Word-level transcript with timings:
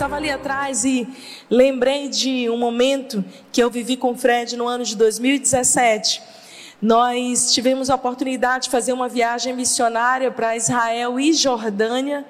estava 0.00 0.16
ali 0.16 0.30
atrás 0.30 0.82
e 0.82 1.06
lembrei 1.50 2.08
de 2.08 2.48
um 2.48 2.56
momento 2.56 3.22
que 3.52 3.62
eu 3.62 3.70
vivi 3.70 3.98
com 3.98 4.12
o 4.12 4.16
Fred 4.16 4.56
no 4.56 4.66
ano 4.66 4.82
de 4.82 4.96
2017. 4.96 6.22
Nós 6.80 7.52
tivemos 7.52 7.90
a 7.90 7.96
oportunidade 7.96 8.64
de 8.64 8.70
fazer 8.70 8.94
uma 8.94 9.10
viagem 9.10 9.54
missionária 9.54 10.30
para 10.30 10.56
Israel 10.56 11.20
e 11.20 11.34
Jordânia. 11.34 12.24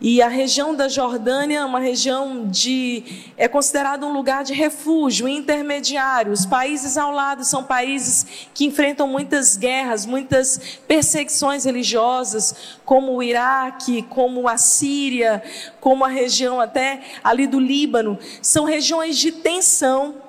E 0.00 0.20
a 0.20 0.28
região 0.28 0.74
da 0.74 0.88
Jordânia 0.88 1.58
é 1.58 1.64
uma 1.64 1.78
região 1.78 2.48
de 2.48 3.04
é 3.36 3.46
considerada 3.46 4.04
um 4.04 4.12
lugar 4.12 4.42
de 4.42 4.52
refúgio 4.52 5.28
intermediário. 5.28 6.32
Os 6.32 6.44
países 6.44 6.98
ao 6.98 7.12
lado 7.12 7.44
são 7.44 7.62
países 7.62 8.26
que 8.52 8.64
enfrentam 8.64 9.06
muitas 9.06 9.56
guerras, 9.56 10.04
muitas 10.04 10.80
perseguições 10.86 11.64
religiosas, 11.64 12.78
como 12.84 13.12
o 13.12 13.22
Iraque, 13.22 14.02
como 14.02 14.48
a 14.48 14.58
Síria, 14.58 15.42
como 15.80 16.04
a 16.04 16.08
região 16.08 16.60
até 16.60 17.00
ali 17.22 17.46
do 17.46 17.60
Líbano. 17.60 18.18
São 18.42 18.64
regiões 18.64 19.16
de 19.16 19.30
tensão 19.30 20.23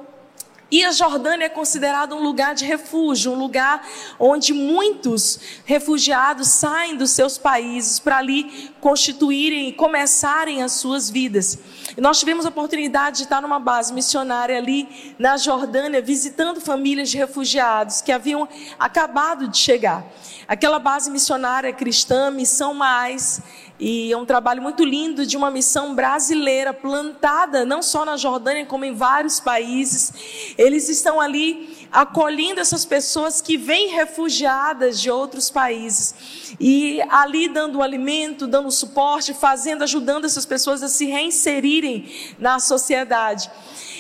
e 0.72 0.84
a 0.84 0.92
Jordânia 0.92 1.46
é 1.46 1.50
considerada 1.50 2.16
um 2.16 2.24
lugar 2.24 2.56
de 2.56 2.66
refúgio, 2.66 3.32
um 3.32 3.36
lugar 3.36 3.88
onde 4.20 4.52
muitos 4.52 5.40
refugiados 5.64 6.48
saem 6.48 6.96
dos 6.96 7.12
seus 7.12 7.38
países 7.38 8.00
para 8.00 8.18
ali 8.18 8.72
constituírem 8.82 9.70
e 9.70 9.74
começarem 9.74 10.64
as 10.64 10.74
suas 10.74 11.10
vidas. 11.10 11.60
E 11.96 12.02
nós 12.02 12.20
tivemos 12.20 12.46
a 12.46 12.50
oportunidade 12.50 13.18
de 13.18 13.24
estar 13.24 13.42
numa 13.42 13.60
base 13.60 13.94
missionária 13.94 14.58
ali 14.58 15.16
na 15.20 15.38
Jordânia, 15.38 16.02
visitando 16.02 16.60
famílias 16.60 17.10
de 17.10 17.18
refugiados 17.18 18.02
que 18.02 18.12
haviam 18.12 18.48
acabado 18.80 19.48
de 19.48 19.58
chegar. 19.58 20.04
Aquela 20.48 20.80
base 20.80 21.12
missionária 21.12 21.72
cristã, 21.74 22.32
Missão 22.32 22.74
Mais, 22.74 23.42
e 23.80 24.12
é 24.12 24.18
um 24.18 24.26
trabalho 24.26 24.62
muito 24.62 24.84
lindo 24.84 25.26
de 25.26 25.36
uma 25.36 25.52
missão 25.52 25.94
brasileira 25.94 26.74
plantada 26.74 27.66
não 27.66 27.82
só 27.82 28.06
na 28.06 28.16
Jordânia, 28.16 28.66
como 28.66 28.86
em 28.86 28.94
vários 28.94 29.40
países. 29.40 30.56
Eles 30.58 30.88
estão 30.88 31.20
ali 31.20 31.75
acolhendo 31.96 32.60
essas 32.60 32.84
pessoas 32.84 33.42
que 33.42 33.56
vêm 33.56 33.88
refugiadas 33.88 35.00
de 35.00 35.10
outros 35.10 35.50
países. 35.50 36.14
E 36.60 37.02
ali 37.10 37.48
dando 37.48 37.82
alimento, 37.82 38.48
dando 38.48 38.70
suporte, 38.70 39.34
fazendo, 39.34 39.82
ajudando 39.82 40.26
essas 40.26 40.46
pessoas 40.46 40.84
a 40.84 40.90
se 40.90 41.06
reinserirem 41.06 42.36
na 42.38 42.60
sociedade. 42.60 43.50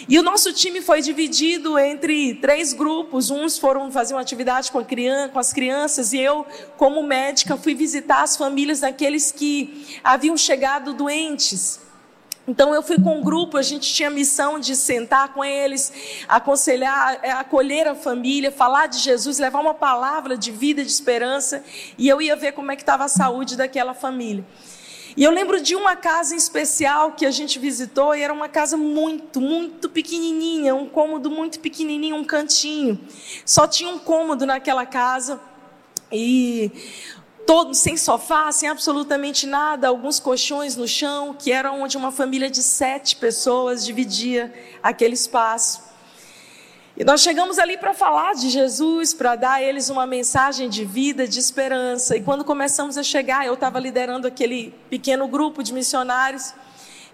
E 0.09 0.19
o 0.19 0.23
nosso 0.23 0.51
time 0.51 0.81
foi 0.81 1.01
dividido 1.01 1.79
entre 1.79 2.35
três 2.35 2.73
grupos. 2.73 3.29
Uns 3.29 3.57
foram 3.57 3.89
fazer 3.89 4.13
uma 4.13 4.21
atividade 4.21 4.73
com, 4.73 4.83
criança, 4.83 5.29
com 5.29 5.39
as 5.39 5.53
crianças 5.53 6.11
e 6.11 6.19
eu, 6.19 6.45
como 6.75 7.01
médica, 7.01 7.55
fui 7.55 7.73
visitar 7.73 8.23
as 8.23 8.35
famílias 8.35 8.81
daqueles 8.81 9.31
que 9.31 9.99
haviam 10.03 10.35
chegado 10.35 10.93
doentes. 10.93 11.79
Então 12.47 12.73
eu 12.75 12.83
fui 12.83 12.99
com 13.01 13.17
um 13.17 13.23
grupo, 13.23 13.57
a 13.57 13.63
gente 13.63 13.91
tinha 13.91 14.09
missão 14.09 14.59
de 14.59 14.75
sentar 14.75 15.33
com 15.33 15.43
eles, 15.43 15.91
aconselhar, 16.27 17.19
é, 17.23 17.31
acolher 17.31 17.88
a 17.88 17.95
família, 17.95 18.51
falar 18.51 18.85
de 18.85 18.99
Jesus, 18.99 19.39
levar 19.39 19.59
uma 19.59 19.73
palavra 19.73 20.38
de 20.38 20.51
vida, 20.51 20.83
de 20.83 20.91
esperança, 20.91 21.63
e 21.97 22.07
eu 22.07 22.21
ia 22.21 22.35
ver 22.35 22.51
como 22.51 22.71
é 22.71 22.75
que 22.75 22.83
estava 22.83 23.05
a 23.05 23.07
saúde 23.07 23.57
daquela 23.57 23.95
família. 23.95 24.45
E 25.17 25.23
eu 25.23 25.31
lembro 25.31 25.61
de 25.61 25.75
uma 25.75 25.95
casa 25.95 26.35
em 26.35 26.38
especial 26.38 27.13
que 27.13 27.25
a 27.25 27.31
gente 27.31 27.57
visitou 27.57 28.13
e 28.13 28.21
era 28.21 28.33
uma 28.33 28.49
casa 28.49 28.75
muito, 28.75 29.39
muito 29.39 29.89
pequenininha, 29.89 30.75
um 30.75 30.89
cômodo 30.89 31.31
muito 31.31 31.59
pequenininho, 31.61 32.17
um 32.17 32.23
cantinho. 32.23 32.99
Só 33.45 33.66
tinha 33.66 33.89
um 33.89 33.97
cômodo 33.97 34.45
naquela 34.45 34.85
casa 34.85 35.39
e 36.11 36.69
todo 37.45 37.73
sem 37.73 37.95
sofá, 37.95 38.51
sem 38.51 38.67
absolutamente 38.67 39.45
nada, 39.45 39.88
alguns 39.88 40.19
colchões 40.19 40.75
no 40.75 40.88
chão, 40.88 41.35
que 41.38 41.51
era 41.51 41.71
onde 41.71 41.95
uma 41.95 42.11
família 42.11 42.50
de 42.50 42.63
sete 42.63 43.16
pessoas 43.16 43.85
dividia 43.85 44.53
aquele 44.81 45.13
espaço. 45.13 45.84
E 46.97 47.03
nós 47.03 47.22
chegamos 47.22 47.59
ali 47.59 47.78
para 47.78 47.94
falar 47.94 48.35
de 48.35 48.50
Jesus, 48.50 49.13
para 49.13 49.35
dar 49.35 49.53
a 49.55 49.61
eles 49.61 49.89
uma 49.89 50.07
mensagem 50.07 50.69
de 50.69 50.85
vida, 50.85 51.28
de 51.28 51.39
esperança. 51.39 52.16
E 52.16 52.22
quando 52.22 52.45
começamos 52.45 52.97
a 52.97 53.03
chegar, 53.03 53.45
eu 53.45 53.55
estava 53.55 53.79
liderando 53.79 54.25
aquele 54.25 54.73
pequeno 54.89 55.28
grupo 55.28 55.61
de 55.61 55.73
missionários. 55.73 56.53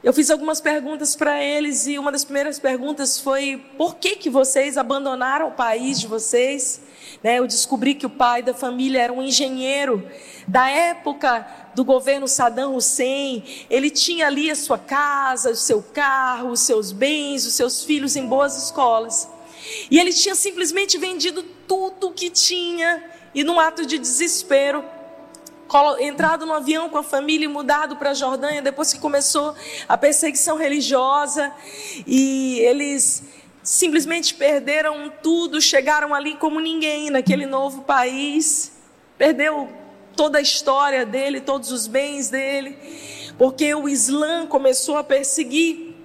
Eu 0.03 0.11
fiz 0.11 0.31
algumas 0.31 0.59
perguntas 0.59 1.15
para 1.15 1.43
eles 1.43 1.85
e 1.85 1.99
uma 1.99 2.11
das 2.11 2.23
primeiras 2.23 2.57
perguntas 2.57 3.19
foi: 3.19 3.63
por 3.77 3.97
que 3.97 4.15
que 4.15 4.31
vocês 4.31 4.75
abandonaram 4.75 5.49
o 5.49 5.51
país 5.51 5.99
de 5.99 6.07
vocês? 6.07 6.81
Né, 7.21 7.37
eu 7.37 7.45
descobri 7.45 7.93
que 7.93 8.05
o 8.05 8.09
pai 8.09 8.41
da 8.41 8.51
família 8.51 8.99
era 8.99 9.13
um 9.13 9.21
engenheiro 9.21 10.03
da 10.47 10.67
época 10.69 11.45
do 11.75 11.85
governo 11.85 12.27
Saddam 12.27 12.75
Hussein. 12.75 13.43
Ele 13.69 13.91
tinha 13.91 14.25
ali 14.25 14.49
a 14.49 14.55
sua 14.55 14.79
casa, 14.79 15.51
o 15.51 15.55
seu 15.55 15.83
carro, 15.83 16.49
os 16.49 16.61
seus 16.61 16.91
bens, 16.91 17.45
os 17.45 17.53
seus 17.53 17.83
filhos 17.83 18.15
em 18.15 18.25
boas 18.25 18.57
escolas. 18.57 19.29
E 19.91 19.99
ele 19.99 20.11
tinha 20.11 20.33
simplesmente 20.33 20.97
vendido 20.97 21.43
tudo 21.67 22.07
o 22.07 22.11
que 22.11 22.31
tinha 22.31 23.03
e, 23.35 23.43
num 23.43 23.59
ato 23.59 23.85
de 23.85 23.99
desespero, 23.99 24.83
entrado 25.99 26.45
no 26.45 26.53
avião 26.53 26.89
com 26.89 26.97
a 26.97 27.03
família 27.03 27.45
e 27.45 27.47
mudado 27.47 27.95
para 27.95 28.11
a 28.11 28.13
Jordânia 28.13 28.61
depois 28.61 28.91
que 28.93 28.99
começou 28.99 29.55
a 29.87 29.97
perseguição 29.97 30.57
religiosa 30.57 31.51
e 32.05 32.59
eles 32.59 33.23
simplesmente 33.63 34.33
perderam 34.33 35.11
tudo, 35.21 35.61
chegaram 35.61 36.13
ali 36.13 36.35
como 36.35 36.59
ninguém 36.59 37.09
naquele 37.09 37.45
novo 37.45 37.83
país, 37.83 38.71
perdeu 39.17 39.69
toda 40.15 40.39
a 40.39 40.41
história 40.41 41.05
dele, 41.05 41.39
todos 41.39 41.71
os 41.71 41.87
bens 41.87 42.29
dele, 42.29 42.77
porque 43.37 43.73
o 43.73 43.87
Islã 43.87 44.45
começou 44.47 44.97
a 44.97 45.03
perseguir 45.03 45.95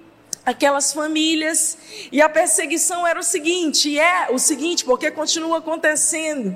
aquelas 0.45 0.93
famílias. 0.93 1.77
E 2.09 2.21
a 2.21 2.29
perseguição 2.29 3.05
era 3.05 3.19
o 3.19 3.23
seguinte, 3.23 3.99
é 3.99 4.29
o 4.31 4.39
seguinte, 4.39 4.85
porque 4.85 5.11
continua 5.11 5.57
acontecendo. 5.57 6.55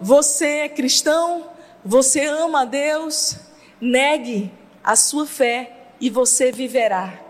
Você 0.00 0.46
é 0.46 0.68
cristão, 0.68 1.50
você 1.86 2.24
ama 2.26 2.62
a 2.62 2.64
Deus, 2.64 3.36
negue 3.80 4.52
a 4.82 4.96
sua 4.96 5.24
fé 5.24 5.90
e 6.00 6.10
você 6.10 6.50
viverá. 6.50 7.20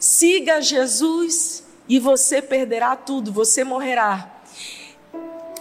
Siga 0.00 0.60
Jesus 0.60 1.62
e 1.88 2.00
você 2.00 2.42
perderá 2.42 2.96
tudo, 2.96 3.32
você 3.32 3.62
morrerá. 3.62 4.40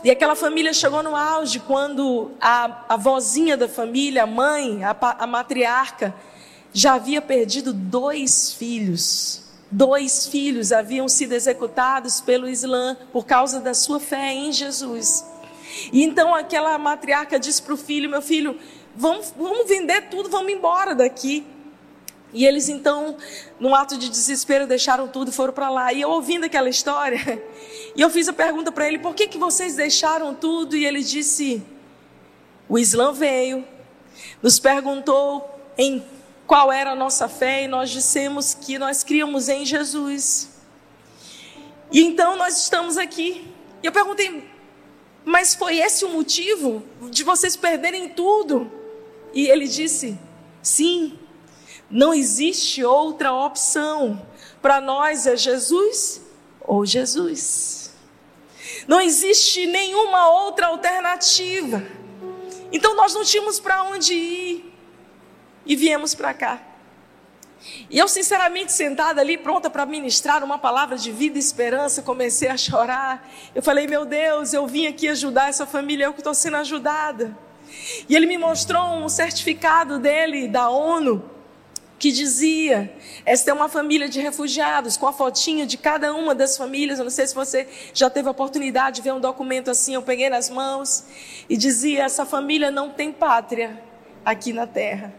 E 0.04 0.10
aquela 0.10 0.36
família 0.36 0.74
chegou 0.74 1.04
no 1.04 1.16
auge 1.16 1.60
quando 1.60 2.32
a, 2.42 2.86
a 2.90 2.98
vozinha 2.98 3.56
da 3.56 3.68
família, 3.68 4.24
a 4.24 4.28
mãe, 4.28 4.84
a, 4.84 4.96
a 5.20 5.28
matriarca, 5.28 6.16
já 6.74 6.96
havia 6.96 7.22
perdido 7.22 7.72
dois 7.72 8.52
filhos. 8.54 9.44
Dois 9.70 10.26
filhos 10.26 10.72
haviam 10.72 11.08
sido 11.08 11.34
executados 11.34 12.20
pelo 12.20 12.50
Islã 12.50 12.98
por 13.12 13.28
causa 13.28 13.60
da 13.60 13.76
sua 13.76 14.00
fé 14.00 14.34
em 14.34 14.52
Jesus. 14.52 15.24
E 15.92 16.04
então 16.04 16.34
aquela 16.34 16.78
matriarca 16.78 17.40
disse 17.40 17.62
para 17.62 17.74
o 17.74 17.78
filho: 17.78 18.10
Meu 18.10 18.22
filho, 18.22 18.58
vamos, 18.96 19.34
vamos 19.38 19.68
vender 19.68 20.10
tudo, 20.10 20.30
vamos 20.30 20.52
embora 20.52 20.94
daqui. 20.96 21.46
E 22.32 22.46
eles 22.46 22.70
então, 22.70 23.18
num 23.60 23.74
ato 23.74 23.98
de 23.98 24.08
desespero, 24.08 24.68
deixaram 24.68 25.08
tudo 25.08 25.30
e 25.30 25.34
foram 25.34 25.54
para 25.54 25.70
lá. 25.70 25.92
E 25.92 26.02
eu 26.02 26.10
ouvindo 26.10 26.46
aquela 26.46 26.70
história, 26.70 27.20
e 27.96 28.02
eu 28.02 28.10
fiz 28.10 28.28
a 28.28 28.34
pergunta 28.34 28.72
para 28.72 28.88
ele: 28.88 29.00
Por 29.00 29.16
que, 29.16 29.28
que 29.28 29.38
vocês 29.38 29.76
deixaram 29.76 30.34
tudo? 30.36 30.76
E 30.76 30.86
ele 30.86 31.04
disse: 31.04 31.64
O 32.68 32.78
Islã 32.78 33.12
veio, 33.12 33.66
nos 34.42 34.60
perguntou 34.60 35.60
em 35.78 36.06
qual 36.46 36.72
era 36.72 36.92
a 36.92 36.96
nossa 36.96 37.28
fé 37.28 37.64
e 37.64 37.68
nós 37.68 37.90
dissemos 37.90 38.54
que 38.54 38.78
nós 38.78 39.04
criamos 39.04 39.50
em 39.50 39.66
Jesus. 39.66 40.50
E 41.92 42.02
então 42.02 42.36
nós 42.36 42.58
estamos 42.58 42.98
aqui. 42.98 43.48
E 43.82 43.86
eu 43.86 43.92
perguntei, 43.92 44.50
mas 45.30 45.54
foi 45.54 45.78
esse 45.78 46.04
o 46.04 46.10
motivo 46.10 46.84
de 47.12 47.24
vocês 47.24 47.56
perderem 47.56 48.10
tudo? 48.10 48.70
E 49.32 49.46
ele 49.48 49.68
disse, 49.68 50.18
sim, 50.60 51.20
não 51.88 52.12
existe 52.16 52.84
outra 52.84 53.32
opção. 53.32 54.26
Para 54.60 54.82
nós 54.82 55.28
é 55.28 55.38
Jesus 55.38 56.20
ou 56.60 56.84
Jesus. 56.84 57.94
Não 58.88 59.00
existe 59.00 59.68
nenhuma 59.68 60.32
outra 60.32 60.66
alternativa. 60.66 61.86
Então 62.72 62.96
nós 62.96 63.14
não 63.14 63.24
tínhamos 63.24 63.60
para 63.60 63.84
onde 63.84 64.16
ir 64.16 64.74
e 65.64 65.76
viemos 65.76 66.16
para 66.16 66.34
cá. 66.34 66.60
E 67.90 67.98
eu, 67.98 68.08
sinceramente, 68.08 68.72
sentada 68.72 69.22
ali, 69.22 69.38
pronta 69.38 69.70
para 69.70 69.86
ministrar 69.86 70.44
uma 70.44 70.58
palavra 70.58 70.98
de 70.98 71.12
vida 71.12 71.38
e 71.38 71.40
esperança, 71.40 72.02
comecei 72.02 72.48
a 72.48 72.58
chorar. 72.58 73.30
Eu 73.54 73.62
falei, 73.62 73.86
meu 73.88 74.06
Deus, 74.06 74.54
eu 74.54 74.66
vim 74.66 74.88
aqui 74.88 75.08
ajudar 75.08 75.50
essa 75.50 75.66
família, 75.66 76.06
eu 76.06 76.14
que 76.14 76.20
estou 76.20 76.34
sendo 76.34 76.58
ajudada. 76.58 77.38
E 78.08 78.16
ele 78.16 78.26
me 78.26 78.38
mostrou 78.38 78.82
um 78.96 79.10
certificado 79.10 80.00
dele, 80.00 80.48
da 80.48 80.70
ONU, 80.70 81.30
que 82.00 82.12
dizia: 82.12 82.96
esta 83.26 83.52
é 83.52 83.54
uma 83.54 83.68
família 83.68 84.08
de 84.08 84.20
refugiados, 84.20 84.96
com 84.98 85.06
a 85.06 85.14
fotinha 85.14 85.66
de 85.66 85.78
cada 85.78 86.14
uma 86.14 86.34
das 86.34 86.58
famílias. 86.58 86.98
Eu 86.98 87.04
não 87.04 87.12
sei 87.12 87.28
se 87.28 87.36
você 87.36 87.68
já 87.94 88.10
teve 88.10 88.28
a 88.28 88.32
oportunidade 88.32 88.98
de 88.98 89.02
ver 89.02 89.14
um 89.14 89.20
documento 89.20 89.70
assim, 89.70 89.94
eu 89.94 90.02
peguei 90.02 90.30
nas 90.30 90.50
mãos, 90.50 91.06
e 91.50 91.58
dizia: 91.58 92.06
essa 92.06 92.26
família 92.26 92.72
não 92.72 92.90
tem 92.90 93.12
pátria 93.12 93.84
aqui 94.26 94.54
na 94.54 94.66
terra. 94.66 95.14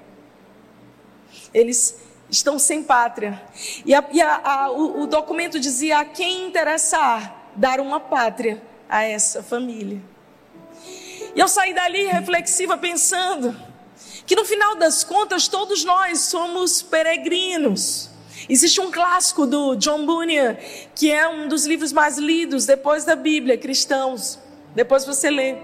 Eles 1.52 2.09
estão 2.30 2.58
sem 2.58 2.82
pátria. 2.82 3.40
E, 3.84 3.94
a, 3.94 4.04
e 4.12 4.20
a, 4.20 4.40
a, 4.42 4.70
o, 4.70 5.02
o 5.02 5.06
documento 5.06 5.58
dizia: 5.58 6.00
a 6.00 6.04
quem 6.04 6.46
interessar 6.46 7.50
dar 7.56 7.80
uma 7.80 8.00
pátria 8.00 8.62
a 8.88 9.02
essa 9.02 9.42
família. 9.42 10.00
E 11.34 11.38
eu 11.38 11.48
saí 11.48 11.72
dali 11.72 12.06
reflexiva 12.06 12.76
pensando 12.76 13.54
que 14.26 14.34
no 14.34 14.44
final 14.44 14.76
das 14.76 15.04
contas 15.04 15.48
todos 15.48 15.84
nós 15.84 16.20
somos 16.20 16.82
peregrinos. 16.82 18.10
Existe 18.48 18.80
um 18.80 18.90
clássico 18.90 19.46
do 19.46 19.76
John 19.76 20.06
Bunyan, 20.06 20.56
que 20.94 21.10
é 21.10 21.28
um 21.28 21.46
dos 21.46 21.66
livros 21.66 21.92
mais 21.92 22.18
lidos 22.18 22.66
depois 22.66 23.04
da 23.04 23.14
Bíblia, 23.14 23.56
cristãos. 23.56 24.38
Depois 24.74 25.04
você 25.04 25.30
lê. 25.30 25.56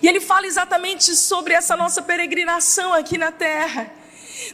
E 0.00 0.06
ele 0.06 0.20
fala 0.20 0.46
exatamente 0.46 1.14
sobre 1.16 1.52
essa 1.52 1.76
nossa 1.76 2.00
peregrinação 2.00 2.92
aqui 2.92 3.18
na 3.18 3.32
terra. 3.32 3.90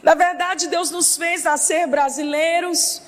Na 0.03 0.13
verdade, 0.13 0.67
Deus 0.67 0.91
nos 0.91 1.17
fez 1.17 1.43
nascer 1.43 1.87
brasileiros 1.87 3.01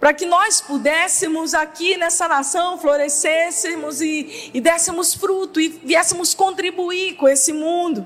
para 0.00 0.12
que 0.12 0.26
nós 0.26 0.60
pudéssemos 0.60 1.54
aqui 1.54 1.96
nessa 1.96 2.26
nação 2.26 2.76
florescêssemos 2.76 4.00
e, 4.00 4.50
e 4.52 4.60
dessemos 4.60 5.14
fruto 5.14 5.60
e 5.60 5.68
viéssemos 5.68 6.34
contribuir 6.34 7.14
com 7.14 7.28
esse 7.28 7.52
mundo. 7.52 8.04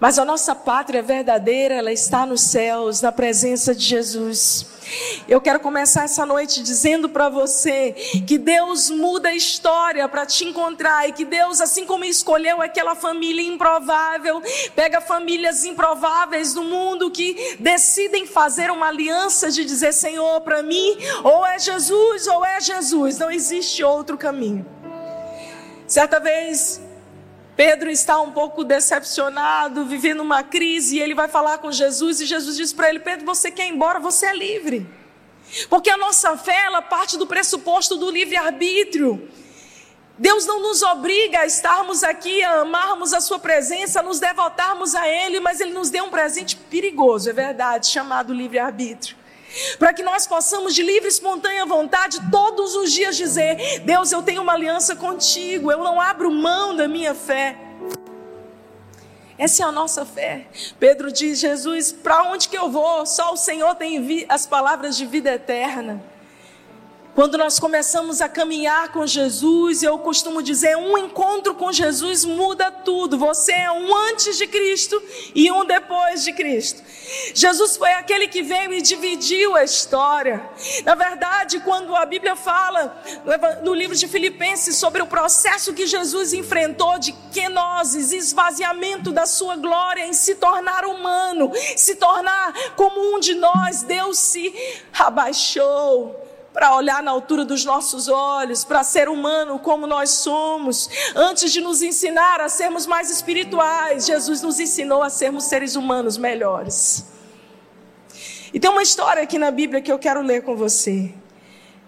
Mas 0.00 0.18
a 0.18 0.24
nossa 0.24 0.54
pátria 0.54 1.02
verdadeira, 1.02 1.74
ela 1.74 1.92
está 1.92 2.24
nos 2.24 2.40
céus, 2.40 3.02
na 3.02 3.12
presença 3.12 3.74
de 3.74 3.84
Jesus. 3.84 4.66
Eu 5.28 5.42
quero 5.42 5.60
começar 5.60 6.04
essa 6.04 6.24
noite 6.24 6.62
dizendo 6.62 7.06
para 7.08 7.28
você 7.28 7.92
que 8.26 8.38
Deus 8.38 8.88
muda 8.88 9.28
a 9.28 9.34
história 9.34 10.08
para 10.08 10.24
te 10.24 10.44
encontrar 10.46 11.06
e 11.06 11.12
que 11.12 11.24
Deus, 11.26 11.60
assim 11.60 11.84
como 11.84 12.04
escolheu 12.04 12.62
aquela 12.62 12.94
família 12.94 13.46
improvável, 13.46 14.42
pega 14.74 15.02
famílias 15.02 15.64
improváveis 15.66 16.54
do 16.54 16.64
mundo 16.64 17.10
que 17.10 17.56
decidem 17.60 18.26
fazer 18.26 18.70
uma 18.70 18.88
aliança 18.88 19.50
de 19.50 19.66
dizer: 19.66 19.92
Senhor, 19.92 20.40
para 20.40 20.62
mim, 20.62 20.96
ou 21.22 21.46
é 21.46 21.58
Jesus 21.58 22.26
ou 22.26 22.44
é 22.44 22.58
Jesus, 22.58 23.18
não 23.18 23.30
existe 23.30 23.84
outro 23.84 24.16
caminho. 24.16 24.66
Certa 25.86 26.18
vez, 26.18 26.80
Pedro 27.60 27.90
está 27.90 28.18
um 28.18 28.32
pouco 28.32 28.64
decepcionado, 28.64 29.84
vivendo 29.84 30.20
uma 30.20 30.42
crise, 30.42 30.96
e 30.96 30.98
ele 30.98 31.14
vai 31.14 31.28
falar 31.28 31.58
com 31.58 31.70
Jesus, 31.70 32.18
e 32.18 32.24
Jesus 32.24 32.56
diz 32.56 32.72
para 32.72 32.88
ele: 32.88 33.00
Pedro, 33.00 33.26
você 33.26 33.50
quer 33.50 33.66
ir 33.66 33.72
embora, 33.72 34.00
você 34.00 34.24
é 34.24 34.34
livre. 34.34 34.88
Porque 35.68 35.90
a 35.90 35.98
nossa 35.98 36.38
fé, 36.38 36.56
ela 36.64 36.80
parte 36.80 37.18
do 37.18 37.26
pressuposto 37.26 37.98
do 37.98 38.10
livre-arbítrio. 38.10 39.28
Deus 40.16 40.46
não 40.46 40.62
nos 40.62 40.82
obriga 40.82 41.40
a 41.40 41.46
estarmos 41.46 42.02
aqui, 42.02 42.42
a 42.42 42.62
amarmos 42.62 43.12
a 43.12 43.20
Sua 43.20 43.38
presença, 43.38 44.00
a 44.00 44.02
nos 44.02 44.18
devotarmos 44.18 44.94
a 44.94 45.06
Ele, 45.06 45.38
mas 45.38 45.60
Ele 45.60 45.74
nos 45.74 45.90
deu 45.90 46.04
um 46.04 46.10
presente 46.10 46.56
perigoso, 46.56 47.28
é 47.28 47.34
verdade, 47.34 47.88
chamado 47.88 48.32
livre-arbítrio. 48.32 49.19
Para 49.78 49.92
que 49.92 50.02
nós 50.02 50.26
possamos, 50.26 50.74
de 50.74 50.82
livre 50.82 51.08
e 51.08 51.12
espontânea 51.12 51.66
vontade, 51.66 52.18
todos 52.30 52.74
os 52.74 52.92
dias 52.92 53.16
dizer: 53.16 53.80
Deus, 53.80 54.12
eu 54.12 54.22
tenho 54.22 54.42
uma 54.42 54.52
aliança 54.52 54.94
contigo, 54.96 55.70
eu 55.70 55.78
não 55.78 56.00
abro 56.00 56.30
mão 56.30 56.74
da 56.74 56.86
minha 56.86 57.14
fé. 57.14 57.56
Essa 59.36 59.62
é 59.62 59.66
a 59.66 59.72
nossa 59.72 60.04
fé. 60.04 60.46
Pedro 60.78 61.10
diz: 61.10 61.38
Jesus, 61.38 61.92
para 61.92 62.24
onde 62.24 62.48
que 62.48 62.56
eu 62.56 62.70
vou? 62.70 63.06
Só 63.06 63.32
o 63.32 63.36
Senhor 63.36 63.74
tem 63.74 64.26
as 64.28 64.46
palavras 64.46 64.96
de 64.96 65.06
vida 65.06 65.32
eterna. 65.32 66.09
Quando 67.14 67.36
nós 67.36 67.58
começamos 67.58 68.20
a 68.20 68.28
caminhar 68.28 68.92
com 68.92 69.04
Jesus, 69.04 69.82
eu 69.82 69.98
costumo 69.98 70.40
dizer, 70.40 70.76
um 70.76 70.96
encontro 70.96 71.56
com 71.56 71.72
Jesus 71.72 72.24
muda 72.24 72.70
tudo. 72.70 73.18
Você 73.18 73.52
é 73.52 73.70
um 73.70 73.94
antes 74.10 74.38
de 74.38 74.46
Cristo 74.46 75.02
e 75.34 75.50
um 75.50 75.64
depois 75.64 76.22
de 76.22 76.32
Cristo. 76.32 76.80
Jesus 77.34 77.76
foi 77.76 77.92
aquele 77.92 78.28
que 78.28 78.42
veio 78.42 78.72
e 78.72 78.80
dividiu 78.80 79.56
a 79.56 79.64
história. 79.64 80.40
Na 80.84 80.94
verdade, 80.94 81.58
quando 81.60 81.96
a 81.96 82.06
Bíblia 82.06 82.36
fala 82.36 83.02
no 83.64 83.74
livro 83.74 83.96
de 83.96 84.06
Filipenses 84.06 84.76
sobre 84.76 85.02
o 85.02 85.06
processo 85.06 85.74
que 85.74 85.88
Jesus 85.88 86.32
enfrentou 86.32 86.96
de 87.00 87.12
kenoses, 87.32 88.12
esvaziamento 88.12 89.10
da 89.10 89.26
sua 89.26 89.56
glória 89.56 90.06
em 90.06 90.12
se 90.12 90.36
tornar 90.36 90.84
humano, 90.84 91.50
se 91.76 91.96
tornar 91.96 92.54
como 92.76 93.16
um 93.16 93.18
de 93.18 93.34
nós, 93.34 93.82
Deus 93.82 94.16
se 94.16 94.54
abaixou 94.96 96.29
para 96.52 96.74
olhar 96.74 97.02
na 97.02 97.10
altura 97.10 97.44
dos 97.44 97.64
nossos 97.64 98.08
olhos, 98.08 98.64
para 98.64 98.82
ser 98.82 99.08
humano 99.08 99.58
como 99.58 99.86
nós 99.86 100.10
somos. 100.10 100.88
Antes 101.14 101.52
de 101.52 101.60
nos 101.60 101.80
ensinar 101.82 102.40
a 102.40 102.48
sermos 102.48 102.86
mais 102.86 103.10
espirituais, 103.10 104.06
Jesus 104.06 104.42
nos 104.42 104.58
ensinou 104.58 105.02
a 105.02 105.10
sermos 105.10 105.44
seres 105.44 105.76
humanos 105.76 106.16
melhores. 106.16 107.04
E 108.52 108.58
tem 108.58 108.70
uma 108.70 108.82
história 108.82 109.22
aqui 109.22 109.38
na 109.38 109.50
Bíblia 109.50 109.80
que 109.80 109.92
eu 109.92 109.98
quero 109.98 110.22
ler 110.22 110.42
com 110.42 110.56
você. 110.56 111.14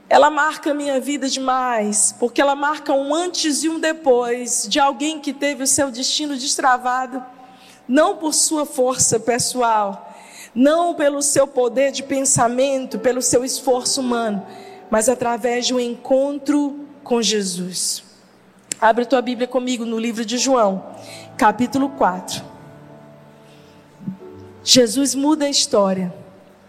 Ela 0.08 0.30
marca 0.30 0.70
a 0.70 0.74
minha 0.74 1.00
vida 1.00 1.28
demais, 1.28 2.14
porque 2.20 2.40
ela 2.40 2.54
marca 2.54 2.92
um 2.92 3.14
antes 3.14 3.64
e 3.64 3.68
um 3.68 3.80
depois 3.80 4.66
de 4.68 4.78
alguém 4.78 5.18
que 5.18 5.32
teve 5.32 5.64
o 5.64 5.66
seu 5.66 5.90
destino 5.90 6.36
destravado, 6.36 7.24
não 7.88 8.16
por 8.16 8.32
sua 8.32 8.64
força 8.64 9.18
pessoal, 9.18 10.11
não 10.54 10.94
pelo 10.94 11.22
seu 11.22 11.46
poder 11.46 11.93
de 11.93 12.02
pensamento, 12.02 12.99
pelo 12.99 13.22
seu 13.22 13.44
esforço 13.44 14.00
humano, 14.00 14.46
mas 14.90 15.08
através 15.08 15.66
de 15.66 15.75
um 15.75 15.81
encontro 15.81 16.87
com 17.02 17.22
Jesus. 17.22 18.04
Abre 18.81 19.04
tua 19.04 19.22
Bíblia 19.22 19.49
comigo 19.49 19.84
no 19.84 19.99
livro 19.99 20.25
de 20.25 20.38
João, 20.38 20.84
capítulo 21.37 21.88
4. 21.90 22.43
Jesus 24.64 25.14
muda 25.14 25.46
a 25.46 25.50
história 25.50 26.12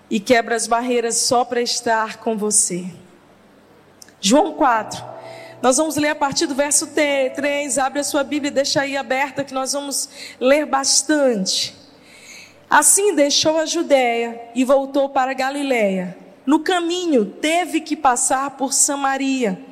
e 0.10 0.20
quebra 0.20 0.56
as 0.56 0.68
barreiras 0.68 1.18
só 1.18 1.44
para 1.44 1.62
estar 1.62 2.18
com 2.18 2.38
você. 2.38 2.86
João 4.22 4.54
4. 4.54 5.04
Nós 5.62 5.78
vamos 5.78 5.96
ler 5.96 6.10
a 6.10 6.16
partir 6.16 6.46
do 6.46 6.56
verso 6.56 6.88
3. 6.88 7.78
Abre 7.78 8.00
a 8.00 8.04
sua 8.04 8.24
Bíblia, 8.24 8.52
deixa 8.52 8.82
aí 8.82 8.96
aberta 8.96 9.44
que 9.44 9.54
nós 9.54 9.74
vamos 9.74 10.10
ler 10.40 10.66
bastante. 10.66 11.83
Assim 12.74 13.14
deixou 13.14 13.60
a 13.60 13.68
Judéia 13.68 14.50
e 14.56 14.66
voltou 14.66 15.08
para 15.08 15.36
Galiléia. 15.36 16.18
No 16.44 16.62
caminho 16.62 17.24
teve 17.24 17.80
que 17.80 17.96
passar 17.96 18.50
por 18.58 18.74
Samaria. 18.74 19.64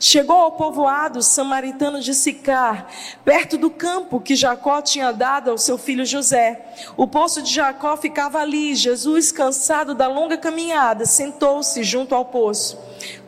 Chegou 0.00 0.34
ao 0.34 0.50
povoado 0.50 1.22
samaritano 1.22 2.00
de 2.00 2.12
Sicar, 2.12 2.88
perto 3.24 3.56
do 3.56 3.70
campo 3.70 4.18
que 4.18 4.34
Jacó 4.34 4.82
tinha 4.82 5.12
dado 5.12 5.52
ao 5.52 5.56
seu 5.56 5.78
filho 5.78 6.04
José. 6.04 6.74
O 6.96 7.06
poço 7.06 7.40
de 7.42 7.54
Jacó 7.54 7.96
ficava 7.96 8.40
ali. 8.40 8.74
Jesus, 8.74 9.30
cansado 9.30 9.94
da 9.94 10.08
longa 10.08 10.36
caminhada, 10.36 11.06
sentou-se 11.06 11.84
junto 11.84 12.12
ao 12.12 12.24
poço. 12.24 12.76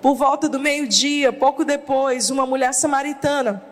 Por 0.02 0.16
volta 0.16 0.48
do 0.48 0.58
meio-dia, 0.58 1.32
pouco 1.32 1.64
depois, 1.64 2.30
uma 2.30 2.44
mulher 2.44 2.74
samaritana 2.74 3.69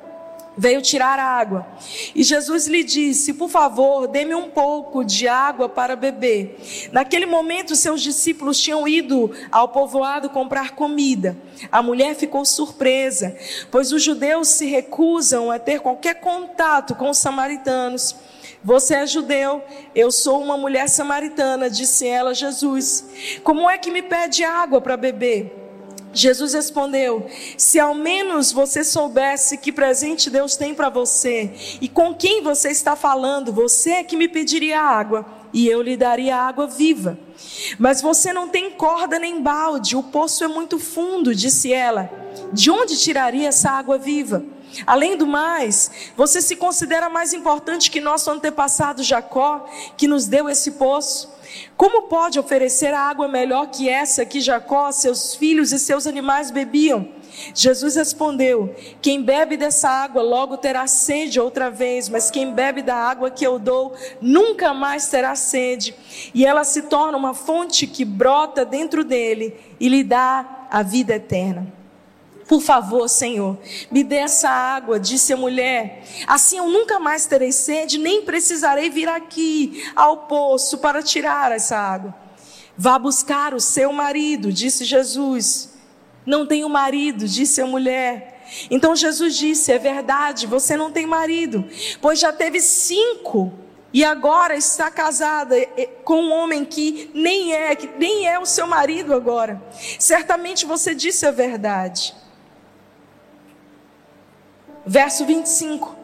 veio 0.58 0.82
tirar 0.82 1.20
água. 1.20 1.66
E 2.14 2.24
Jesus 2.24 2.66
lhe 2.66 2.82
disse: 2.82 3.32
Por 3.32 3.48
favor, 3.48 4.08
dê-me 4.08 4.34
um 4.34 4.50
pouco 4.50 5.04
de 5.04 5.28
água 5.28 5.68
para 5.68 5.94
beber. 5.94 6.58
Naquele 6.90 7.24
momento, 7.24 7.76
seus 7.76 8.02
discípulos 8.02 8.60
tinham 8.60 8.86
ido 8.86 9.30
ao 9.52 9.68
povoado 9.68 10.28
comprar 10.28 10.72
comida. 10.72 11.36
A 11.70 11.80
mulher 11.80 12.16
ficou 12.16 12.44
surpresa, 12.44 13.36
pois 13.70 13.92
os 13.92 14.02
judeus 14.02 14.48
se 14.48 14.66
recusam 14.66 15.50
a 15.50 15.58
ter 15.58 15.80
qualquer 15.80 16.14
contato 16.20 16.96
com 16.96 17.08
os 17.08 17.18
samaritanos. 17.18 18.16
Você 18.64 18.94
é 18.96 19.06
judeu, 19.06 19.62
eu 19.94 20.10
sou 20.10 20.42
uma 20.42 20.56
mulher 20.56 20.88
samaritana, 20.88 21.70
disse 21.70 22.08
ela 22.08 22.30
a 22.30 22.34
Jesus. 22.34 23.04
Como 23.44 23.70
é 23.70 23.78
que 23.78 23.90
me 23.90 24.02
pede 24.02 24.42
água 24.42 24.80
para 24.80 24.96
beber? 24.96 25.67
Jesus 26.20 26.52
respondeu: 26.54 27.26
Se 27.56 27.78
ao 27.78 27.94
menos 27.94 28.50
você 28.52 28.82
soubesse 28.82 29.56
que 29.58 29.72
presente 29.72 30.28
Deus 30.28 30.56
tem 30.56 30.74
para 30.74 30.88
você 30.88 31.52
e 31.80 31.88
com 31.88 32.14
quem 32.14 32.42
você 32.42 32.70
está 32.70 32.96
falando, 32.96 33.52
você 33.52 33.90
é 33.90 34.04
que 34.04 34.16
me 34.16 34.28
pediria 34.28 34.80
água 34.80 35.24
e 35.52 35.68
eu 35.68 35.80
lhe 35.80 35.96
daria 35.96 36.36
água 36.36 36.66
viva. 36.66 37.18
Mas 37.78 38.02
você 38.02 38.32
não 38.32 38.48
tem 38.48 38.70
corda 38.70 39.18
nem 39.18 39.40
balde, 39.40 39.96
o 39.96 40.02
poço 40.02 40.42
é 40.42 40.48
muito 40.48 40.78
fundo, 40.78 41.34
disse 41.34 41.72
ela. 41.72 42.10
De 42.52 42.70
onde 42.70 42.98
tiraria 42.98 43.48
essa 43.48 43.70
água 43.70 43.98
viva? 43.98 44.44
Além 44.86 45.16
do 45.16 45.26
mais, 45.26 45.90
você 46.16 46.40
se 46.40 46.56
considera 46.56 47.08
mais 47.08 47.32
importante 47.32 47.90
que 47.90 48.00
nosso 48.00 48.30
antepassado 48.30 49.02
Jacó, 49.02 49.66
que 49.96 50.06
nos 50.06 50.26
deu 50.26 50.48
esse 50.48 50.72
poço? 50.72 51.36
Como 51.76 52.02
pode 52.02 52.38
oferecer 52.38 52.92
água 52.92 53.26
melhor 53.28 53.68
que 53.68 53.88
essa 53.88 54.24
que 54.24 54.40
Jacó, 54.40 54.92
seus 54.92 55.34
filhos 55.34 55.72
e 55.72 55.78
seus 55.78 56.06
animais 56.06 56.50
bebiam? 56.50 57.08
Jesus 57.54 57.96
respondeu: 57.96 58.74
Quem 59.00 59.22
bebe 59.22 59.56
dessa 59.56 59.88
água 59.88 60.22
logo 60.22 60.56
terá 60.56 60.86
sede 60.86 61.40
outra 61.40 61.70
vez, 61.70 62.08
mas 62.08 62.30
quem 62.30 62.52
bebe 62.52 62.82
da 62.82 62.96
água 62.96 63.30
que 63.30 63.46
eu 63.46 63.58
dou 63.58 63.94
nunca 64.20 64.74
mais 64.74 65.08
terá 65.08 65.34
sede. 65.34 65.94
E 66.34 66.44
ela 66.44 66.64
se 66.64 66.82
torna 66.82 67.16
uma 67.16 67.34
fonte 67.34 67.86
que 67.86 68.04
brota 68.04 68.64
dentro 68.64 69.04
dele 69.04 69.54
e 69.78 69.88
lhe 69.88 70.02
dá 70.02 70.66
a 70.70 70.82
vida 70.82 71.14
eterna. 71.14 71.72
Por 72.48 72.62
favor, 72.62 73.06
Senhor, 73.10 73.58
me 73.90 74.02
dê 74.02 74.16
essa 74.16 74.48
água, 74.48 74.98
disse 74.98 75.34
a 75.34 75.36
mulher. 75.36 76.02
Assim 76.26 76.56
eu 76.56 76.66
nunca 76.66 76.98
mais 76.98 77.26
terei 77.26 77.52
sede, 77.52 77.98
nem 77.98 78.22
precisarei 78.22 78.88
vir 78.88 79.06
aqui 79.06 79.86
ao 79.94 80.26
poço 80.26 80.78
para 80.78 81.02
tirar 81.02 81.52
essa 81.52 81.76
água. 81.76 82.14
Vá 82.74 82.98
buscar 82.98 83.52
o 83.52 83.60
seu 83.60 83.92
marido, 83.92 84.50
disse 84.50 84.86
Jesus. 84.86 85.74
Não 86.24 86.46
tenho 86.46 86.70
marido, 86.70 87.28
disse 87.28 87.60
a 87.60 87.66
mulher. 87.66 88.46
Então 88.70 88.96
Jesus 88.96 89.36
disse: 89.36 89.70
É 89.70 89.78
verdade, 89.78 90.46
você 90.46 90.74
não 90.74 90.90
tem 90.90 91.06
marido, 91.06 91.66
pois 92.00 92.18
já 92.18 92.32
teve 92.32 92.62
cinco 92.62 93.52
e 93.92 94.02
agora 94.02 94.56
está 94.56 94.90
casada 94.90 95.54
com 96.02 96.22
um 96.22 96.32
homem 96.32 96.64
que 96.64 97.10
nem 97.12 97.52
é, 97.52 97.76
que 97.76 97.88
nem 97.98 98.26
é 98.26 98.38
o 98.38 98.46
seu 98.46 98.66
marido 98.66 99.12
agora. 99.12 99.62
Certamente 99.98 100.64
você 100.64 100.94
disse 100.94 101.26
a 101.26 101.30
verdade. 101.30 102.16
Verso 104.88 105.26
25. 105.26 105.94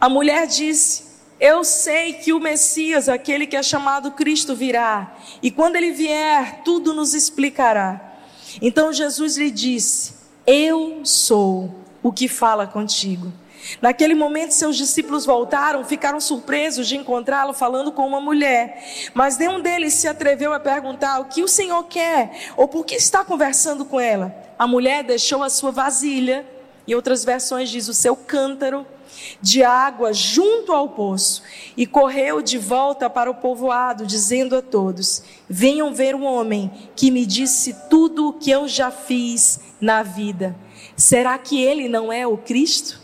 A 0.00 0.08
mulher 0.08 0.46
disse: 0.46 1.02
Eu 1.40 1.64
sei 1.64 2.12
que 2.12 2.32
o 2.32 2.38
Messias, 2.38 3.08
aquele 3.08 3.44
que 3.44 3.56
é 3.56 3.62
chamado 3.62 4.12
Cristo, 4.12 4.54
virá, 4.54 5.16
e 5.42 5.50
quando 5.50 5.74
ele 5.74 5.90
vier, 5.90 6.60
tudo 6.64 6.94
nos 6.94 7.12
explicará. 7.12 8.18
Então 8.62 8.92
Jesus 8.92 9.36
lhe 9.36 9.50
disse: 9.50 10.14
Eu 10.46 11.00
sou 11.02 11.74
o 12.04 12.12
que 12.12 12.28
fala 12.28 12.68
contigo. 12.68 13.32
Naquele 13.82 14.14
momento, 14.14 14.52
seus 14.52 14.76
discípulos 14.76 15.26
voltaram, 15.26 15.84
ficaram 15.84 16.20
surpresos 16.20 16.86
de 16.86 16.96
encontrá-lo 16.96 17.52
falando 17.52 17.90
com 17.90 18.06
uma 18.06 18.20
mulher. 18.20 19.10
Mas 19.12 19.36
nenhum 19.36 19.60
deles 19.60 19.92
se 19.94 20.06
atreveu 20.06 20.52
a 20.52 20.60
perguntar 20.60 21.18
o 21.18 21.24
que 21.24 21.42
o 21.42 21.48
Senhor 21.48 21.82
quer 21.88 22.30
ou 22.56 22.68
por 22.68 22.86
que 22.86 22.94
está 22.94 23.24
conversando 23.24 23.84
com 23.84 23.98
ela. 23.98 24.32
A 24.56 24.68
mulher 24.68 25.02
deixou 25.02 25.42
a 25.42 25.50
sua 25.50 25.72
vasilha 25.72 26.46
em 26.86 26.94
outras 26.94 27.24
versões 27.24 27.68
diz 27.68 27.88
o 27.88 27.94
seu 27.94 28.14
cântaro 28.14 28.86
de 29.40 29.62
água 29.62 30.12
junto 30.12 30.72
ao 30.72 30.90
poço 30.90 31.42
e 31.76 31.86
correu 31.86 32.40
de 32.42 32.58
volta 32.58 33.08
para 33.08 33.30
o 33.30 33.34
povoado, 33.34 34.06
dizendo 34.06 34.56
a 34.56 34.62
todos: 34.62 35.22
Venham 35.48 35.94
ver 35.94 36.14
um 36.14 36.24
homem 36.24 36.70
que 36.94 37.10
me 37.10 37.26
disse 37.26 37.74
tudo 37.88 38.28
o 38.28 38.32
que 38.32 38.50
eu 38.50 38.68
já 38.68 38.90
fiz 38.90 39.60
na 39.80 40.02
vida. 40.02 40.56
Será 40.96 41.36
que 41.38 41.62
ele 41.62 41.88
não 41.88 42.12
é 42.12 42.26
o 42.26 42.38
Cristo? 42.38 43.00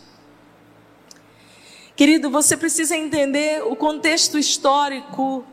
Querido, 1.95 2.29
você 2.29 2.57
precisa 2.57 2.97
entender 2.97 3.63
o 3.63 3.75
contexto 3.75 4.39
histórico 4.39 5.45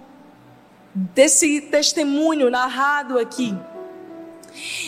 desse 0.95 1.61
testemunho 1.61 2.51
narrado 2.51 3.19
aqui. 3.19 3.55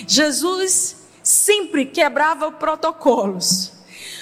Jesus 0.06 1.01
sempre 1.22 1.86
quebrava 1.86 2.50
protocolos. 2.52 3.72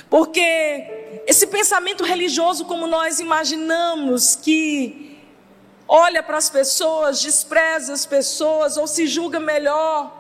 Porque 0.08 1.22
esse 1.26 1.46
pensamento 1.46 2.04
religioso, 2.04 2.64
como 2.64 2.86
nós 2.86 3.20
imaginamos, 3.20 4.34
que 4.34 5.18
olha 5.86 6.22
para 6.22 6.38
as 6.38 6.50
pessoas, 6.50 7.20
despreza 7.20 7.92
as 7.92 8.04
pessoas 8.04 8.76
ou 8.76 8.86
se 8.86 9.06
julga 9.06 9.38
melhor, 9.38 10.19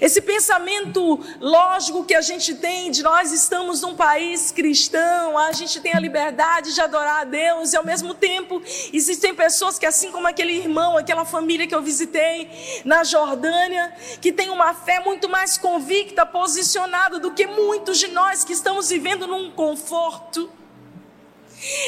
esse 0.00 0.20
pensamento 0.20 1.18
lógico 1.40 2.04
que 2.04 2.14
a 2.14 2.20
gente 2.20 2.54
tem 2.54 2.90
de 2.90 3.02
nós 3.02 3.32
estamos 3.32 3.80
num 3.80 3.94
país 3.94 4.52
cristão, 4.52 5.38
a 5.38 5.52
gente 5.52 5.80
tem 5.80 5.94
a 5.94 6.00
liberdade 6.00 6.74
de 6.74 6.80
adorar 6.80 7.22
a 7.22 7.24
Deus 7.24 7.72
e 7.72 7.76
ao 7.76 7.84
mesmo 7.84 8.14
tempo 8.14 8.62
existem 8.92 9.34
pessoas 9.34 9.78
que 9.78 9.86
assim 9.86 10.10
como 10.10 10.26
aquele 10.26 10.52
irmão, 10.52 10.96
aquela 10.96 11.24
família 11.24 11.66
que 11.66 11.74
eu 11.74 11.82
visitei 11.82 12.50
na 12.84 13.04
Jordânia, 13.04 13.94
que 14.20 14.32
tem 14.32 14.50
uma 14.50 14.74
fé 14.74 15.00
muito 15.00 15.28
mais 15.28 15.56
convicta, 15.56 16.24
posicionada 16.26 17.18
do 17.18 17.32
que 17.32 17.46
muitos 17.46 17.98
de 17.98 18.08
nós 18.08 18.44
que 18.44 18.52
estamos 18.52 18.90
vivendo 18.90 19.26
num 19.26 19.50
conforto 19.50 20.50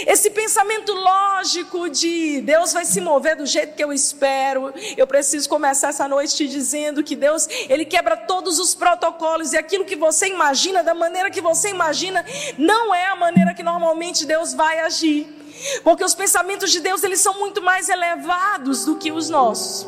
esse 0.06 0.30
pensamento 0.30 0.92
lógico 0.92 1.88
de 1.88 2.40
Deus 2.42 2.72
vai 2.72 2.84
se 2.84 3.00
mover 3.00 3.36
do 3.36 3.46
jeito 3.46 3.74
que 3.74 3.82
eu 3.82 3.92
espero. 3.92 4.72
Eu 4.96 5.06
preciso 5.06 5.48
começar 5.48 5.88
essa 5.88 6.06
noite 6.06 6.36
te 6.36 6.48
dizendo 6.48 7.02
que 7.02 7.16
Deus, 7.16 7.48
ele 7.68 7.84
quebra 7.84 8.16
todos 8.16 8.58
os 8.58 8.74
protocolos 8.74 9.52
e 9.52 9.56
aquilo 9.56 9.84
que 9.84 9.96
você 9.96 10.28
imagina, 10.28 10.82
da 10.82 10.94
maneira 10.94 11.30
que 11.30 11.40
você 11.40 11.70
imagina, 11.70 12.24
não 12.56 12.94
é 12.94 13.06
a 13.08 13.16
maneira 13.16 13.54
que 13.54 13.62
normalmente 13.62 14.24
Deus 14.24 14.54
vai 14.54 14.80
agir. 14.80 15.26
Porque 15.82 16.04
os 16.04 16.14
pensamentos 16.14 16.70
de 16.70 16.80
Deus, 16.80 17.02
eles 17.02 17.20
são 17.20 17.38
muito 17.38 17.62
mais 17.62 17.88
elevados 17.88 18.84
do 18.84 18.96
que 18.96 19.10
os 19.10 19.28
nossos. 19.28 19.86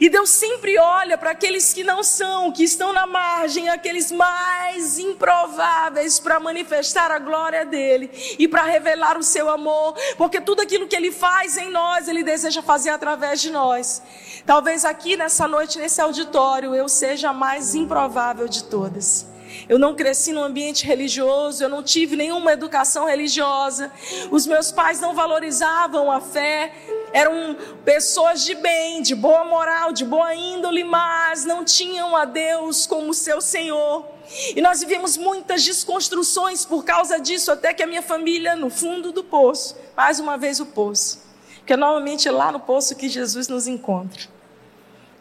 E 0.00 0.08
Deus 0.08 0.30
sempre 0.30 0.78
olha 0.78 1.18
para 1.18 1.32
aqueles 1.32 1.74
que 1.74 1.84
não 1.84 2.02
são, 2.02 2.50
que 2.50 2.64
estão 2.64 2.90
na 2.90 3.06
margem, 3.06 3.68
aqueles 3.68 4.10
mais 4.10 4.98
improváveis 4.98 6.18
para 6.18 6.40
manifestar 6.40 7.10
a 7.10 7.18
glória 7.18 7.66
dele 7.66 8.10
e 8.38 8.48
para 8.48 8.62
revelar 8.62 9.18
o 9.18 9.22
seu 9.22 9.50
amor, 9.50 9.94
porque 10.16 10.40
tudo 10.40 10.62
aquilo 10.62 10.88
que 10.88 10.96
ele 10.96 11.12
faz 11.12 11.58
em 11.58 11.70
nós, 11.70 12.08
ele 12.08 12.22
deseja 12.22 12.62
fazer 12.62 12.90
através 12.90 13.42
de 13.42 13.50
nós. 13.50 14.02
Talvez 14.46 14.86
aqui 14.86 15.18
nessa 15.18 15.46
noite, 15.46 15.78
nesse 15.78 16.00
auditório, 16.00 16.74
eu 16.74 16.88
seja 16.88 17.28
a 17.28 17.34
mais 17.34 17.74
improvável 17.74 18.48
de 18.48 18.64
todas. 18.64 19.29
Eu 19.68 19.78
não 19.78 19.94
cresci 19.94 20.32
num 20.32 20.42
ambiente 20.42 20.86
religioso, 20.86 21.62
eu 21.62 21.68
não 21.68 21.82
tive 21.82 22.16
nenhuma 22.16 22.52
educação 22.52 23.06
religiosa. 23.06 23.92
Os 24.30 24.46
meus 24.46 24.72
pais 24.72 25.00
não 25.00 25.14
valorizavam 25.14 26.10
a 26.10 26.20
fé. 26.20 26.72
Eram 27.12 27.56
pessoas 27.84 28.44
de 28.44 28.54
bem, 28.54 29.02
de 29.02 29.14
boa 29.14 29.44
moral, 29.44 29.92
de 29.92 30.04
boa 30.04 30.34
índole, 30.34 30.84
mas 30.84 31.44
não 31.44 31.64
tinham 31.64 32.16
a 32.16 32.24
Deus 32.24 32.86
como 32.86 33.12
seu 33.12 33.40
Senhor. 33.40 34.06
E 34.54 34.60
nós 34.60 34.80
vivemos 34.80 35.16
muitas 35.16 35.64
desconstruções 35.64 36.64
por 36.64 36.84
causa 36.84 37.18
disso, 37.18 37.50
até 37.50 37.74
que 37.74 37.82
a 37.82 37.86
minha 37.86 38.02
família, 38.02 38.54
no 38.54 38.70
fundo 38.70 39.10
do 39.10 39.24
poço, 39.24 39.76
mais 39.96 40.20
uma 40.20 40.38
vez 40.38 40.60
o 40.60 40.66
poço. 40.66 41.20
Porque 41.58 41.76
normalmente 41.76 42.28
é 42.28 42.30
lá 42.30 42.52
no 42.52 42.60
poço 42.60 42.94
que 42.94 43.08
Jesus 43.08 43.48
nos 43.48 43.66
encontra. 43.66 44.22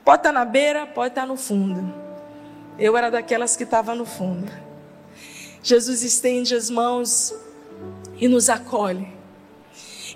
Pode 0.03 0.19
estar 0.19 0.31
na 0.31 0.45
beira, 0.45 0.87
pode 0.87 1.09
estar 1.09 1.25
no 1.25 1.37
fundo. 1.37 2.08
Eu 2.79 2.95
era 2.95 3.11
daquelas 3.11 3.57
que 3.57 3.63
estava 3.63 3.93
no 3.93 4.05
fundo. 4.05 4.49
Jesus 5.61 6.01
estende 6.01 6.55
as 6.55 6.69
mãos 6.69 7.33
e 8.17 8.27
nos 8.27 8.49
acolhe. 8.49 9.07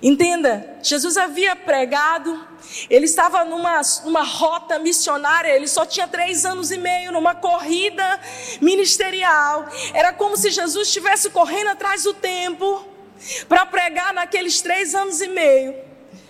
Entenda, 0.02 0.78
Jesus 0.82 1.16
havia 1.16 1.54
pregado, 1.54 2.46
ele 2.88 3.04
estava 3.04 3.44
numa, 3.44 3.80
numa 4.04 4.22
rota 4.22 4.78
missionária, 4.78 5.54
ele 5.54 5.68
só 5.68 5.84
tinha 5.84 6.08
três 6.08 6.44
anos 6.44 6.70
e 6.70 6.78
meio, 6.78 7.12
numa 7.12 7.34
corrida 7.34 8.20
ministerial. 8.60 9.68
Era 9.92 10.12
como 10.12 10.36
se 10.36 10.50
Jesus 10.50 10.88
estivesse 10.88 11.30
correndo 11.30 11.68
atrás 11.68 12.04
do 12.04 12.14
tempo 12.14 12.86
para 13.48 13.66
pregar 13.66 14.12
naqueles 14.14 14.60
três 14.62 14.94
anos 14.94 15.20
e 15.20 15.28
meio. 15.28 15.74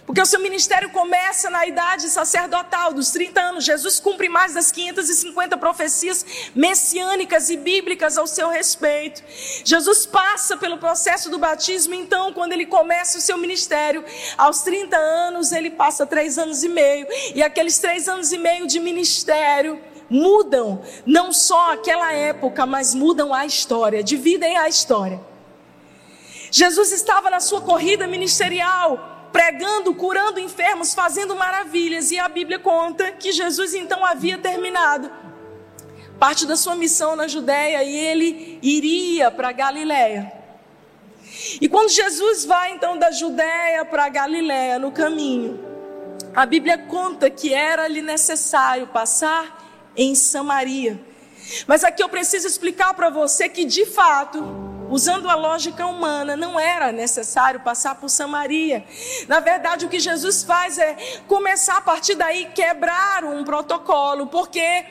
Porque 0.06 0.20
o 0.20 0.26
seu 0.26 0.38
ministério 0.38 0.90
começa 0.90 1.48
na 1.48 1.66
idade 1.66 2.10
sacerdotal, 2.10 2.92
dos 2.92 3.10
30 3.10 3.40
anos. 3.40 3.64
Jesus 3.64 3.98
cumpre 3.98 4.28
mais 4.28 4.52
das 4.52 4.70
550 4.70 5.56
profecias 5.56 6.24
messiânicas 6.54 7.48
e 7.48 7.56
bíblicas 7.56 8.18
ao 8.18 8.26
seu 8.26 8.50
respeito. 8.50 9.22
Jesus 9.64 10.04
passa 10.04 10.58
pelo 10.58 10.76
processo 10.76 11.30
do 11.30 11.38
batismo, 11.38 11.94
então, 11.94 12.34
quando 12.34 12.52
ele 12.52 12.66
começa 12.66 13.16
o 13.16 13.20
seu 13.20 13.38
ministério, 13.38 14.04
aos 14.36 14.60
30 14.60 14.94
anos, 14.94 15.52
ele 15.52 15.70
passa 15.70 16.04
três 16.06 16.36
anos 16.36 16.62
e 16.62 16.68
meio. 16.68 17.06
E 17.34 17.42
aqueles 17.42 17.78
três 17.78 18.06
anos 18.06 18.30
e 18.30 18.36
meio 18.36 18.66
de 18.66 18.78
ministério 18.80 19.80
mudam 20.10 20.82
não 21.06 21.32
só 21.32 21.72
aquela 21.72 22.12
época, 22.12 22.66
mas 22.66 22.94
mudam 22.94 23.32
a 23.32 23.46
história, 23.46 24.02
dividem 24.02 24.58
a 24.58 24.68
história. 24.68 25.18
Jesus 26.50 26.92
estava 26.92 27.30
na 27.30 27.40
sua 27.40 27.62
corrida 27.62 28.06
ministerial 28.06 29.13
pregando, 29.34 29.92
curando 29.96 30.38
enfermos, 30.38 30.94
fazendo 30.94 31.34
maravilhas. 31.34 32.12
E 32.12 32.18
a 32.20 32.28
Bíblia 32.28 32.60
conta 32.60 33.10
que 33.10 33.32
Jesus 33.32 33.74
então 33.74 34.04
havia 34.06 34.38
terminado 34.38 35.10
parte 36.20 36.46
da 36.46 36.54
sua 36.54 36.76
missão 36.76 37.16
na 37.16 37.26
Judéia 37.26 37.82
e 37.82 37.96
ele 37.96 38.60
iria 38.62 39.32
para 39.32 39.50
Galiléia. 39.50 40.32
E 41.60 41.68
quando 41.68 41.88
Jesus 41.88 42.44
vai 42.44 42.70
então 42.70 42.96
da 42.96 43.10
Judéia 43.10 43.84
para 43.84 44.08
Galiléia 44.08 44.78
no 44.78 44.92
caminho, 44.92 45.58
a 46.32 46.46
Bíblia 46.46 46.78
conta 46.78 47.28
que 47.28 47.52
era-lhe 47.52 48.00
necessário 48.00 48.86
passar 48.86 49.92
em 49.96 50.14
Samaria. 50.14 51.00
Mas 51.66 51.82
aqui 51.82 52.04
eu 52.04 52.08
preciso 52.08 52.46
explicar 52.46 52.94
para 52.94 53.10
você 53.10 53.48
que 53.48 53.64
de 53.64 53.84
fato 53.84 54.63
usando 54.90 55.28
a 55.28 55.34
lógica 55.34 55.86
humana, 55.86 56.36
não 56.36 56.58
era 56.58 56.92
necessário 56.92 57.60
passar 57.60 57.96
por 57.96 58.08
Samaria. 58.08 58.84
Na 59.28 59.40
verdade, 59.40 59.86
o 59.86 59.88
que 59.88 59.98
Jesus 59.98 60.42
faz 60.42 60.78
é 60.78 60.96
começar 61.26 61.78
a 61.78 61.80
partir 61.80 62.14
daí 62.14 62.46
quebrar 62.46 63.24
um 63.24 63.44
protocolo, 63.44 64.26
porque 64.26 64.84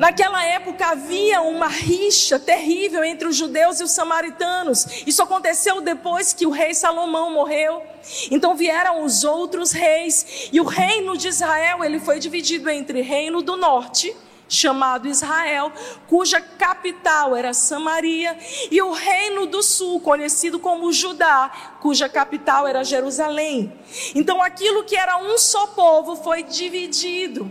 Naquela 0.00 0.42
época 0.42 0.86
havia 0.86 1.42
uma 1.42 1.68
rixa 1.68 2.38
terrível 2.38 3.04
entre 3.04 3.28
os 3.28 3.36
judeus 3.36 3.80
e 3.80 3.82
os 3.82 3.90
samaritanos. 3.90 4.86
Isso 5.06 5.22
aconteceu 5.22 5.82
depois 5.82 6.32
que 6.32 6.46
o 6.46 6.50
rei 6.50 6.72
Salomão 6.72 7.30
morreu. 7.30 7.82
Então 8.30 8.56
vieram 8.56 9.04
os 9.04 9.24
outros 9.24 9.72
reis 9.72 10.48
e 10.50 10.58
o 10.58 10.64
reino 10.64 11.18
de 11.18 11.28
Israel 11.28 11.84
ele 11.84 12.00
foi 12.00 12.18
dividido 12.18 12.70
entre 12.70 13.02
reino 13.02 13.42
do 13.42 13.58
norte 13.58 14.16
chamado 14.50 15.08
Israel, 15.08 15.72
cuja 16.08 16.40
capital 16.40 17.36
era 17.36 17.54
Samaria, 17.54 18.36
e 18.70 18.82
o 18.82 18.92
reino 18.92 19.46
do 19.46 19.62
sul, 19.62 20.00
conhecido 20.00 20.58
como 20.58 20.92
Judá, 20.92 21.78
cuja 21.80 22.08
capital 22.08 22.66
era 22.66 22.82
Jerusalém. 22.82 23.72
Então 24.14 24.42
aquilo 24.42 24.82
que 24.84 24.96
era 24.96 25.16
um 25.18 25.38
só 25.38 25.68
povo 25.68 26.16
foi 26.16 26.42
dividido. 26.42 27.50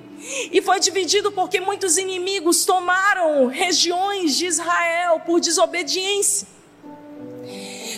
E 0.52 0.62
foi 0.62 0.82
dividido 0.82 1.32
porque 1.32 1.62
muitos 1.62 1.98
inimigos 1.98 2.66
tomaram 2.66 3.48
regiões 3.48 4.36
de 4.36 4.46
Israel 4.46 5.22
por 5.26 5.40
desobediência. 5.40 6.46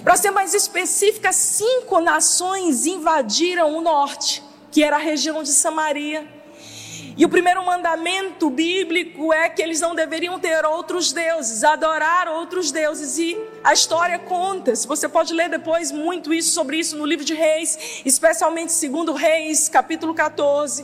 Para 0.03 0.15
ser 0.15 0.29
mais 0.31 0.53
específica, 0.53 1.31
cinco 1.31 1.99
nações 1.99 2.85
invadiram 2.85 3.75
o 3.75 3.81
norte, 3.81 4.43
que 4.71 4.83
era 4.83 4.95
a 4.97 4.99
região 4.99 5.41
de 5.41 5.49
Samaria. 5.49 6.40
E 7.21 7.25
o 7.25 7.29
primeiro 7.29 7.63
mandamento 7.63 8.49
bíblico 8.49 9.31
é 9.31 9.47
que 9.47 9.61
eles 9.61 9.79
não 9.79 9.93
deveriam 9.93 10.39
ter 10.39 10.65
outros 10.65 11.13
deuses, 11.13 11.63
adorar 11.63 12.27
outros 12.27 12.71
deuses. 12.71 13.19
E 13.19 13.37
a 13.63 13.73
história 13.73 14.17
conta, 14.17 14.75
se 14.75 14.87
você 14.87 15.07
pode 15.07 15.31
ler 15.31 15.47
depois 15.47 15.91
muito 15.91 16.33
isso 16.33 16.49
sobre 16.49 16.77
isso 16.77 16.97
no 16.97 17.05
livro 17.05 17.23
de 17.23 17.35
Reis, 17.35 18.01
especialmente 18.03 18.71
segundo 18.71 19.13
Reis, 19.13 19.69
capítulo 19.69 20.15
14. 20.15 20.83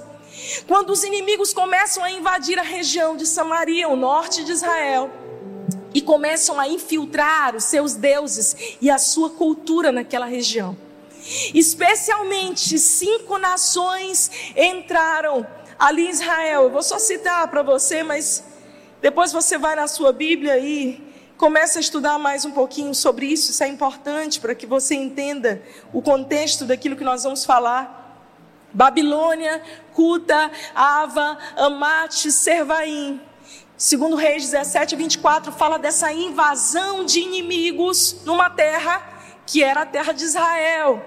Quando 0.67 0.91
os 0.91 1.03
inimigos 1.03 1.53
começam 1.53 2.03
a 2.03 2.11
invadir 2.11 2.59
a 2.59 2.61
região 2.61 3.17
de 3.17 3.25
Samaria, 3.25 3.89
o 3.89 3.95
norte 3.95 4.43
de 4.43 4.51
Israel, 4.51 5.09
e 5.91 6.01
começam 6.03 6.59
a 6.59 6.67
infiltrar 6.67 7.55
os 7.55 7.63
seus 7.63 7.95
deuses 7.95 8.77
e 8.79 8.91
a 8.91 8.99
sua 8.99 9.31
cultura 9.31 9.91
naquela 9.91 10.27
região. 10.27 10.77
Especialmente 11.51 12.77
cinco 12.77 13.39
nações 13.39 14.29
entraram 14.55 15.56
ali 15.79 16.07
em 16.07 16.09
Israel. 16.09 16.63
Eu 16.63 16.69
vou 16.69 16.83
só 16.83 16.99
citar 16.99 17.47
para 17.47 17.61
você, 17.61 18.03
mas 18.03 18.43
depois 19.01 19.31
você 19.31 19.57
vai 19.57 19.75
na 19.75 19.87
sua 19.87 20.11
Bíblia 20.11 20.57
e 20.57 21.01
começa 21.37 21.79
a 21.79 21.81
estudar 21.81 22.17
mais 22.17 22.45
um 22.45 22.51
pouquinho 22.51 22.93
sobre 22.95 23.27
isso. 23.27 23.51
Isso 23.51 23.63
é 23.63 23.67
importante 23.67 24.39
para 24.39 24.55
que 24.55 24.65
você 24.65 24.95
entenda 24.95 25.61
o 25.93 26.01
contexto 26.01 26.65
daquilo 26.65 26.95
que 26.95 27.03
nós 27.03 27.23
vamos 27.23 27.45
falar. 27.45 28.05
Babilônia, 28.73 29.61
Cuta, 29.93 30.51
Ava, 30.75 31.37
Amate, 31.55 32.31
Servaim. 32.31 33.21
Segundo 33.77 34.15
Reis 34.15 34.43
17, 34.43 34.95
24, 34.95 35.51
fala 35.51 35.77
dessa 35.77 36.11
invasão 36.11 37.05
de 37.05 37.19
inimigos 37.19 38.17
numa 38.25 38.49
terra 38.49 39.16
que 39.47 39.63
era 39.63 39.81
a 39.83 39.85
terra 39.85 40.11
de 40.11 40.25
Israel. 40.25 41.03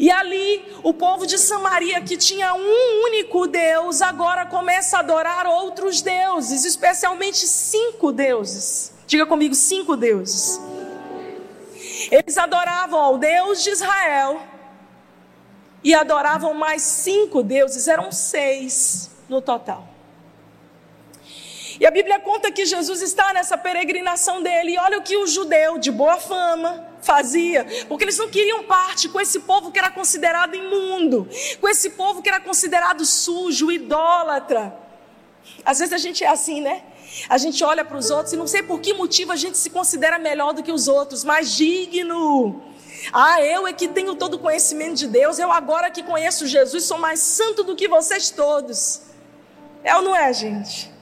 E 0.00 0.10
ali, 0.10 0.64
o 0.82 0.94
povo 0.94 1.26
de 1.26 1.38
Samaria, 1.38 2.00
que 2.00 2.16
tinha 2.16 2.54
um 2.54 3.04
único 3.04 3.46
Deus, 3.46 4.00
agora 4.00 4.46
começa 4.46 4.96
a 4.96 5.00
adorar 5.00 5.46
outros 5.46 6.00
deuses, 6.00 6.64
especialmente 6.64 7.46
cinco 7.46 8.10
deuses. 8.10 8.92
Diga 9.06 9.26
comigo, 9.26 9.54
cinco 9.54 9.96
deuses. 9.96 10.58
Eles 12.10 12.38
adoravam 12.38 12.98
ao 12.98 13.18
Deus 13.18 13.62
de 13.62 13.70
Israel 13.70 14.40
e 15.82 15.94
adoravam 15.94 16.54
mais 16.54 16.80
cinco 16.80 17.42
deuses, 17.42 17.86
eram 17.86 18.10
seis 18.10 19.10
no 19.28 19.42
total. 19.42 19.86
E 21.78 21.86
a 21.86 21.90
Bíblia 21.90 22.18
conta 22.20 22.50
que 22.50 22.64
Jesus 22.64 23.02
está 23.02 23.34
nessa 23.34 23.58
peregrinação 23.58 24.42
dele, 24.42 24.72
e 24.72 24.78
olha 24.78 24.98
o 24.98 25.02
que 25.02 25.16
o 25.16 25.26
judeu 25.26 25.76
de 25.76 25.90
boa 25.90 26.18
fama, 26.18 26.93
fazia, 27.04 27.66
porque 27.88 28.04
eles 28.04 28.18
não 28.18 28.28
queriam 28.28 28.64
parte 28.64 29.08
com 29.08 29.20
esse 29.20 29.40
povo 29.40 29.70
que 29.70 29.78
era 29.78 29.90
considerado 29.90 30.54
imundo, 30.54 31.28
com 31.60 31.68
esse 31.68 31.90
povo 31.90 32.22
que 32.22 32.28
era 32.28 32.40
considerado 32.40 33.04
sujo, 33.04 33.70
idólatra. 33.70 34.74
Às 35.64 35.78
vezes 35.78 35.92
a 35.92 35.98
gente 35.98 36.24
é 36.24 36.28
assim, 36.28 36.60
né? 36.60 36.82
A 37.28 37.38
gente 37.38 37.62
olha 37.62 37.84
para 37.84 37.96
os 37.96 38.10
outros 38.10 38.32
e 38.32 38.36
não 38.36 38.46
sei 38.46 38.62
por 38.62 38.80
que 38.80 38.92
motivo 38.94 39.30
a 39.32 39.36
gente 39.36 39.58
se 39.58 39.70
considera 39.70 40.18
melhor 40.18 40.52
do 40.52 40.62
que 40.62 40.72
os 40.72 40.88
outros, 40.88 41.22
mais 41.22 41.54
digno. 41.54 42.62
Ah, 43.12 43.42
eu 43.42 43.66
é 43.66 43.72
que 43.72 43.86
tenho 43.86 44.14
todo 44.14 44.34
o 44.34 44.38
conhecimento 44.38 44.96
de 44.96 45.06
Deus, 45.06 45.38
eu 45.38 45.52
agora 45.52 45.90
que 45.90 46.02
conheço 46.02 46.46
Jesus 46.46 46.84
sou 46.84 46.98
mais 46.98 47.20
santo 47.20 47.62
do 47.62 47.76
que 47.76 47.86
vocês 47.86 48.30
todos. 48.30 49.02
É 49.82 49.94
ou 49.94 50.02
não 50.02 50.16
é, 50.16 50.32
gente? 50.32 50.93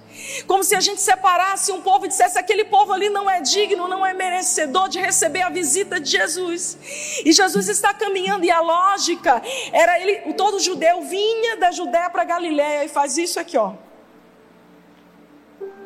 Como 0.47 0.63
se 0.63 0.75
a 0.75 0.81
gente 0.81 1.01
separasse 1.01 1.73
um 1.73 1.81
povo 1.81 2.05
e 2.05 2.09
dissesse: 2.09 2.39
aquele 2.39 2.65
povo 2.65 2.93
ali 2.93 3.09
não 3.09 3.29
é 3.29 3.41
digno, 3.41 3.89
não 3.89 4.05
é 4.05 4.13
merecedor 4.13 4.89
de 4.89 4.99
receber 4.99 5.43
a 5.43 5.51
visita 5.51 6.01
de 6.01 6.11
Jesus. 6.11 6.79
E 7.25 7.33
Jesus 7.33 7.69
está 7.69 7.93
caminhando, 7.95 8.45
e 8.45 8.51
a 8.51 8.61
lógica 8.61 9.43
era 9.73 10.01
ele, 10.01 10.33
todo 10.35 10.61
judeu 10.61 11.03
vinha 11.03 11.57
da 11.57 11.71
Judéia 11.71 12.11
para 12.11 12.25
Galiléia 12.25 12.85
e 12.85 12.89
faz 12.89 13.17
isso 13.17 13.39
aqui, 13.39 13.57
ó. 13.57 13.75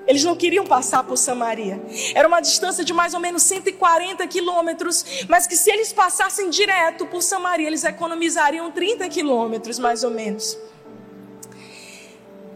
Eles 0.07 0.23
não 0.23 0.37
queriam 0.37 0.65
passar 0.65 1.03
por 1.03 1.17
Samaria. 1.17 1.83
Era 2.15 2.29
uma 2.29 2.41
distância 2.41 2.85
de 2.85 2.93
mais 2.93 3.13
ou 3.13 3.19
menos 3.19 3.43
140 3.43 4.25
quilômetros, 4.29 5.27
mas 5.29 5.47
que 5.47 5.57
se 5.57 5.69
eles 5.71 5.93
passassem 5.93 6.49
direto 6.49 7.07
por 7.07 7.23
Samaria, 7.23 7.67
eles 7.67 7.83
economizariam 7.83 8.71
30 8.71 9.09
quilômetros, 9.09 9.79
mais 9.81 10.05
ou 10.05 10.11
menos. 10.11 10.57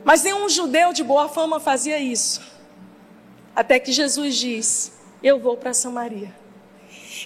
Mas 0.04 0.22
nenhum 0.22 0.48
judeu 0.48 0.92
de 0.92 1.04
boa 1.04 1.28
fama 1.28 1.60
fazia 1.60 1.98
isso. 1.98 2.40
Até 3.54 3.78
que 3.78 3.92
Jesus 3.92 4.36
diz: 4.36 4.92
Eu 5.22 5.38
vou 5.38 5.56
para 5.56 5.74
Samaria. 5.74 6.34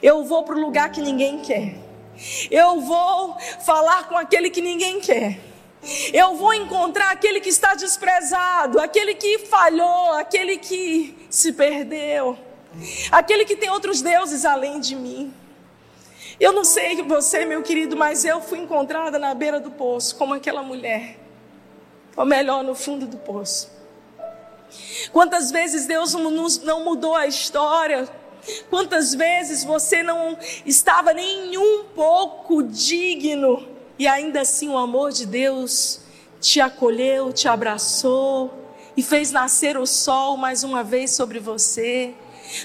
Eu 0.02 0.24
vou 0.24 0.42
para 0.42 0.56
o 0.56 0.60
lugar 0.60 0.90
que 0.90 1.00
ninguém 1.00 1.40
quer. 1.40 1.76
Eu 2.50 2.80
vou 2.80 3.37
falar 3.64 4.08
com 4.08 4.16
aquele 4.16 4.50
que 4.50 4.60
ninguém 4.60 5.00
quer. 5.00 5.38
Eu 6.12 6.34
vou 6.37 6.54
encontrar 6.54 7.10
aquele 7.10 7.40
que 7.40 7.50
está 7.50 7.74
desprezado, 7.74 8.80
aquele 8.80 9.14
que 9.14 9.40
falhou, 9.40 10.12
aquele 10.12 10.56
que 10.56 11.14
se 11.28 11.52
perdeu, 11.52 12.38
aquele 13.12 13.44
que 13.44 13.54
tem 13.54 13.68
outros 13.68 14.00
deuses 14.00 14.46
além 14.46 14.80
de 14.80 14.96
mim. 14.96 15.32
Eu 16.40 16.52
não 16.52 16.64
sei 16.64 17.00
você, 17.02 17.44
meu 17.44 17.62
querido, 17.62 17.96
mas 17.96 18.24
eu 18.24 18.40
fui 18.40 18.58
encontrada 18.58 19.18
na 19.18 19.34
beira 19.34 19.60
do 19.60 19.70
poço, 19.70 20.16
como 20.16 20.32
aquela 20.32 20.62
mulher 20.62 21.23
ou 22.16 22.24
melhor, 22.24 22.62
no 22.62 22.74
fundo 22.74 23.07
do 23.07 23.16
poço. 23.16 23.70
Quantas 25.12 25.50
vezes 25.50 25.87
Deus 25.87 26.14
não 26.14 26.85
mudou 26.85 27.14
a 27.14 27.27
história? 27.27 28.09
Quantas 28.68 29.14
vezes 29.14 29.64
você 29.64 30.03
não 30.03 30.37
estava 30.66 31.12
nem 31.12 31.57
um 31.57 31.85
pouco 31.94 32.62
digno 32.62 33.66
e 33.98 34.07
ainda 34.07 34.40
assim 34.40 34.68
o 34.68 34.77
amor 34.77 35.12
de 35.12 35.24
Deus 35.24 36.00
te 36.40 36.61
acolheu, 36.61 37.33
te 37.33 37.48
abraçou 37.48 38.53
e 38.96 39.03
fez 39.03 39.31
nascer 39.31 39.77
o 39.77 39.87
sol 39.87 40.37
mais 40.37 40.62
uma 40.62 40.83
vez 40.83 41.12
sobre 41.12 41.38
você? 41.38 42.14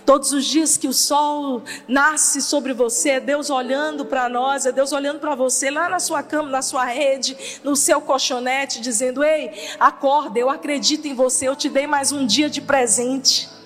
Todos 0.06 0.32
os 0.32 0.46
dias 0.46 0.78
que 0.78 0.88
o 0.88 0.94
sol 0.94 1.64
nasce 1.88 2.42
sobre 2.42 2.74
você, 2.74 3.12
é 3.12 3.20
Deus 3.20 3.50
olhando 3.50 4.06
para 4.06 4.30
nós, 4.30 4.66
é 4.66 4.72
Deus 4.72 4.92
olhando 4.92 5.20
para 5.20 5.36
você 5.36 5.70
lá 5.70 5.90
na 5.90 6.00
sua 6.00 6.24
cama, 6.24 6.50
na 6.50 6.62
sua 6.62 6.86
rede, 6.86 7.38
no 7.64 7.76
seu 7.76 8.02
colchonete, 8.02 8.82
dizendo: 8.82 9.24
Ei, 9.24 9.70
acorda, 9.80 10.40
eu 10.40 10.50
acredito 10.50 11.08
em 11.08 11.14
você, 11.14 11.48
eu 11.48 11.56
te 11.56 11.70
dei 11.70 11.88
mais 11.88 12.12
um 12.12 12.26
dia 12.26 12.50
de 12.50 12.62
presente. 12.62 13.59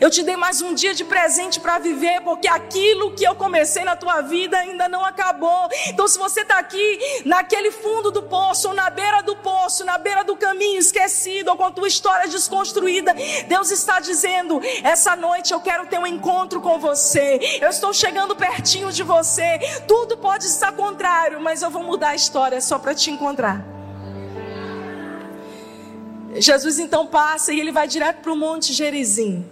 Eu 0.00 0.10
te 0.10 0.22
dei 0.22 0.36
mais 0.36 0.62
um 0.62 0.74
dia 0.74 0.94
de 0.94 1.04
presente 1.04 1.58
para 1.58 1.78
viver, 1.78 2.20
porque 2.22 2.46
aquilo 2.46 3.12
que 3.12 3.24
eu 3.24 3.34
comecei 3.34 3.82
na 3.84 3.96
tua 3.96 4.20
vida 4.20 4.56
ainda 4.56 4.88
não 4.88 5.04
acabou. 5.04 5.68
Então, 5.88 6.06
se 6.06 6.18
você 6.18 6.42
está 6.42 6.58
aqui 6.58 7.22
naquele 7.24 7.70
fundo 7.70 8.10
do 8.10 8.22
poço, 8.22 8.68
ou 8.68 8.74
na 8.74 8.88
beira 8.90 9.22
do 9.22 9.34
poço, 9.36 9.84
na 9.84 9.98
beira 9.98 10.22
do 10.22 10.36
caminho 10.36 10.78
esquecido, 10.78 11.48
ou 11.48 11.56
com 11.56 11.64
a 11.64 11.70
tua 11.70 11.88
história 11.88 12.28
desconstruída, 12.28 13.14
Deus 13.48 13.70
está 13.70 13.98
dizendo: 13.98 14.60
essa 14.82 15.16
noite 15.16 15.52
eu 15.52 15.60
quero 15.60 15.86
ter 15.86 15.98
um 15.98 16.06
encontro 16.06 16.60
com 16.60 16.78
você. 16.78 17.58
Eu 17.60 17.68
estou 17.68 17.92
chegando 17.92 18.36
pertinho 18.36 18.92
de 18.92 19.02
você. 19.02 19.58
Tudo 19.88 20.16
pode 20.16 20.46
estar 20.46 20.72
contrário, 20.72 21.40
mas 21.40 21.62
eu 21.62 21.70
vou 21.70 21.82
mudar 21.82 22.10
a 22.10 22.14
história 22.14 22.60
só 22.60 22.78
para 22.78 22.94
te 22.94 23.10
encontrar. 23.10 23.81
Jesus 26.36 26.78
então 26.78 27.06
passa 27.06 27.52
e 27.52 27.60
ele 27.60 27.72
vai 27.72 27.86
direto 27.86 28.22
para 28.22 28.32
o 28.32 28.36
Monte 28.36 28.72
Gerizim. 28.72 29.44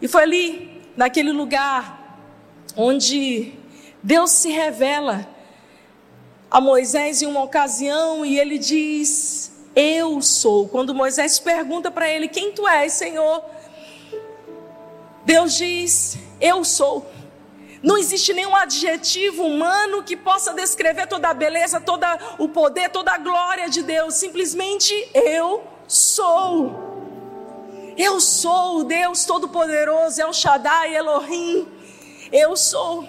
E 0.00 0.08
foi 0.08 0.22
ali, 0.22 0.82
naquele 0.96 1.32
lugar, 1.32 2.18
onde 2.76 3.52
Deus 4.02 4.30
se 4.30 4.50
revela 4.50 5.26
a 6.50 6.60
Moisés 6.60 7.22
em 7.22 7.26
uma 7.26 7.42
ocasião 7.42 8.24
e 8.24 8.38
ele 8.38 8.58
diz: 8.58 9.52
Eu 9.74 10.20
sou. 10.20 10.68
Quando 10.68 10.94
Moisés 10.94 11.38
pergunta 11.38 11.90
para 11.90 12.08
ele: 12.08 12.28
Quem 12.28 12.52
tu 12.52 12.66
és, 12.66 12.92
Senhor? 12.92 13.44
Deus 15.24 15.54
diz: 15.54 16.18
Eu 16.40 16.64
sou. 16.64 17.06
Não 17.82 17.98
existe 17.98 18.32
nenhum 18.32 18.56
adjetivo 18.56 19.44
humano 19.44 20.02
que 20.02 20.16
possa 20.16 20.54
descrever 20.54 21.06
toda 21.06 21.28
a 21.28 21.34
beleza, 21.34 21.80
todo 21.80 22.04
o 22.38 22.48
poder, 22.48 22.88
toda 22.88 23.12
a 23.12 23.18
glória 23.18 23.68
de 23.68 23.82
Deus. 23.82 24.14
Simplesmente 24.14 24.92
eu 25.12 25.73
sou. 25.86 26.94
Eu 27.96 28.20
sou 28.20 28.80
o 28.80 28.84
Deus 28.84 29.24
Todo-Poderoso, 29.24 30.20
El 30.20 30.32
Shaddai, 30.32 30.96
Elohim. 30.96 31.68
Eu 32.32 32.56
sou. 32.56 33.08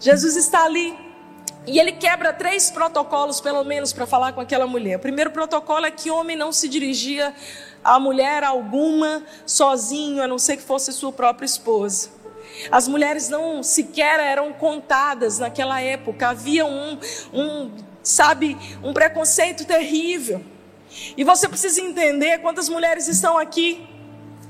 Jesus 0.00 0.36
está 0.36 0.64
ali 0.64 0.96
e 1.66 1.78
ele 1.78 1.92
quebra 1.92 2.32
três 2.32 2.70
protocolos, 2.70 3.40
pelo 3.40 3.64
menos, 3.64 3.92
para 3.92 4.06
falar 4.06 4.32
com 4.32 4.40
aquela 4.40 4.66
mulher. 4.66 4.96
O 4.96 5.00
primeiro 5.00 5.30
protocolo 5.30 5.86
é 5.86 5.90
que 5.90 6.10
homem 6.10 6.36
não 6.36 6.52
se 6.52 6.68
dirigia 6.68 7.34
a 7.82 7.98
mulher 7.98 8.44
alguma 8.44 9.22
sozinho, 9.46 10.22
a 10.22 10.26
não 10.26 10.38
ser 10.38 10.56
que 10.58 10.62
fosse 10.62 10.92
sua 10.92 11.12
própria 11.12 11.46
esposa. 11.46 12.10
As 12.70 12.86
mulheres 12.86 13.28
não 13.28 13.62
sequer 13.62 14.20
eram 14.20 14.52
contadas 14.52 15.38
naquela 15.38 15.80
época. 15.80 16.28
Havia 16.28 16.66
um, 16.66 16.98
um 17.32 17.70
sabe, 18.02 18.56
um 18.82 18.92
preconceito 18.92 19.64
terrível. 19.64 20.44
E 21.16 21.24
você 21.24 21.48
precisa 21.48 21.80
entender 21.80 22.38
quantas 22.38 22.68
mulheres 22.68 23.08
estão 23.08 23.38
aqui. 23.38 23.86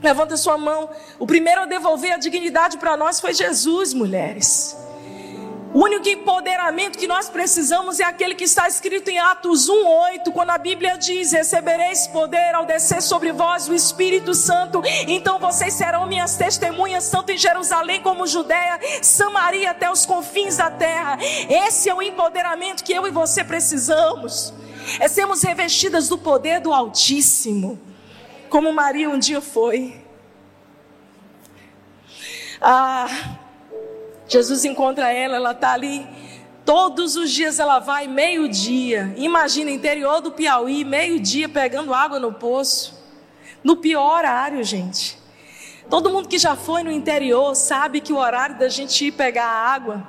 Levanta 0.02 0.36
sua 0.36 0.58
mão. 0.58 0.90
O 1.18 1.26
primeiro 1.26 1.62
a 1.62 1.66
devolver 1.66 2.12
a 2.12 2.18
dignidade 2.18 2.78
para 2.78 2.96
nós 2.96 3.20
foi 3.20 3.32
Jesus, 3.32 3.94
mulheres. 3.94 4.76
O 5.74 5.80
único 5.82 6.08
empoderamento 6.08 6.96
que 6.96 7.08
nós 7.08 7.28
precisamos 7.28 7.98
é 7.98 8.04
aquele 8.04 8.36
que 8.36 8.44
está 8.44 8.68
escrito 8.68 9.08
em 9.08 9.18
Atos 9.18 9.68
1:8, 9.68 10.30
quando 10.30 10.50
a 10.50 10.58
Bíblia 10.58 10.96
diz: 10.96 11.32
"Recebereis 11.32 12.06
poder 12.06 12.54
ao 12.54 12.64
descer 12.64 13.02
sobre 13.02 13.32
vós 13.32 13.66
o 13.66 13.74
Espírito 13.74 14.34
Santo, 14.34 14.80
então 15.08 15.40
vocês 15.40 15.74
serão 15.74 16.06
minhas 16.06 16.36
testemunhas 16.36 17.10
tanto 17.10 17.32
em 17.32 17.38
Jerusalém 17.38 18.00
como 18.00 18.24
Judéia, 18.24 18.78
Samaria 19.02 19.72
até 19.72 19.90
os 19.90 20.06
confins 20.06 20.58
da 20.58 20.70
terra". 20.70 21.18
Esse 21.66 21.90
é 21.90 21.94
o 21.94 22.00
empoderamento 22.00 22.84
que 22.84 22.92
eu 22.92 23.04
e 23.04 23.10
você 23.10 23.42
precisamos. 23.42 24.54
É 24.98 25.08
sermos 25.08 25.42
revestidas 25.42 26.08
do 26.08 26.18
poder 26.18 26.60
do 26.60 26.72
Altíssimo, 26.72 27.78
como 28.48 28.72
Maria 28.72 29.08
um 29.10 29.18
dia 29.18 29.40
foi. 29.40 30.00
Ah, 32.60 33.36
Jesus 34.26 34.64
encontra 34.64 35.12
ela, 35.12 35.36
ela 35.36 35.52
está 35.52 35.72
ali. 35.72 36.06
Todos 36.64 37.14
os 37.14 37.30
dias 37.30 37.58
ela 37.58 37.78
vai 37.78 38.08
meio-dia. 38.08 39.12
Imagina, 39.16 39.70
interior 39.70 40.20
do 40.22 40.32
Piauí, 40.32 40.82
meio-dia 40.84 41.48
pegando 41.48 41.92
água 41.92 42.18
no 42.18 42.32
poço. 42.32 43.02
No 43.62 43.76
pior 43.76 44.18
horário, 44.18 44.64
gente. 44.64 45.18
Todo 45.90 46.08
mundo 46.08 46.28
que 46.28 46.38
já 46.38 46.56
foi 46.56 46.82
no 46.82 46.90
interior 46.90 47.54
sabe 47.54 48.00
que 48.00 48.12
o 48.12 48.16
horário 48.16 48.58
da 48.58 48.68
gente 48.68 49.06
ir 49.06 49.12
pegar 49.12 49.46
água, 49.46 50.08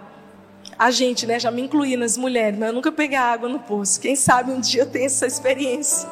a 0.77 0.91
gente, 0.91 1.25
né, 1.25 1.39
já 1.39 1.49
me 1.49 1.61
incluí 1.61 1.95
nas 1.95 2.17
mulheres, 2.17 2.59
mas 2.59 2.69
eu 2.69 2.73
nunca 2.73 2.91
peguei 2.91 3.17
água 3.17 3.47
no 3.47 3.59
poço. 3.59 3.99
Quem 3.99 4.15
sabe 4.15 4.51
um 4.51 4.59
dia 4.59 4.81
eu 4.81 4.89
tenho 4.89 5.05
essa 5.05 5.25
experiência. 5.25 6.07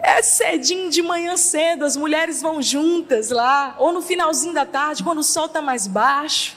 É 0.00 0.22
cedinho 0.22 0.90
de 0.90 1.02
manhã 1.02 1.36
cedo, 1.36 1.84
as 1.84 1.96
mulheres 1.96 2.40
vão 2.40 2.62
juntas 2.62 3.30
lá, 3.30 3.74
ou 3.78 3.92
no 3.92 4.00
finalzinho 4.00 4.54
da 4.54 4.64
tarde, 4.64 5.02
quando 5.02 5.18
o 5.18 5.24
sol 5.24 5.46
está 5.46 5.60
mais 5.60 5.86
baixo. 5.86 6.56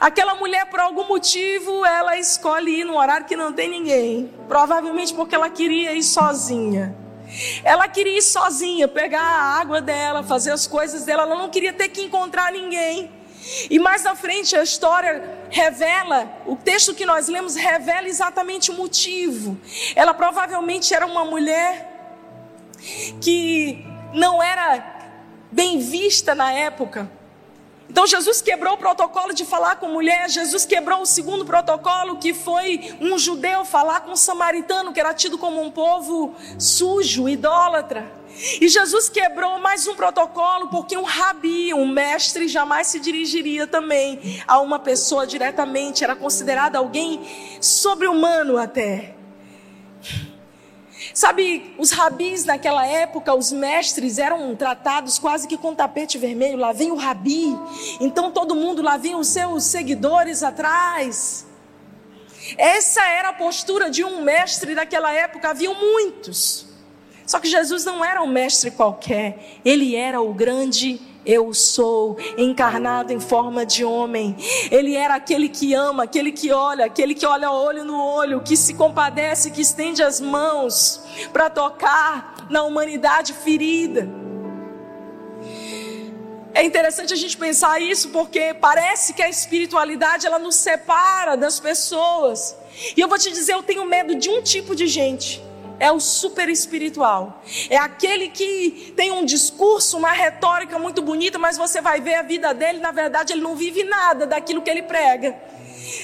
Aquela 0.00 0.34
mulher, 0.34 0.66
por 0.66 0.80
algum 0.80 1.06
motivo, 1.06 1.84
ela 1.84 2.18
escolhe 2.18 2.80
ir 2.80 2.84
no 2.84 2.98
horário 2.98 3.26
que 3.26 3.36
não 3.36 3.52
tem 3.52 3.68
ninguém. 3.68 4.30
Provavelmente 4.48 5.14
porque 5.14 5.34
ela 5.34 5.48
queria 5.48 5.92
ir 5.92 6.02
sozinha. 6.02 6.94
Ela 7.62 7.88
queria 7.88 8.18
ir 8.18 8.22
sozinha, 8.22 8.88
pegar 8.88 9.22
a 9.22 9.60
água 9.60 9.80
dela, 9.80 10.22
fazer 10.22 10.50
as 10.50 10.66
coisas 10.66 11.04
dela. 11.04 11.22
Ela 11.22 11.36
não 11.36 11.48
queria 11.48 11.72
ter 11.72 11.88
que 11.88 12.02
encontrar 12.02 12.52
ninguém. 12.52 13.10
E 13.70 13.78
mais 13.78 14.02
na 14.02 14.14
frente 14.14 14.56
a 14.56 14.62
história 14.62 15.22
revela, 15.50 16.28
o 16.46 16.56
texto 16.56 16.94
que 16.94 17.06
nós 17.06 17.28
lemos 17.28 17.54
revela 17.54 18.08
exatamente 18.08 18.70
o 18.70 18.74
motivo. 18.74 19.58
Ela 19.94 20.12
provavelmente 20.12 20.92
era 20.92 21.06
uma 21.06 21.24
mulher 21.24 21.92
que 23.20 23.84
não 24.12 24.42
era 24.42 24.94
bem 25.50 25.78
vista 25.78 26.34
na 26.34 26.52
época. 26.52 27.10
Então 27.88 28.06
Jesus 28.06 28.42
quebrou 28.42 28.74
o 28.74 28.78
protocolo 28.78 29.32
de 29.32 29.44
falar 29.44 29.76
com 29.76 29.88
mulher, 29.88 30.28
Jesus 30.28 30.64
quebrou 30.64 31.02
o 31.02 31.06
segundo 31.06 31.44
protocolo, 31.44 32.18
que 32.18 32.34
foi 32.34 32.96
um 33.00 33.16
judeu 33.16 33.64
falar 33.64 34.00
com 34.00 34.10
um 34.10 34.16
samaritano, 34.16 34.92
que 34.92 34.98
era 34.98 35.14
tido 35.14 35.38
como 35.38 35.62
um 35.62 35.70
povo 35.70 36.34
sujo, 36.58 37.28
idólatra. 37.28 38.10
E 38.60 38.68
Jesus 38.68 39.08
quebrou 39.08 39.58
mais 39.58 39.86
um 39.86 39.94
protocolo, 39.94 40.68
porque 40.68 40.96
um 40.96 41.04
rabi, 41.04 41.72
um 41.72 41.88
mestre, 41.88 42.48
jamais 42.48 42.86
se 42.88 43.00
dirigiria 43.00 43.66
também 43.66 44.42
a 44.46 44.60
uma 44.60 44.78
pessoa 44.78 45.26
diretamente, 45.26 46.04
era 46.04 46.14
considerado 46.14 46.76
alguém 46.76 47.20
sobre-humano 47.60 48.58
até. 48.58 49.14
Sabe, 51.14 51.74
os 51.78 51.92
rabis 51.92 52.44
naquela 52.44 52.86
época, 52.86 53.34
os 53.34 53.50
mestres 53.50 54.18
eram 54.18 54.54
tratados 54.54 55.18
quase 55.18 55.48
que 55.48 55.56
com 55.56 55.74
tapete 55.74 56.18
vermelho. 56.18 56.58
Lá 56.58 56.72
vem 56.72 56.90
o 56.90 56.96
rabi. 56.96 57.56
Então 58.00 58.30
todo 58.30 58.54
mundo, 58.54 58.82
lá 58.82 58.98
vem 58.98 59.14
os 59.14 59.28
seus 59.28 59.64
seguidores 59.64 60.42
atrás. 60.42 61.46
Essa 62.58 63.02
era 63.02 63.30
a 63.30 63.32
postura 63.32 63.88
de 63.90 64.04
um 64.04 64.20
mestre 64.20 64.74
daquela 64.74 65.10
época. 65.12 65.48
Haviam 65.48 65.74
muitos. 65.74 66.66
Só 67.26 67.40
que 67.40 67.48
Jesus 67.48 67.84
não 67.84 68.04
era 68.04 68.22
um 68.22 68.28
mestre 68.28 68.70
qualquer. 68.70 69.58
Ele 69.64 69.96
era 69.96 70.20
o 70.20 70.32
grande 70.32 71.00
eu 71.26 71.52
sou, 71.52 72.16
encarnado 72.38 73.12
em 73.12 73.18
forma 73.18 73.66
de 73.66 73.84
homem. 73.84 74.36
Ele 74.70 74.94
era 74.94 75.16
aquele 75.16 75.48
que 75.48 75.74
ama, 75.74 76.04
aquele 76.04 76.30
que 76.30 76.52
olha, 76.52 76.86
aquele 76.86 77.16
que 77.16 77.26
olha 77.26 77.50
olho 77.50 77.84
no 77.84 78.00
olho, 78.00 78.40
que 78.42 78.56
se 78.56 78.74
compadece, 78.74 79.50
que 79.50 79.60
estende 79.60 80.04
as 80.04 80.20
mãos 80.20 81.02
para 81.32 81.50
tocar 81.50 82.46
na 82.48 82.62
humanidade 82.62 83.32
ferida. 83.32 84.08
É 86.54 86.62
interessante 86.62 87.12
a 87.12 87.16
gente 87.16 87.36
pensar 87.36 87.82
isso 87.82 88.10
porque 88.10 88.54
parece 88.54 89.12
que 89.12 89.20
a 89.20 89.28
espiritualidade 89.28 90.26
ela 90.26 90.38
nos 90.38 90.54
separa 90.54 91.36
das 91.36 91.58
pessoas. 91.58 92.56
E 92.96 93.00
eu 93.00 93.08
vou 93.08 93.18
te 93.18 93.30
dizer, 93.30 93.52
eu 93.52 93.62
tenho 93.62 93.84
medo 93.84 94.14
de 94.14 94.30
um 94.30 94.40
tipo 94.40 94.76
de 94.76 94.86
gente 94.86 95.44
é 95.78 95.90
o 95.92 96.00
super 96.00 96.48
espiritual. 96.48 97.42
É 97.68 97.76
aquele 97.76 98.28
que 98.28 98.92
tem 98.96 99.10
um 99.10 99.24
discurso, 99.24 99.96
uma 99.96 100.12
retórica 100.12 100.78
muito 100.78 101.02
bonita, 101.02 101.38
mas 101.38 101.56
você 101.56 101.80
vai 101.80 102.00
ver 102.00 102.14
a 102.14 102.22
vida 102.22 102.52
dele, 102.54 102.78
na 102.78 102.90
verdade, 102.90 103.32
ele 103.32 103.42
não 103.42 103.56
vive 103.56 103.84
nada 103.84 104.26
daquilo 104.26 104.62
que 104.62 104.70
ele 104.70 104.82
prega. 104.82 105.36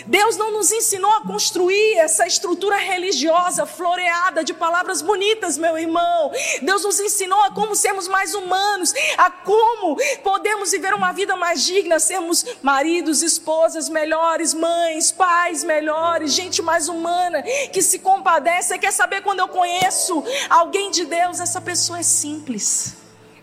Deus 0.06 0.36
não 0.36 0.52
nos 0.52 0.70
ensinou 0.70 1.10
a 1.10 1.22
construir 1.22 1.98
essa 1.98 2.26
estrutura 2.26 2.76
religiosa 2.76 3.66
floreada 3.66 4.44
de 4.44 4.54
palavras 4.54 5.02
bonitas, 5.02 5.58
meu 5.58 5.76
irmão. 5.78 6.30
Deus 6.60 6.84
nos 6.84 7.00
ensinou 7.00 7.40
a 7.42 7.50
como 7.50 7.74
sermos 7.74 8.08
mais 8.08 8.34
humanos, 8.34 8.92
a 9.16 9.30
como 9.30 9.96
podemos 10.22 10.70
viver 10.70 10.94
uma 10.94 11.12
vida 11.12 11.36
mais 11.36 11.62
digna, 11.62 11.98
sermos 11.98 12.44
maridos, 12.62 13.22
esposas 13.22 13.88
melhores, 13.88 14.54
mães, 14.54 15.12
pais 15.12 15.64
melhores, 15.64 16.32
gente 16.32 16.62
mais 16.62 16.88
humana, 16.88 17.42
que 17.72 17.82
se 17.82 17.98
compadece. 17.98 18.78
quer 18.78 18.92
saber 18.92 19.22
quando 19.22 19.40
eu 19.40 19.48
conheço 19.48 20.22
alguém 20.48 20.90
de 20.90 21.04
Deus, 21.04 21.40
essa 21.40 21.60
pessoa 21.60 21.98
é 21.98 22.02
simples. 22.02 22.94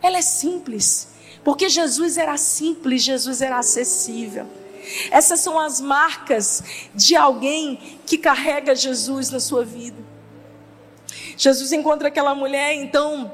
Ela 0.02 0.17
é 0.17 0.21
simples. 0.21 1.10
Porque 1.43 1.69
Jesus 1.69 2.17
era 2.17 2.38
simples, 2.38 3.02
Jesus 3.02 3.41
era 3.41 3.58
acessível. 3.60 4.45
Essas 5.12 5.39
são 5.39 5.60
as 5.60 5.80
marcas 5.80 6.63
de 6.93 7.15
alguém 7.15 7.99
que 8.06 8.17
carrega 8.17 8.75
Jesus 8.75 9.30
na 9.30 9.39
sua 9.39 9.63
vida. 9.63 9.97
Jesus 11.38 11.71
encontra 11.71 12.10
aquela 12.10 12.36
mulher, 12.36 12.73
então 12.75 13.32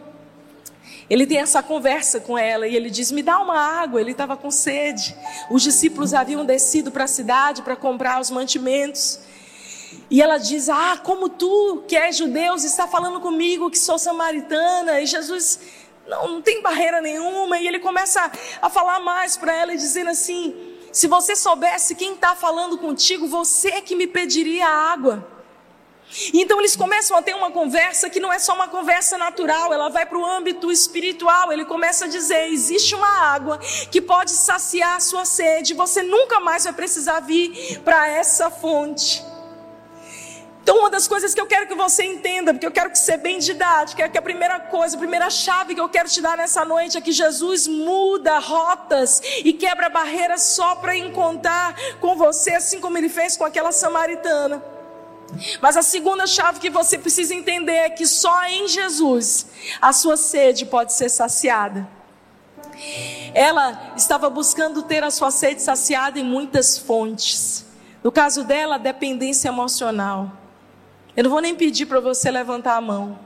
ele 1.09 1.27
tem 1.27 1.37
essa 1.37 1.61
conversa 1.61 2.19
com 2.19 2.37
ela 2.37 2.67
e 2.67 2.75
ele 2.75 2.89
diz: 2.89 3.11
Me 3.11 3.21
dá 3.21 3.39
uma 3.39 3.57
água. 3.57 4.01
Ele 4.01 4.11
estava 4.11 4.35
com 4.35 4.49
sede. 4.49 5.15
Os 5.49 5.61
discípulos 5.61 6.13
haviam 6.13 6.45
descido 6.45 6.91
para 6.91 7.03
a 7.03 7.07
cidade 7.07 7.61
para 7.61 7.75
comprar 7.75 8.19
os 8.19 8.31
mantimentos. 8.31 9.19
E 10.09 10.21
ela 10.21 10.37
diz: 10.37 10.67
Ah, 10.67 10.99
como 11.03 11.29
tu, 11.29 11.83
que 11.87 11.95
és 11.95 12.17
judeu, 12.17 12.55
está 12.55 12.87
falando 12.87 13.19
comigo 13.19 13.69
que 13.69 13.77
sou 13.77 13.99
samaritana. 13.99 14.99
E 14.99 15.05
Jesus 15.05 15.59
não, 16.07 16.27
não 16.33 16.41
tem 16.41 16.61
barreira 16.61 17.01
nenhuma. 17.01 17.59
E 17.59 17.67
ele 17.67 17.79
começa 17.79 18.31
a 18.61 18.69
falar 18.69 18.99
mais 18.99 19.37
para 19.37 19.53
ela, 19.53 19.75
dizendo 19.75 20.09
assim: 20.09 20.74
se 20.95 21.07
você 21.07 21.35
soubesse 21.35 21.93
quem 21.93 22.13
está 22.13 22.33
falando 22.37 22.77
contigo, 22.77 23.27
você 23.27 23.67
é 23.67 23.81
que 23.81 23.97
me 23.97 24.07
pediria 24.07 24.65
água. 24.65 25.27
então 26.33 26.57
eles 26.57 26.73
começam 26.73 27.17
a 27.17 27.21
ter 27.21 27.35
uma 27.35 27.51
conversa 27.51 28.09
que 28.09 28.17
não 28.17 28.31
é 28.31 28.39
só 28.39 28.53
uma 28.55 28.69
conversa 28.69 29.17
natural, 29.17 29.73
ela 29.73 29.89
vai 29.89 30.05
para 30.05 30.17
o 30.17 30.25
âmbito 30.25 30.71
espiritual. 30.71 31.51
Ele 31.51 31.65
começa 31.65 32.05
a 32.05 32.07
dizer: 32.07 32.47
existe 32.47 32.95
uma 32.95 33.09
água 33.09 33.57
que 33.91 33.99
pode 33.99 34.31
saciar 34.31 34.95
a 34.95 35.01
sua 35.01 35.25
sede, 35.25 35.73
você 35.73 36.01
nunca 36.01 36.39
mais 36.39 36.63
vai 36.63 36.71
precisar 36.71 37.19
vir 37.19 37.81
para 37.83 38.07
essa 38.07 38.49
fonte. 38.49 39.21
Então, 40.65 40.79
uma 40.79 40.89
das 40.89 41.07
coisas 41.07 41.31
que 41.31 41.39
eu 41.39 41.45
quero 41.45 41.67
que 41.67 41.75
você 41.75 42.03
entenda, 42.03 42.51
porque 42.51 42.65
eu 42.65 42.71
quero 42.71 42.89
que 42.89 42.97
ser 42.97 43.17
bem 43.17 43.37
didática, 43.37 44.01
é 44.01 44.09
que 44.09 44.17
a 44.17 44.21
primeira 44.21 44.59
coisa, 44.59 44.95
a 44.95 44.97
primeira 44.97 45.29
chave 45.29 45.75
que 45.75 45.79
eu 45.79 45.87
quero 45.87 46.09
te 46.09 46.19
dar 46.19 46.35
nessa 46.35 46.65
noite 46.65 46.97
é 46.97 47.01
que 47.01 47.11
Jesus 47.11 47.67
muda 47.67 48.39
rotas 48.39 49.21
e 49.43 49.53
quebra 49.53 49.89
barreiras 49.89 50.41
só 50.41 50.73
para 50.73 50.97
encontrar 50.97 51.75
com 52.01 52.15
você, 52.15 52.55
assim 52.55 52.79
como 52.79 52.97
ele 52.97 53.09
fez 53.09 53.37
com 53.37 53.45
aquela 53.45 53.71
samaritana. 53.71 54.59
Mas 55.61 55.77
a 55.77 55.83
segunda 55.83 56.25
chave 56.25 56.59
que 56.59 56.71
você 56.71 56.97
precisa 56.97 57.35
entender 57.35 57.75
é 57.75 57.89
que 57.91 58.07
só 58.07 58.45
em 58.45 58.67
Jesus 58.67 59.45
a 59.79 59.93
sua 59.93 60.17
sede 60.17 60.65
pode 60.65 60.93
ser 60.93 61.09
saciada. 61.09 61.87
Ela 63.35 63.93
estava 63.95 64.31
buscando 64.31 64.81
ter 64.81 65.03
a 65.03 65.11
sua 65.11 65.29
sede 65.29 65.61
saciada 65.61 66.17
em 66.19 66.23
muitas 66.23 66.75
fontes. 66.75 67.67
No 68.03 68.11
caso 68.11 68.43
dela, 68.43 68.79
dependência 68.79 69.49
emocional. 69.49 70.41
Eu 71.15 71.23
não 71.23 71.31
vou 71.31 71.41
nem 71.41 71.55
pedir 71.55 71.85
para 71.85 71.99
você 71.99 72.29
levantar 72.29 72.75
a 72.75 72.81
mão. 72.81 73.17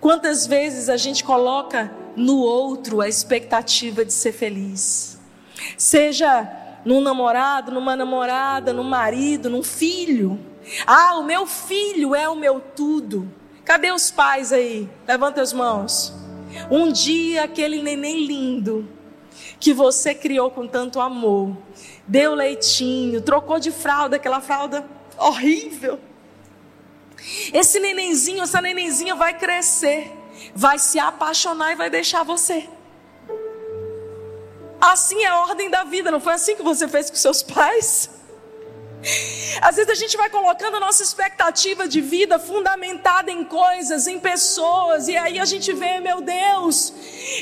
Quantas 0.00 0.46
vezes 0.46 0.88
a 0.88 0.96
gente 0.96 1.22
coloca 1.22 1.94
no 2.16 2.38
outro 2.38 3.02
a 3.02 3.08
expectativa 3.08 4.04
de 4.04 4.12
ser 4.12 4.32
feliz? 4.32 5.18
Seja 5.76 6.50
num 6.84 7.02
namorado, 7.02 7.70
numa 7.70 7.94
namorada, 7.94 8.72
num 8.72 8.84
marido, 8.84 9.50
num 9.50 9.62
filho. 9.62 10.40
Ah, 10.86 11.16
o 11.18 11.22
meu 11.22 11.46
filho 11.46 12.14
é 12.14 12.26
o 12.26 12.34
meu 12.34 12.60
tudo. 12.60 13.30
Cadê 13.64 13.92
os 13.92 14.10
pais 14.10 14.52
aí? 14.52 14.88
Levanta 15.06 15.42
as 15.42 15.52
mãos. 15.52 16.14
Um 16.70 16.90
dia 16.90 17.44
aquele 17.44 17.82
neném 17.82 18.24
lindo 18.24 18.88
que 19.60 19.74
você 19.74 20.14
criou 20.14 20.50
com 20.50 20.66
tanto 20.66 21.00
amor, 21.00 21.56
deu 22.06 22.34
leitinho, 22.34 23.20
trocou 23.20 23.60
de 23.60 23.70
fralda, 23.70 24.16
aquela 24.16 24.40
fralda 24.40 24.84
horrível. 25.18 26.00
Esse 27.52 27.80
nenenzinho, 27.80 28.42
essa 28.42 28.60
nenenzinha 28.60 29.14
vai 29.14 29.38
crescer, 29.38 30.12
vai 30.54 30.78
se 30.78 30.98
apaixonar 30.98 31.72
e 31.72 31.76
vai 31.76 31.90
deixar 31.90 32.22
você. 32.22 32.68
Assim 34.80 35.22
é 35.22 35.28
a 35.28 35.40
ordem 35.40 35.68
da 35.68 35.84
vida, 35.84 36.10
não 36.10 36.20
foi 36.20 36.32
assim 36.32 36.56
que 36.56 36.62
você 36.62 36.88
fez 36.88 37.10
com 37.10 37.16
seus 37.16 37.42
pais? 37.42 38.19
Às 39.62 39.76
vezes 39.76 39.90
a 39.90 39.94
gente 39.94 40.16
vai 40.16 40.28
colocando 40.28 40.76
a 40.76 40.80
nossa 40.80 41.02
expectativa 41.02 41.88
de 41.88 42.00
vida 42.00 42.38
fundamentada 42.38 43.30
em 43.30 43.44
coisas, 43.44 44.06
em 44.06 44.18
pessoas, 44.18 45.08
e 45.08 45.16
aí 45.16 45.38
a 45.38 45.44
gente 45.44 45.72
vê, 45.72 46.00
meu 46.00 46.20
Deus. 46.20 46.92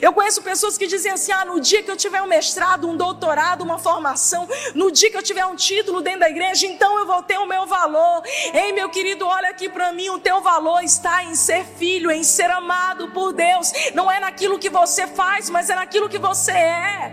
Eu 0.01 0.13
conheço 0.13 0.43
pessoas 0.43 0.79
que 0.79 0.87
dizem 0.87 1.13
assim: 1.13 1.33
ah, 1.33 1.45
no 1.45 1.61
dia 1.61 1.83
que 1.83 1.91
eu 1.91 1.97
tiver 1.97 2.23
um 2.23 2.27
mestrado, 2.27 2.89
um 2.89 2.97
doutorado, 2.97 3.63
uma 3.63 3.79
formação, 3.79 4.49
no 4.75 4.91
dia 4.91 5.11
que 5.11 5.17
eu 5.17 5.23
tiver 5.23 5.45
um 5.47 5.57
título 5.57 6.01
dentro 6.01 6.21
da 6.21 6.31
igreja, 6.31 6.67
então 6.67 6.99
eu 6.99 7.07
vou 7.07 7.23
ter 7.23 7.39
o 7.39 7.47
meu 7.47 7.67
valor. 7.67 8.23
Ei, 8.55 8.73
meu 8.73 8.89
querido, 8.89 9.27
olha 9.27 9.51
aqui 9.51 9.69
para 9.69 9.93
mim: 9.93 10.09
o 10.11 10.19
teu 10.19 10.41
valor 10.41 10.83
está 10.83 11.25
em 11.25 11.35
ser 11.35 11.65
filho, 11.65 12.11
em 12.11 12.23
ser 12.23 12.51
amado 12.51 13.09
por 13.11 13.33
Deus. 13.33 13.73
Não 13.95 14.11
é 14.11 14.21
naquilo 14.21 14.59
que 14.59 14.71
você 14.71 15.07
faz, 15.07 15.51
mas 15.51 15.69
é 15.71 15.75
naquilo 15.75 16.09
que 16.09 16.19
você 16.19 16.53
é. 16.53 17.13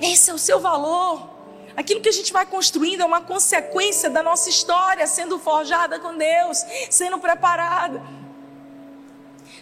Esse 0.00 0.30
é 0.30 0.34
o 0.34 0.38
seu 0.38 0.60
valor. 0.60 1.37
Aquilo 1.78 2.00
que 2.00 2.08
a 2.08 2.12
gente 2.12 2.32
vai 2.32 2.44
construindo 2.44 3.02
é 3.02 3.04
uma 3.04 3.20
consequência 3.20 4.10
da 4.10 4.20
nossa 4.20 4.50
história 4.50 5.06
sendo 5.06 5.38
forjada 5.38 6.00
com 6.00 6.18
Deus, 6.18 6.58
sendo 6.90 7.20
preparada. 7.20 8.02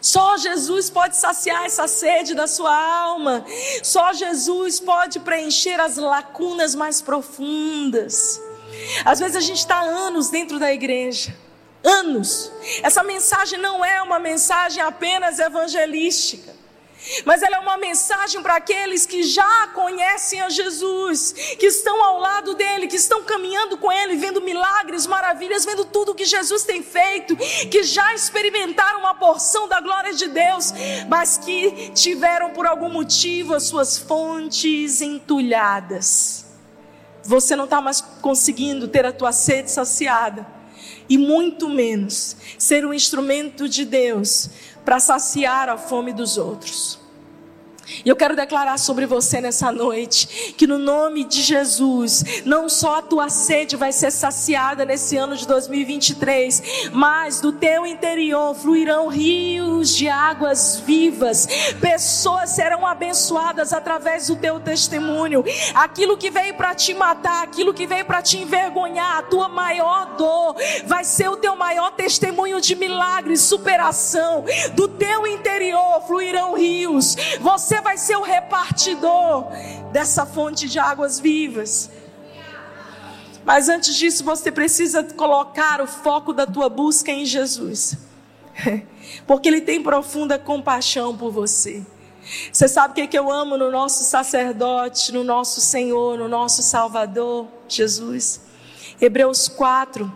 Só 0.01 0.39
Jesus 0.39 0.89
pode 0.89 1.15
saciar 1.15 1.67
essa 1.67 1.87
sede 1.87 2.35
da 2.35 2.47
sua 2.47 2.75
alma. 2.75 3.45
Só 3.83 4.15
Jesus 4.15 4.81
pode 4.81 5.21
preencher 5.21 5.79
as 5.79 5.99
lacunas 5.99 6.75
mais 6.75 7.03
profundas. 7.03 8.41
Às 9.05 9.19
vezes 9.19 9.37
a 9.37 9.41
gente 9.41 9.59
está 9.59 9.79
anos 9.83 10.31
dentro 10.31 10.59
da 10.59 10.73
igreja. 10.73 11.37
Anos. 11.85 12.51
Essa 12.83 13.03
mensagem 13.03 13.59
não 13.59 13.85
é 13.85 14.01
uma 14.01 14.19
mensagem 14.19 14.83
apenas 14.83 15.39
evangelística 15.39 16.57
mas 17.25 17.43
ela 17.43 17.57
é 17.57 17.61
uma 17.61 17.77
mensagem 17.77 18.43
para 18.43 18.57
aqueles 18.57 19.07
que 19.07 19.23
já 19.23 19.69
conhecem 19.69 20.41
a 20.41 20.49
Jesus, 20.49 21.33
que 21.59 21.67
estão 21.67 22.03
ao 22.03 22.19
lado 22.19 22.55
dele, 22.55 22.87
que 22.87 22.97
estão 22.97 23.23
caminhando 23.23 23.77
com 23.77 23.91
ele, 23.91 24.17
vendo 24.17 24.41
milagres, 24.41 25.07
maravilhas, 25.07 25.65
vendo 25.65 25.85
tudo 25.85 26.15
que 26.15 26.25
Jesus 26.25 26.65
tem 26.65 26.83
feito, 26.83 27.37
que 27.71 27.83
já 27.83 28.15
experimentaram 28.15 29.01
uma 29.01 29.15
porção 29.15 29.69
da 29.69 29.81
glória 29.81 30.15
de 30.15 30.29
Deus, 30.29 30.73
mas 31.09 31.37
que 31.37 31.91
tiveram 31.95 32.51
por 32.51 32.67
algum 32.67 32.91
motivo 32.91 33.55
as 33.55 33.65
suas 33.65 33.99
fontes 33.99 35.01
entulhadas. 35.01 36.47
Você 37.23 37.57
não 37.57 37.65
está 37.65 37.81
mais 37.81 38.01
conseguindo 38.01 38.87
ter 38.87 39.05
a 39.05 39.13
tua 39.13 39.33
sede 39.33 39.71
saciada, 39.71 40.47
e 41.09 41.17
muito 41.17 41.69
menos 41.69 42.37
ser 42.59 42.85
um 42.85 42.93
instrumento 42.93 43.69
de 43.69 43.85
Deus 43.85 44.51
para 44.87 45.01
saciar 45.01 45.69
a 45.69 45.77
fome 45.77 46.13
dos 46.13 46.39
outros. 46.39 46.97
E 48.05 48.09
eu 48.09 48.17
quero 48.17 48.35
declarar 48.35 48.79
sobre 48.79 49.07
você 49.07 49.41
nessa 49.41 49.71
noite 49.71 50.55
que 50.57 50.67
no 50.67 50.79
nome 50.79 51.25
de 51.25 51.43
Jesus, 51.43 52.43
não 52.45 52.69
só 52.69 52.99
a 52.99 53.03
tua 53.03 53.29
sede 53.29 53.77
vai 53.77 53.93
ser 53.93 54.11
saciada 54.11 54.85
nesse 54.85 55.17
ano 55.17 55.37
de 55.37 55.47
2023, 55.47 56.91
mas 56.93 57.41
do 57.41 57.53
teu 57.53 57.87
interior 57.87 58.55
fluirão 58.55 59.09
rios 59.09 59.95
de 59.95 60.09
águas 60.09 60.83
vivas. 60.85 61.47
Pessoas 61.81 62.51
serão 62.51 62.87
abençoadas 62.87 63.73
através 63.73 64.27
do 64.27 64.37
teu 64.37 64.59
testemunho. 64.59 65.45
Aquilo 65.75 66.17
que 66.17 66.31
veio 66.31 66.55
para 66.55 66.75
te 66.75 66.95
matar, 66.95 67.43
aquilo 67.43 67.75
que 67.75 67.87
veio 67.87 68.05
para 68.05 68.23
te 68.23 68.39
envergonhar, 68.39 69.19
a 69.19 69.23
tua 69.23 69.49
maior 69.49 70.17
dor 70.17 70.57
vai 70.87 71.05
ser 71.05 71.29
o 71.29 71.37
teu 71.37 71.57
maior 71.57 71.93
testemunho 71.93 72.61
de 72.61 72.75
milagre, 72.75 73.37
superação. 73.37 74.45
Do 74.75 74.89
teu 74.89 75.27
interior 75.27 76.03
fluirão 76.07 76.55
rios. 76.55 77.17
Você 77.41 77.76
você 77.77 77.81
vai 77.83 77.99
ser 77.99 78.17
o 78.17 78.23
repartidor 78.23 79.49
dessa 79.93 80.25
fonte 80.25 80.67
de 80.69 80.79
águas 80.79 81.21
vivas. 81.21 81.91
Mas 83.45 83.69
antes 83.69 83.95
disso, 83.95 84.25
você 84.25 84.51
precisa 84.51 85.05
colocar 85.05 85.81
o 85.81 85.87
foco 85.87 86.33
da 86.33 86.47
tua 86.47 86.69
busca 86.69 87.13
em 87.13 87.27
Jesus. 87.27 87.99
Porque 89.27 89.49
Ele 89.49 89.61
tem 89.61 89.83
profunda 89.83 90.39
compaixão 90.39 91.17
por 91.17 91.31
você. 91.31 91.85
Você 92.51 92.67
sabe 92.67 92.93
o 92.93 92.95
que, 92.95 93.01
é 93.03 93.07
que 93.07 93.19
eu 93.19 93.31
amo 93.31 93.57
no 93.57 93.71
nosso 93.71 94.05
sacerdote, 94.05 95.13
no 95.13 95.23
nosso 95.23 95.61
Senhor, 95.61 96.19
no 96.19 96.29
nosso 96.29 96.63
Salvador, 96.63 97.47
Jesus? 97.69 98.41
Hebreus 99.01 99.49
4, 99.49 100.11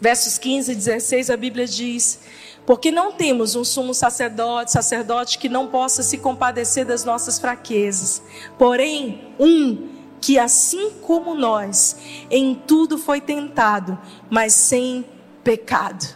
versos 0.00 0.38
15 0.38 0.72
e 0.72 0.74
16, 0.74 1.28
a 1.28 1.36
Bíblia 1.36 1.66
diz: 1.66 2.20
porque 2.68 2.90
não 2.90 3.10
temos 3.10 3.56
um 3.56 3.64
sumo 3.64 3.94
sacerdote, 3.94 4.72
sacerdote 4.72 5.38
que 5.38 5.48
não 5.48 5.68
possa 5.68 6.02
se 6.02 6.18
compadecer 6.18 6.84
das 6.84 7.02
nossas 7.02 7.38
fraquezas. 7.38 8.22
Porém, 8.58 9.32
um 9.40 9.88
que 10.20 10.38
assim 10.38 10.90
como 11.00 11.34
nós, 11.34 11.96
em 12.30 12.54
tudo 12.54 12.98
foi 12.98 13.22
tentado, 13.22 13.98
mas 14.28 14.52
sem 14.52 15.02
pecado. 15.42 16.14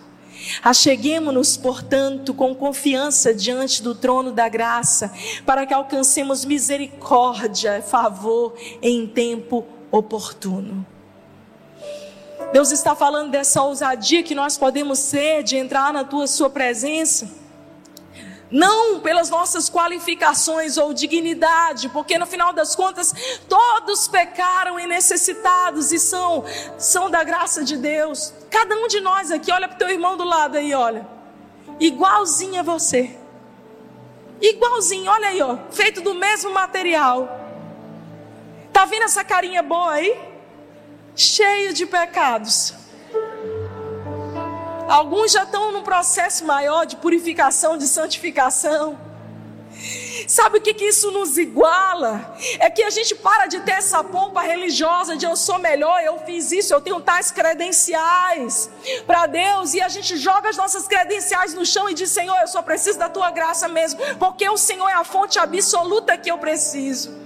Acheguemos-nos, 0.63 1.57
portanto, 1.57 2.35
com 2.35 2.55
confiança 2.55 3.33
diante 3.33 3.83
do 3.83 3.95
trono 3.95 4.31
da 4.31 4.47
graça, 4.47 5.11
para 5.47 5.65
que 5.65 5.73
alcancemos 5.73 6.45
misericórdia, 6.45 7.81
favor 7.81 8.53
em 8.83 9.07
tempo 9.07 9.65
oportuno. 9.91 10.92
Deus 12.53 12.71
está 12.71 12.95
falando 12.95 13.31
dessa 13.31 13.63
ousadia 13.63 14.23
que 14.23 14.35
nós 14.35 14.59
podemos 14.59 14.99
ser 14.99 15.43
de 15.43 15.57
entrar 15.57 15.93
na 15.93 16.05
tua 16.05 16.27
sua 16.27 16.51
presença. 16.51 17.41
Não 18.51 19.01
pelas 19.01 19.31
nossas 19.31 19.71
qualificações 19.71 20.77
ou 20.77 20.93
dignidade, 20.93 21.89
porque 21.89 22.19
no 22.19 22.27
final 22.27 22.53
das 22.53 22.77
contas 22.77 23.15
todos 23.49 24.07
pecaram 24.07 24.79
e 24.79 24.87
necessitados 24.87 25.91
e 25.91 25.99
são 25.99 26.45
são 26.77 27.11
da 27.11 27.25
graça 27.25 27.65
de 27.65 27.79
Deus. 27.79 28.35
Cada 28.51 28.77
um 28.77 28.87
de 28.87 29.01
nós 29.01 29.31
aqui, 29.31 29.51
olha 29.51 29.67
para 29.67 29.77
o 29.77 29.79
teu 29.79 29.89
irmão 29.89 30.19
do 30.19 30.25
lado 30.25 30.59
aí, 30.59 30.75
olha. 30.75 31.07
Igualzinho 31.81 32.61
a 32.61 32.63
você. 32.63 33.17
Igualzinho, 34.43 35.11
olha 35.11 35.29
aí, 35.29 35.41
ó, 35.41 35.57
feito 35.71 36.03
do 36.03 36.13
mesmo 36.13 36.51
material. 36.53 37.41
Tá 38.71 38.85
vendo 38.85 39.05
essa 39.05 39.25
carinha 39.25 39.63
boa 39.63 39.93
aí? 39.93 40.32
Cheio 41.15 41.73
de 41.73 41.87
pecados. 41.87 42.75
Alguns 44.89 45.33
já 45.33 45.45
estão 45.45 45.73
num 45.73 45.83
processo 45.83 46.45
maior 46.45 46.85
de 46.85 46.97
purificação, 46.97 47.79
de 47.79 47.87
santificação. 47.87 48.99
Sabe 50.29 50.59
o 50.59 50.61
que, 50.61 50.75
que 50.75 50.85
isso 50.85 51.11
nos 51.11 51.37
iguala? 51.39 52.37
É 52.59 52.71
que 52.71 52.83
a 52.83 52.91
gente 52.91 53.15
para 53.15 53.47
de 53.47 53.61
ter 53.61 53.73
essa 53.73 54.05
pompa 54.05 54.43
religiosa 54.43 55.17
de 55.17 55.25
eu 55.25 55.35
sou 55.35 55.59
melhor, 55.59 56.03
eu 56.03 56.19
fiz 56.21 56.53
isso, 56.53 56.73
eu 56.73 56.81
tenho 56.81 57.01
tais 57.01 57.31
credenciais 57.31 58.71
para 59.07 59.27
Deus, 59.27 59.75
e 59.75 59.81
a 59.81 59.89
gente 59.89 60.17
joga 60.17 60.51
as 60.51 60.57
nossas 60.57 60.87
credenciais 60.87 61.55
no 61.55 61.65
chão 61.65 61.89
e 61.89 61.95
diz: 61.95 62.11
Senhor, 62.11 62.37
eu 62.41 62.49
só 62.49 62.63
preciso 62.63 62.99
da 62.99 63.09
tua 63.09 63.31
graça 63.31 63.67
mesmo, 63.69 64.01
porque 64.19 64.49
o 64.49 64.57
Senhor 64.57 64.89
é 64.89 64.95
a 64.95 65.05
fonte 65.05 65.39
absoluta 65.39 66.17
que 66.17 66.31
eu 66.31 66.39
preciso. 66.39 67.23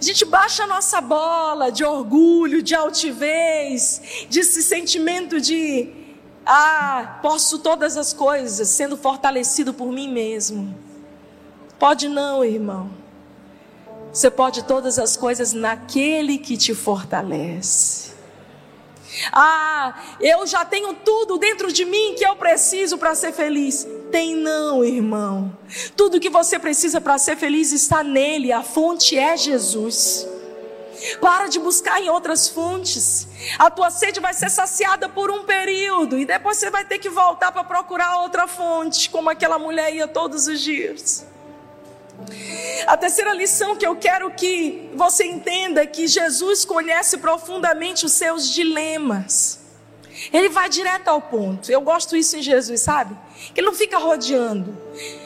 A 0.00 0.02
gente 0.02 0.24
baixa 0.24 0.64
a 0.64 0.66
nossa 0.66 0.98
bola 0.98 1.70
de 1.70 1.84
orgulho, 1.84 2.62
de 2.62 2.74
altivez, 2.74 4.24
desse 4.30 4.62
sentimento 4.62 5.38
de 5.38 5.92
ah, 6.46 7.18
posso 7.20 7.58
todas 7.58 7.98
as 7.98 8.14
coisas 8.14 8.66
sendo 8.68 8.96
fortalecido 8.96 9.74
por 9.74 9.92
mim 9.92 10.10
mesmo. 10.10 10.74
Pode 11.78 12.08
não, 12.08 12.42
irmão. 12.42 12.90
Você 14.10 14.30
pode 14.30 14.64
todas 14.64 14.98
as 14.98 15.18
coisas 15.18 15.52
naquele 15.52 16.38
que 16.38 16.56
te 16.56 16.74
fortalece. 16.74 18.09
Ah, 19.32 19.94
eu 20.20 20.46
já 20.46 20.64
tenho 20.64 20.94
tudo 20.94 21.38
dentro 21.38 21.72
de 21.72 21.84
mim 21.84 22.14
que 22.16 22.24
eu 22.24 22.36
preciso 22.36 22.98
para 22.98 23.14
ser 23.14 23.32
feliz. 23.32 23.86
Tem 24.10 24.34
não, 24.34 24.84
irmão. 24.84 25.56
Tudo 25.96 26.20
que 26.20 26.30
você 26.30 26.58
precisa 26.58 27.00
para 27.00 27.18
ser 27.18 27.36
feliz 27.36 27.72
está 27.72 28.02
nele. 28.02 28.52
A 28.52 28.62
fonte 28.62 29.16
é 29.16 29.36
Jesus. 29.36 30.26
Para 31.20 31.46
de 31.46 31.58
buscar 31.58 32.00
em 32.02 32.10
outras 32.10 32.48
fontes. 32.48 33.26
A 33.58 33.70
tua 33.70 33.90
sede 33.90 34.20
vai 34.20 34.34
ser 34.34 34.50
saciada 34.50 35.08
por 35.08 35.30
um 35.30 35.44
período 35.44 36.18
e 36.18 36.26
depois 36.26 36.58
você 36.58 36.70
vai 36.70 36.84
ter 36.84 36.98
que 36.98 37.08
voltar 37.08 37.52
para 37.52 37.64
procurar 37.64 38.20
outra 38.20 38.46
fonte, 38.46 39.08
como 39.08 39.30
aquela 39.30 39.58
mulher 39.58 39.94
ia 39.94 40.06
todos 40.06 40.46
os 40.46 40.60
dias. 40.60 41.26
A 42.86 42.96
terceira 42.96 43.32
lição 43.32 43.76
que 43.76 43.86
eu 43.86 43.96
quero 43.96 44.30
que 44.30 44.90
você 44.94 45.24
entenda 45.24 45.82
é 45.82 45.86
que 45.86 46.06
Jesus 46.06 46.64
conhece 46.64 47.18
profundamente 47.18 48.06
os 48.06 48.12
seus 48.12 48.48
dilemas. 48.48 49.60
Ele 50.32 50.48
vai 50.48 50.68
direto 50.68 51.08
ao 51.08 51.20
ponto. 51.20 51.70
Eu 51.70 51.80
gosto 51.80 52.16
isso 52.16 52.36
em 52.36 52.42
Jesus, 52.42 52.80
sabe? 52.80 53.16
Que 53.54 53.60
ele 53.60 53.66
não 53.66 53.74
fica 53.74 53.98
rodeando. 53.98 54.76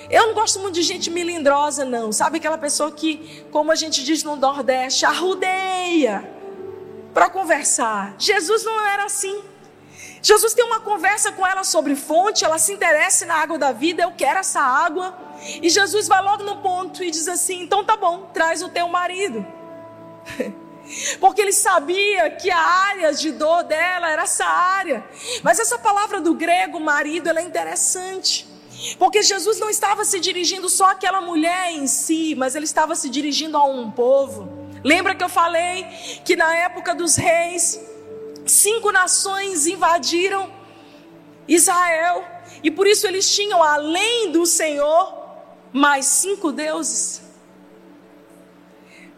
Eu 0.09 0.28
não 0.28 0.35
gosto 0.35 0.61
muito 0.61 0.74
de 0.74 0.83
gente 0.83 1.11
melindrosa, 1.11 1.85
não. 1.85 2.12
Sabe 2.12 2.38
aquela 2.38 2.59
pessoa 2.59 2.92
que, 2.92 3.44
como 3.50 3.72
a 3.72 3.74
gente 3.74 4.04
diz 4.04 4.22
no 4.22 4.37
Nordeste, 4.37 5.04
arrudeia 5.04 6.30
para 7.12 7.28
conversar. 7.30 8.14
Jesus 8.18 8.64
não 8.64 8.87
era 8.87 9.04
assim. 9.04 9.42
Jesus 10.22 10.54
tem 10.54 10.64
uma 10.64 10.80
conversa 10.80 11.33
com 11.33 11.46
ela 11.46 11.64
sobre 11.64 11.94
fonte, 11.94 12.44
ela 12.44 12.59
se 12.59 12.72
interessa 12.72 13.26
na 13.26 13.35
água 13.35 13.59
da 13.59 13.72
vida, 13.72 14.02
eu 14.02 14.12
quero 14.12 14.38
essa 14.38 14.61
água. 14.61 15.14
E 15.62 15.68
Jesus 15.68 16.09
vai 16.09 16.22
logo 16.22 16.42
no 16.42 16.57
ponto 16.57 17.02
e 17.02 17.11
diz 17.11 17.28
assim: 17.28 17.62
então 17.62 17.85
tá 17.85 17.96
bom, 17.96 18.30
traz 18.33 18.62
o 18.62 18.68
teu 18.68 18.88
marido. 18.88 19.44
Porque 21.18 21.40
ele 21.40 21.52
sabia 21.52 22.30
que 22.30 22.50
a 22.50 22.59
área 22.59 23.12
de 23.12 23.33
dor 23.33 23.64
dela 23.64 24.11
era 24.11 24.22
essa 24.22 24.44
área. 24.44 25.04
Mas 25.42 25.59
essa 25.59 25.78
palavra 25.78 26.20
do 26.20 26.35
grego, 26.35 26.78
marido, 26.78 27.28
ela 27.28 27.40
é 27.40 27.42
interessante. 27.42 28.46
Porque 28.98 29.22
Jesus 29.22 29.59
não 29.59 29.70
estava 29.70 30.04
se 30.04 30.20
dirigindo 30.20 30.68
só 30.68 30.90
àquela 30.90 31.20
mulher 31.20 31.70
em 31.70 31.87
si, 31.87 32.35
mas 32.35 32.54
ele 32.54 32.66
estava 32.66 32.94
se 32.94 33.09
dirigindo 33.09 33.57
a 33.57 33.64
um 33.64 33.90
povo. 33.90 34.68
Lembra 34.83 35.14
que 35.14 35.24
eu 35.24 35.28
falei 35.28 35.85
que 36.24 36.37
na 36.37 36.54
época 36.54 36.94
dos 36.94 37.16
reis, 37.16 37.80
cinco 38.46 38.92
nações 38.92 39.66
invadiram 39.66 40.52
Israel, 41.48 42.24
e 42.62 42.70
por 42.70 42.87
isso 42.87 43.07
eles 43.07 43.35
tinham, 43.35 43.62
além 43.62 44.30
do 44.30 44.44
Senhor, 44.44 45.23
mais 45.74 46.06
cinco 46.06 46.52
deuses. 46.52 47.20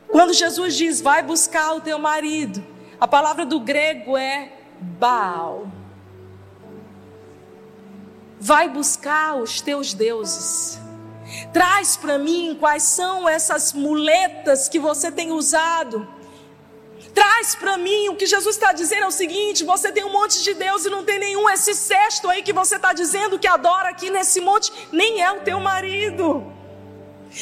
Quando 0.08 0.32
Jesus 0.32 0.74
diz, 0.74 1.02
vai 1.02 1.22
buscar 1.22 1.74
o 1.74 1.82
teu 1.82 1.98
marido, 1.98 2.64
a 2.98 3.06
palavra 3.06 3.44
do 3.44 3.60
grego 3.60 4.16
é 4.16 4.52
Baal. 4.80 5.70
Vai 8.40 8.70
buscar 8.70 9.36
os 9.36 9.60
teus 9.60 9.92
deuses. 9.92 10.80
Traz 11.52 11.94
para 11.94 12.16
mim 12.16 12.56
quais 12.58 12.84
são 12.84 13.28
essas 13.28 13.74
muletas 13.74 14.66
que 14.66 14.78
você 14.78 15.12
tem 15.12 15.32
usado. 15.32 16.08
Traz 17.16 17.54
para 17.54 17.78
mim 17.78 18.10
o 18.10 18.14
que 18.14 18.26
Jesus 18.26 18.56
está 18.56 18.74
dizendo 18.74 19.04
é 19.04 19.06
o 19.06 19.10
seguinte: 19.10 19.64
você 19.64 19.90
tem 19.90 20.04
um 20.04 20.12
monte 20.12 20.42
de 20.42 20.52
Deus 20.52 20.84
e 20.84 20.90
não 20.90 21.02
tem 21.02 21.18
nenhum. 21.18 21.48
Esse 21.48 21.72
sexto 21.74 22.28
aí 22.28 22.42
que 22.42 22.52
você 22.52 22.76
está 22.76 22.92
dizendo 22.92 23.38
que 23.38 23.48
adora 23.48 23.88
aqui 23.88 24.10
nesse 24.10 24.38
monte, 24.38 24.70
nem 24.92 25.22
é 25.22 25.32
o 25.32 25.40
teu 25.40 25.58
marido. 25.58 26.52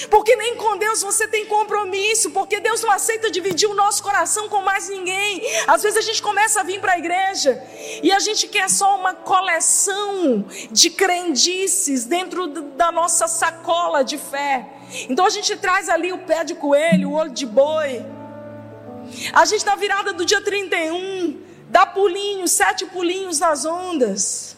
Porque 0.09 0.37
nem 0.37 0.55
com 0.55 0.77
Deus 0.77 1.03
você 1.03 1.27
tem 1.27 1.47
compromisso, 1.47 2.31
porque 2.31 2.61
Deus 2.61 2.83
não 2.83 2.91
aceita 2.93 3.33
dividir 3.33 3.69
o 3.69 3.75
nosso 3.75 4.01
coração 4.01 4.49
com 4.49 4.63
mais 4.63 4.89
ninguém. 4.89 5.43
Às 5.67 5.83
vezes 5.83 5.99
a 5.99 6.03
gente 6.03 6.23
começa 6.23 6.61
a 6.61 6.63
vir 6.63 6.81
para 6.81 6.93
a 6.93 6.99
igreja 6.99 7.61
e 8.01 8.13
a 8.13 8.21
gente 8.21 8.47
quer 8.47 8.71
só 8.71 8.97
uma 8.97 9.13
coleção 9.13 10.45
de 10.71 10.89
crendices 10.89 12.05
dentro 12.05 12.47
da 12.47 12.93
nossa 12.93 13.27
sacola 13.27 14.05
de 14.05 14.19
fé. 14.19 14.69
Então 15.09 15.27
a 15.27 15.31
gente 15.31 15.57
traz 15.57 15.89
ali 15.89 16.13
o 16.13 16.19
pé 16.19 16.45
de 16.45 16.55
coelho, 16.55 17.11
o 17.11 17.15
olho 17.15 17.31
de 17.31 17.45
boi. 17.45 18.14
A 19.33 19.45
gente 19.45 19.65
na 19.65 19.77
virada 19.77 20.13
do 20.13 20.25
dia 20.25 20.41
31 20.41 21.41
dá 21.69 21.87
pulinhos, 21.87 22.53
sete 22.53 22.87
pulinhos 22.87 23.39
nas 23.39 23.65
ondas. 23.65 24.57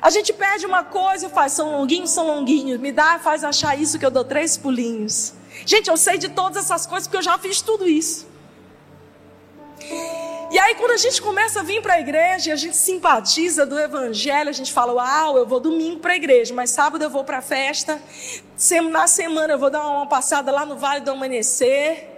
A 0.00 0.10
gente 0.10 0.32
pede 0.32 0.66
uma 0.66 0.84
coisa 0.84 1.28
faz, 1.28 1.52
são 1.52 1.72
longuinhos, 1.72 2.10
são 2.10 2.26
longuinhos. 2.26 2.78
Me 2.78 2.92
dá, 2.92 3.18
faz 3.18 3.42
achar 3.42 3.78
isso 3.78 3.98
que 3.98 4.06
eu 4.06 4.10
dou 4.10 4.24
três 4.24 4.56
pulinhos. 4.56 5.32
Gente, 5.64 5.88
eu 5.88 5.96
sei 5.96 6.18
de 6.18 6.28
todas 6.28 6.64
essas 6.64 6.86
coisas 6.86 7.06
porque 7.06 7.16
eu 7.16 7.22
já 7.22 7.38
fiz 7.38 7.60
tudo 7.60 7.88
isso. 7.88 8.26
E 10.50 10.58
aí, 10.58 10.74
quando 10.76 10.92
a 10.92 10.96
gente 10.96 11.20
começa 11.20 11.60
a 11.60 11.62
vir 11.62 11.82
para 11.82 11.94
a 11.94 12.00
igreja 12.00 12.52
a 12.52 12.56
gente 12.56 12.76
simpatiza 12.76 13.66
do 13.66 13.78
evangelho, 13.78 14.48
a 14.48 14.52
gente 14.52 14.72
fala: 14.72 14.92
Uau, 14.92 15.38
eu 15.38 15.46
vou 15.46 15.60
domingo 15.60 16.00
para 16.00 16.12
a 16.12 16.16
igreja, 16.16 16.54
mas 16.54 16.70
sábado 16.70 17.02
eu 17.02 17.10
vou 17.10 17.24
para 17.24 17.38
a 17.38 17.42
festa. 17.42 18.00
Na 18.90 19.06
semana 19.06 19.54
eu 19.54 19.58
vou 19.58 19.70
dar 19.70 19.86
uma 19.86 20.06
passada 20.06 20.52
lá 20.52 20.64
no 20.64 20.76
Vale 20.76 21.00
do 21.00 21.10
Amanhecer. 21.10 22.15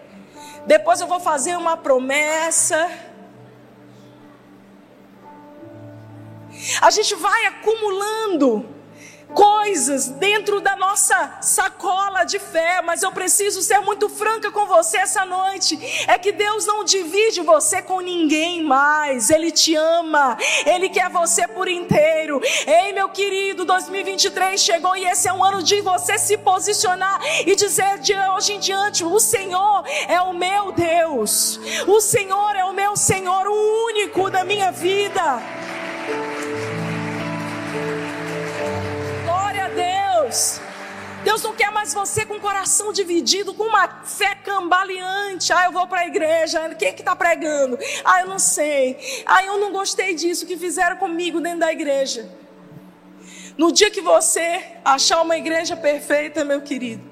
Depois 0.67 1.01
eu 1.01 1.07
vou 1.07 1.21
fazer 1.21 1.57
uma 1.57 1.77
promessa. 1.77 2.91
A 6.81 6.91
gente 6.91 7.15
vai 7.15 7.47
acumulando 7.47 8.78
coisas 9.35 10.09
dentro 10.09 10.61
da 10.61 10.77
nossa 10.77 11.39
sacola 11.41 12.25
de 12.25 12.39
fé, 12.39 12.81
mas 12.83 13.03
eu 13.03 13.13
preciso 13.13 13.63
ser 13.63 13.81
muito 13.81 14.09
franca 14.09 14.51
com 14.51 14.67
você 14.67 14.99
essa 14.99 15.25
noite. 15.25 15.79
É 16.07 16.19
que 16.19 16.33
Deus 16.33 16.67
não 16.67 16.85
divide 16.85 17.41
você 17.43 17.83
com 17.83 18.01
ninguém 18.01 18.63
mais. 18.63 19.31
Ele 19.31 19.51
te 19.51 19.75
ama. 19.75 20.37
Ele 20.65 20.89
quer 20.89 21.09
você 21.11 21.47
por 21.47 21.69
inteiro. 21.69 22.41
Ei, 22.67 22.93
meu 22.93 23.09
querido, 23.09 23.65
2023 23.65 24.61
chegou 24.61 24.97
e 24.97 25.05
esse 25.05 25.29
é 25.29 25.33
um 25.33 25.45
ano 25.45 25.63
de 25.63 25.81
você 25.81 26.19
se 26.19 26.37
posicionar 26.39 27.21
e 27.47 27.55
dizer 27.55 27.99
de 27.99 28.15
hoje 28.15 28.55
em 28.55 28.61
diante: 28.61 29.05
o 29.05 29.21
Senhor 29.21 29.85
é 30.09 30.21
o 30.21 30.33
meu 30.33 30.73
Deus. 30.73 31.61
O 31.87 32.01
Senhor 32.01 32.57
é 32.57 32.65
o 32.65 32.73
meu 32.73 32.97
Senhor, 32.97 33.47
o 33.47 33.87
único 33.87 34.31
da 34.31 34.45
minha 34.45 34.71
vida. 34.71 35.58
Deus. 40.29 40.61
Deus 41.25 41.43
não 41.43 41.55
quer 41.55 41.71
mais 41.73 41.93
você 41.93 42.25
com 42.25 42.35
o 42.35 42.41
coração 42.41 42.93
dividido, 42.93 43.53
com 43.55 43.65
uma 43.65 43.89
fé 44.05 44.35
cambaleante. 44.37 45.53
Ah, 45.53 45.65
eu 45.65 45.73
vou 45.73 45.87
para 45.87 46.01
a 46.01 46.07
igreja. 46.07 46.75
Quem 46.75 46.89
é 46.89 46.93
que 46.93 47.01
está 47.01 47.17
pregando? 47.17 47.79
Ah, 48.05 48.21
eu 48.21 48.29
não 48.29 48.39
sei. 48.39 49.25
Ah, 49.27 49.43
eu 49.45 49.59
não 49.59 49.73
gostei 49.73 50.15
disso 50.15 50.47
que 50.47 50.57
fizeram 50.57 50.97
comigo 50.97 51.41
dentro 51.41 51.61
da 51.61 51.73
igreja. 51.73 52.29
No 53.57 53.73
dia 53.73 53.91
que 53.91 54.01
você 54.01 54.65
achar 54.85 55.21
uma 55.21 55.37
igreja 55.37 55.77
perfeita, 55.77 56.45
meu 56.45 56.61
querido, 56.61 57.03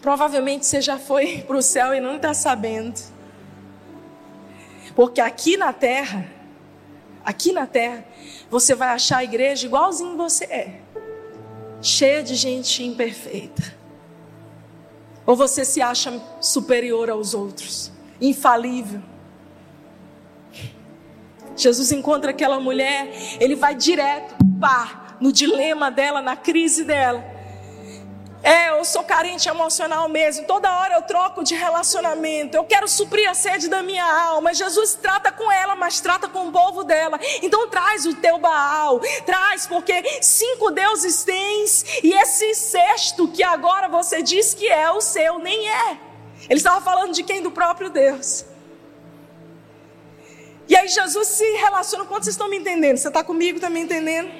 provavelmente 0.00 0.64
você 0.64 0.80
já 0.80 0.98
foi 0.98 1.42
para 1.46 1.56
o 1.56 1.62
céu 1.62 1.92
e 1.92 2.00
não 2.00 2.16
está 2.16 2.32
sabendo. 2.32 2.98
Porque 4.96 5.20
aqui 5.20 5.56
na 5.56 5.72
terra, 5.72 6.26
aqui 7.24 7.52
na 7.52 7.66
terra, 7.66 8.04
você 8.48 8.74
vai 8.74 8.88
achar 8.88 9.18
a 9.18 9.24
igreja 9.24 9.66
igualzinho 9.66 10.16
você 10.16 10.44
é 10.44 10.87
cheia 11.80 12.22
de 12.22 12.34
gente 12.34 12.82
imperfeita? 12.82 13.76
Ou 15.26 15.36
você 15.36 15.64
se 15.64 15.80
acha 15.82 16.20
superior 16.40 17.10
aos 17.10 17.34
outros, 17.34 17.92
infalível? 18.20 19.02
Jesus 21.56 21.90
encontra 21.90 22.30
aquela 22.30 22.60
mulher, 22.60 23.12
ele 23.40 23.56
vai 23.56 23.74
direto, 23.74 24.36
pá, 24.60 25.16
no 25.20 25.32
dilema 25.32 25.90
dela, 25.90 26.22
na 26.22 26.36
crise 26.36 26.84
dela. 26.84 27.37
É, 28.42 28.70
eu 28.70 28.84
sou 28.84 29.02
carente 29.02 29.48
emocional 29.48 30.08
mesmo. 30.08 30.46
Toda 30.46 30.72
hora 30.72 30.94
eu 30.94 31.02
troco 31.02 31.42
de 31.42 31.54
relacionamento. 31.54 32.56
Eu 32.56 32.64
quero 32.64 32.86
suprir 32.86 33.28
a 33.28 33.34
sede 33.34 33.68
da 33.68 33.82
minha 33.82 34.04
alma. 34.04 34.54
Jesus 34.54 34.94
trata 34.94 35.32
com 35.32 35.50
ela, 35.50 35.74
mas 35.74 36.00
trata 36.00 36.28
com 36.28 36.48
o 36.48 36.52
povo 36.52 36.84
dela. 36.84 37.18
Então 37.42 37.68
traz 37.68 38.06
o 38.06 38.14
teu 38.14 38.38
Baal. 38.38 39.00
Traz, 39.26 39.66
porque 39.66 40.22
cinco 40.22 40.70
deuses 40.70 41.24
tens. 41.24 41.84
E 42.02 42.12
esse 42.12 42.54
sexto 42.54 43.26
que 43.28 43.42
agora 43.42 43.88
você 43.88 44.22
diz 44.22 44.54
que 44.54 44.68
é 44.68 44.90
o 44.90 45.00
seu, 45.00 45.38
nem 45.38 45.68
é. 45.68 45.98
Ele 46.48 46.58
estava 46.58 46.80
falando 46.80 47.12
de 47.12 47.22
quem? 47.24 47.42
Do 47.42 47.50
próprio 47.50 47.90
Deus. 47.90 48.44
E 50.68 50.76
aí 50.76 50.86
Jesus 50.86 51.28
se 51.28 51.44
relaciona. 51.56 52.04
Quantos 52.04 52.26
vocês 52.26 52.34
estão 52.34 52.48
me 52.48 52.58
entendendo? 52.58 52.98
Você 52.98 53.08
está 53.08 53.24
comigo, 53.24 53.56
está 53.56 53.68
me 53.68 53.80
entendendo? 53.80 54.30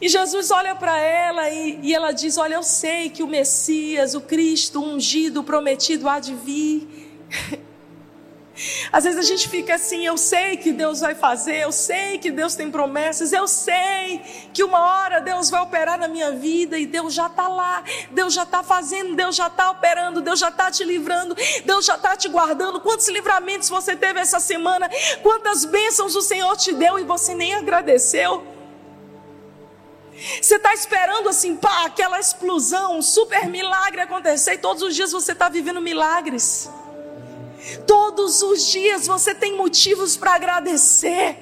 E 0.00 0.08
Jesus 0.08 0.50
olha 0.50 0.74
para 0.74 0.98
ela 0.98 1.48
e, 1.50 1.78
e, 1.82 1.94
ela 1.94 2.12
diz: 2.12 2.36
Olha, 2.36 2.54
eu 2.54 2.62
sei 2.62 3.08
que 3.08 3.22
o 3.22 3.26
Messias, 3.26 4.14
o 4.14 4.20
Cristo, 4.20 4.80
o 4.80 4.94
ungido, 4.94 5.40
o 5.40 5.44
prometido 5.44 6.08
há 6.08 6.18
de 6.18 6.34
vir. 6.34 6.88
Às 8.92 9.04
vezes 9.04 9.18
a 9.18 9.22
gente 9.22 9.48
fica 9.48 9.74
assim, 9.74 10.06
eu 10.06 10.16
sei 10.16 10.56
que 10.56 10.72
Deus 10.72 11.00
vai 11.00 11.14
fazer, 11.14 11.56
eu 11.56 11.72
sei 11.72 12.18
que 12.18 12.30
Deus 12.30 12.54
tem 12.54 12.70
promessas, 12.70 13.32
eu 13.32 13.48
sei 13.48 14.20
que 14.52 14.62
uma 14.62 14.78
hora 14.78 15.20
Deus 15.20 15.50
vai 15.50 15.60
operar 15.60 15.98
na 15.98 16.06
minha 16.06 16.30
vida 16.30 16.78
e 16.78 16.86
Deus 16.86 17.14
já 17.14 17.26
está 17.26 17.48
lá, 17.48 17.82
Deus 18.12 18.32
já 18.32 18.44
está 18.44 18.62
fazendo, 18.62 19.16
Deus 19.16 19.34
já 19.34 19.48
está 19.48 19.70
operando, 19.72 20.20
Deus 20.20 20.38
já 20.38 20.50
está 20.50 20.70
te 20.70 20.84
livrando, 20.84 21.34
Deus 21.64 21.84
já 21.84 21.96
está 21.96 22.16
te 22.16 22.28
guardando. 22.28 22.80
Quantos 22.80 23.08
livramentos 23.08 23.68
você 23.68 23.96
teve 23.96 24.20
essa 24.20 24.38
semana? 24.38 24.88
Quantas 25.22 25.64
bênçãos 25.64 26.14
o 26.14 26.22
Senhor 26.22 26.56
te 26.56 26.72
deu 26.72 26.98
e 26.98 27.02
você 27.02 27.34
nem 27.34 27.54
agradeceu? 27.54 28.53
Você 30.40 30.56
está 30.56 30.72
esperando 30.72 31.28
assim, 31.28 31.54
pá, 31.54 31.84
aquela 31.84 32.18
explosão, 32.18 32.98
um 32.98 33.02
super 33.02 33.46
milagre 33.46 34.00
acontecer, 34.00 34.54
e 34.54 34.58
todos 34.58 34.82
os 34.82 34.94
dias 34.94 35.12
você 35.12 35.32
está 35.32 35.50
vivendo 35.50 35.82
milagres. 35.82 36.70
Todos 37.86 38.42
os 38.42 38.66
dias 38.70 39.06
você 39.06 39.34
tem 39.34 39.56
motivos 39.56 40.16
para 40.16 40.34
agradecer. 40.34 41.36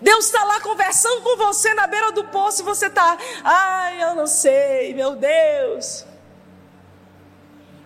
Deus 0.00 0.26
está 0.26 0.44
lá 0.44 0.60
conversando 0.60 1.22
com 1.22 1.36
você 1.36 1.74
na 1.74 1.86
beira 1.86 2.12
do 2.12 2.24
poço 2.24 2.62
e 2.62 2.64
você 2.64 2.86
está, 2.86 3.16
ai, 3.42 4.02
eu 4.02 4.14
não 4.14 4.26
sei, 4.26 4.92
meu 4.92 5.16
Deus. 5.16 6.04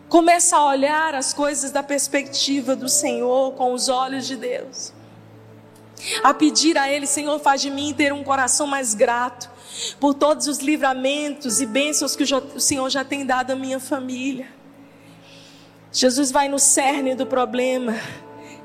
Começa 0.09 0.57
a 0.57 0.66
olhar 0.66 1.14
as 1.14 1.32
coisas 1.32 1.70
da 1.70 1.82
perspectiva 1.82 2.74
do 2.74 2.88
Senhor 2.88 3.53
com 3.53 3.72
os 3.72 3.88
olhos 3.88 4.26
de 4.26 4.36
Deus. 4.36 4.92
A 6.24 6.34
pedir 6.34 6.76
a 6.76 6.90
Ele, 6.90 7.07
Senhor, 7.07 7.38
faz 7.38 7.61
de 7.61 7.70
mim 7.70 7.94
ter 7.96 8.12
um 8.12 8.24
coração 8.24 8.66
mais 8.66 8.94
grato 8.94 9.59
por 9.98 10.14
todos 10.14 10.46
os 10.46 10.58
livramentos 10.58 11.60
e 11.60 11.66
bênçãos 11.66 12.16
que 12.16 12.24
o 12.24 12.60
Senhor 12.60 12.88
já 12.90 13.04
tem 13.04 13.24
dado 13.24 13.52
à 13.52 13.56
minha 13.56 13.80
família. 13.80 14.48
Jesus 15.92 16.30
vai 16.30 16.48
no 16.48 16.58
cerne 16.58 17.14
do 17.14 17.26
problema. 17.26 17.94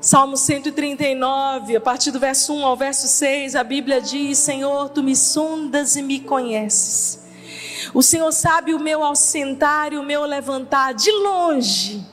Salmo 0.00 0.36
139, 0.36 1.76
a 1.76 1.80
partir 1.80 2.12
do 2.12 2.20
verso 2.20 2.52
1 2.52 2.64
ao 2.64 2.76
verso 2.76 3.08
6, 3.08 3.56
a 3.56 3.64
Bíblia 3.64 4.00
diz: 4.00 4.38
Senhor, 4.38 4.90
tu 4.90 5.02
me 5.02 5.16
sondas 5.16 5.96
e 5.96 6.02
me 6.02 6.20
conheces. 6.20 7.24
O 7.92 8.02
Senhor 8.02 8.30
sabe 8.32 8.74
o 8.74 8.78
meu 8.78 9.04
assentar 9.04 9.92
e 9.92 9.96
o 9.96 10.02
meu 10.02 10.24
levantar 10.24 10.94
de 10.94 11.10
longe. 11.10 12.04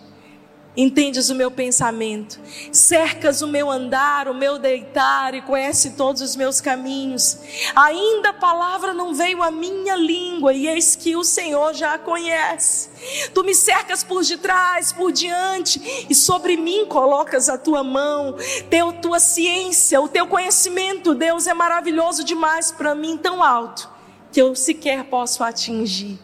Entendes 0.75 1.29
o 1.29 1.35
meu 1.35 1.51
pensamento, 1.51 2.39
cercas 2.71 3.43
o 3.43 3.47
meu 3.47 3.69
andar, 3.69 4.27
o 4.27 4.33
meu 4.33 4.57
deitar 4.57 5.35
e 5.35 5.41
conhece 5.43 5.91
todos 5.91 6.19
os 6.19 6.35
meus 6.35 6.59
caminhos. 6.59 7.37
Ainda 7.75 8.29
a 8.29 8.33
palavra 8.33 8.91
não 8.91 9.13
veio 9.13 9.43
à 9.43 9.51
minha 9.51 9.95
língua 9.95 10.51
e 10.51 10.67
eis 10.67 10.95
que 10.95 11.15
o 11.15 11.23
Senhor 11.23 11.75
já 11.75 11.93
a 11.93 11.99
conhece. 11.99 12.89
Tu 13.35 13.43
me 13.43 13.53
cercas 13.53 14.03
por 14.03 14.23
detrás, 14.23 14.91
por 14.91 15.11
diante 15.11 16.07
e 16.09 16.15
sobre 16.15 16.57
mim 16.57 16.87
colocas 16.87 17.49
a 17.49 17.57
tua 17.57 17.83
mão. 17.83 18.35
Teu 18.67 18.91
tua 18.93 19.19
ciência, 19.19 20.01
o 20.01 20.09
teu 20.09 20.25
conhecimento, 20.25 21.13
Deus 21.13 21.45
é 21.45 21.53
maravilhoso 21.53 22.23
demais 22.23 22.71
para 22.71 22.95
mim, 22.95 23.15
tão 23.15 23.43
alto 23.43 23.87
que 24.31 24.41
eu 24.41 24.55
sequer 24.55 25.03
posso 25.03 25.43
atingir. 25.43 26.17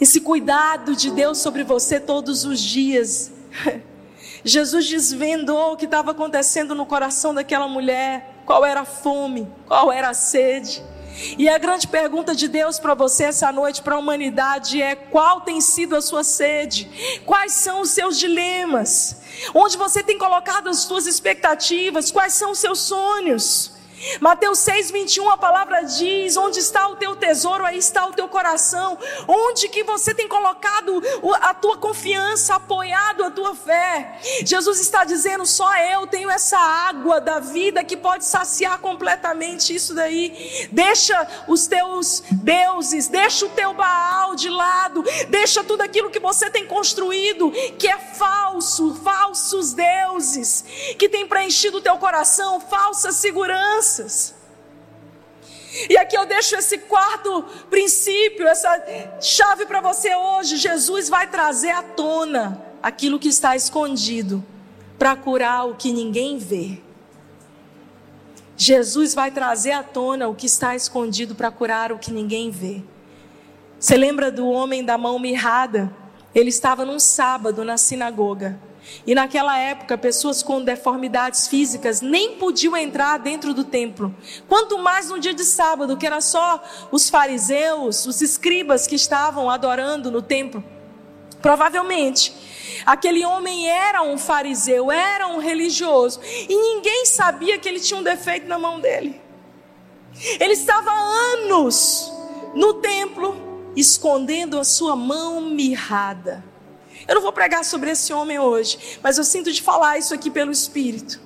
Esse 0.00 0.20
cuidado 0.20 0.96
de 0.96 1.10
Deus 1.10 1.38
sobre 1.38 1.62
você 1.62 2.00
todos 2.00 2.44
os 2.44 2.60
dias. 2.60 3.30
Jesus 4.44 4.88
desvendou 4.88 5.72
o 5.72 5.76
que 5.76 5.84
estava 5.84 6.10
acontecendo 6.10 6.74
no 6.74 6.84
coração 6.84 7.32
daquela 7.32 7.68
mulher, 7.68 8.42
qual 8.44 8.64
era 8.64 8.80
a 8.80 8.84
fome, 8.84 9.46
qual 9.68 9.92
era 9.92 10.08
a 10.08 10.14
sede. 10.14 10.82
E 11.38 11.48
a 11.48 11.58
grande 11.58 11.86
pergunta 11.86 12.34
de 12.34 12.48
Deus 12.48 12.78
para 12.78 12.94
você 12.94 13.24
essa 13.24 13.52
noite, 13.52 13.82
para 13.82 13.94
a 13.94 13.98
humanidade, 13.98 14.80
é: 14.80 14.96
qual 14.96 15.42
tem 15.42 15.60
sido 15.60 15.94
a 15.94 16.00
sua 16.00 16.24
sede? 16.24 17.20
Quais 17.24 17.52
são 17.52 17.82
os 17.82 17.90
seus 17.90 18.18
dilemas? 18.18 19.20
Onde 19.54 19.76
você 19.76 20.02
tem 20.02 20.18
colocado 20.18 20.68
as 20.68 20.78
suas 20.78 21.06
expectativas? 21.06 22.10
Quais 22.10 22.32
são 22.32 22.52
os 22.52 22.58
seus 22.58 22.80
sonhos? 22.80 23.72
Mateus 24.20 24.58
6, 24.60 24.90
21, 24.90 25.30
a 25.30 25.36
palavra 25.36 25.82
diz: 25.82 26.36
Onde 26.36 26.58
está 26.58 26.88
o 26.88 26.96
teu 26.96 27.14
tesouro, 27.14 27.64
aí 27.64 27.78
está 27.78 28.06
o 28.06 28.12
teu 28.12 28.28
coração. 28.28 28.98
Onde 29.28 29.68
que 29.68 29.84
você 29.84 30.12
tem 30.14 30.26
colocado 30.26 31.02
a 31.40 31.54
tua 31.54 31.76
confiança, 31.76 32.56
apoiado 32.56 33.24
a 33.24 33.30
tua 33.30 33.54
fé? 33.54 34.18
Jesus 34.44 34.80
está 34.80 35.04
dizendo: 35.04 35.46
Só 35.46 35.72
eu 35.76 36.06
tenho 36.06 36.30
essa 36.30 36.58
água 36.58 37.20
da 37.20 37.38
vida 37.38 37.84
que 37.84 37.96
pode 37.96 38.24
saciar 38.24 38.78
completamente 38.80 39.74
isso 39.74 39.94
daí. 39.94 40.68
Deixa 40.72 41.44
os 41.46 41.66
teus 41.66 42.22
deuses, 42.30 43.08
deixa 43.08 43.46
o 43.46 43.50
teu 43.50 43.72
Baal 43.72 44.34
de 44.34 44.50
lado, 44.50 45.02
deixa 45.28 45.64
tudo 45.64 45.80
aquilo 45.80 46.10
que 46.10 46.20
você 46.20 46.50
tem 46.50 46.66
construído, 46.66 47.50
que 47.78 47.88
é 47.88 47.98
falso, 47.98 48.94
falsos 48.96 49.72
deuses, 49.72 50.64
que 50.98 51.08
tem 51.08 51.26
preenchido 51.26 51.78
o 51.78 51.80
teu 51.80 51.96
coração, 51.98 52.60
falsa 52.60 53.12
segurança 53.12 53.91
e 55.88 55.96
aqui 55.96 56.16
eu 56.16 56.26
deixo 56.26 56.54
esse 56.56 56.78
quarto 56.78 57.44
princípio, 57.70 58.46
essa 58.46 58.70
chave 59.20 59.66
para 59.66 59.80
você 59.80 60.14
hoje. 60.14 60.56
Jesus 60.56 61.08
vai 61.08 61.26
trazer 61.26 61.70
à 61.70 61.82
tona 61.82 62.62
aquilo 62.82 63.18
que 63.18 63.28
está 63.28 63.56
escondido 63.56 64.44
para 64.98 65.16
curar 65.16 65.66
o 65.66 65.74
que 65.74 65.90
ninguém 65.90 66.36
vê. 66.36 66.78
Jesus 68.56 69.14
vai 69.14 69.30
trazer 69.30 69.72
à 69.72 69.82
tona 69.82 70.28
o 70.28 70.34
que 70.34 70.46
está 70.46 70.76
escondido 70.76 71.34
para 71.34 71.50
curar 71.50 71.90
o 71.90 71.98
que 71.98 72.12
ninguém 72.12 72.50
vê. 72.50 72.82
Você 73.80 73.96
lembra 73.96 74.30
do 74.30 74.46
homem 74.48 74.84
da 74.84 74.96
mão 74.98 75.18
mirrada? 75.18 75.92
Ele 76.34 76.50
estava 76.50 76.84
num 76.84 77.00
sábado 77.00 77.64
na 77.64 77.76
sinagoga. 77.76 78.60
E 79.06 79.14
naquela 79.14 79.58
época, 79.58 79.96
pessoas 79.96 80.42
com 80.42 80.62
deformidades 80.62 81.48
físicas 81.48 82.00
nem 82.00 82.36
podiam 82.36 82.76
entrar 82.76 83.18
dentro 83.18 83.54
do 83.54 83.64
templo. 83.64 84.14
Quanto 84.48 84.78
mais 84.78 85.08
no 85.08 85.18
dia 85.18 85.34
de 85.34 85.44
sábado, 85.44 85.96
que 85.96 86.06
era 86.06 86.20
só 86.20 86.62
os 86.90 87.08
fariseus, 87.08 88.06
os 88.06 88.20
escribas 88.20 88.86
que 88.86 88.94
estavam 88.94 89.48
adorando 89.50 90.10
no 90.10 90.22
templo. 90.22 90.62
Provavelmente, 91.40 92.32
aquele 92.86 93.24
homem 93.24 93.68
era 93.68 94.02
um 94.02 94.16
fariseu, 94.16 94.92
era 94.92 95.26
um 95.26 95.38
religioso, 95.38 96.20
e 96.24 96.54
ninguém 96.54 97.04
sabia 97.06 97.58
que 97.58 97.68
ele 97.68 97.80
tinha 97.80 97.98
um 97.98 98.02
defeito 98.02 98.46
na 98.46 98.58
mão 98.58 98.78
dele. 98.80 99.20
Ele 100.38 100.52
estava 100.52 100.92
anos 100.92 102.12
no 102.54 102.74
templo, 102.74 103.34
escondendo 103.74 104.58
a 104.58 104.64
sua 104.64 104.94
mão 104.94 105.40
mirrada. 105.40 106.51
Eu 107.06 107.16
não 107.16 107.22
vou 107.22 107.32
pregar 107.32 107.64
sobre 107.64 107.90
esse 107.90 108.12
homem 108.12 108.38
hoje, 108.38 108.98
mas 109.02 109.18
eu 109.18 109.24
sinto 109.24 109.52
de 109.52 109.62
falar 109.62 109.98
isso 109.98 110.14
aqui 110.14 110.30
pelo 110.30 110.52
Espírito. 110.52 111.20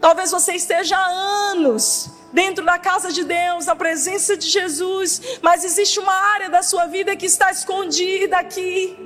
Talvez 0.00 0.30
você 0.30 0.52
esteja 0.52 0.96
há 0.96 1.06
anos 1.50 2.10
dentro 2.32 2.64
da 2.64 2.78
casa 2.78 3.12
de 3.12 3.24
Deus, 3.24 3.66
na 3.66 3.74
presença 3.74 4.36
de 4.36 4.48
Jesus, 4.48 5.20
mas 5.42 5.64
existe 5.64 5.98
uma 5.98 6.12
área 6.12 6.50
da 6.50 6.62
sua 6.62 6.86
vida 6.86 7.16
que 7.16 7.26
está 7.26 7.50
escondida 7.50 8.36
aqui, 8.38 8.96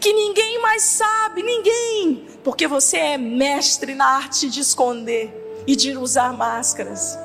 que 0.00 0.12
ninguém 0.12 0.60
mais 0.60 0.82
sabe, 0.82 1.42
ninguém, 1.42 2.26
porque 2.42 2.66
você 2.66 2.96
é 2.96 3.18
mestre 3.18 3.94
na 3.94 4.06
arte 4.06 4.48
de 4.48 4.60
esconder 4.60 5.64
e 5.66 5.76
de 5.76 5.96
usar 5.96 6.32
máscaras. 6.32 7.18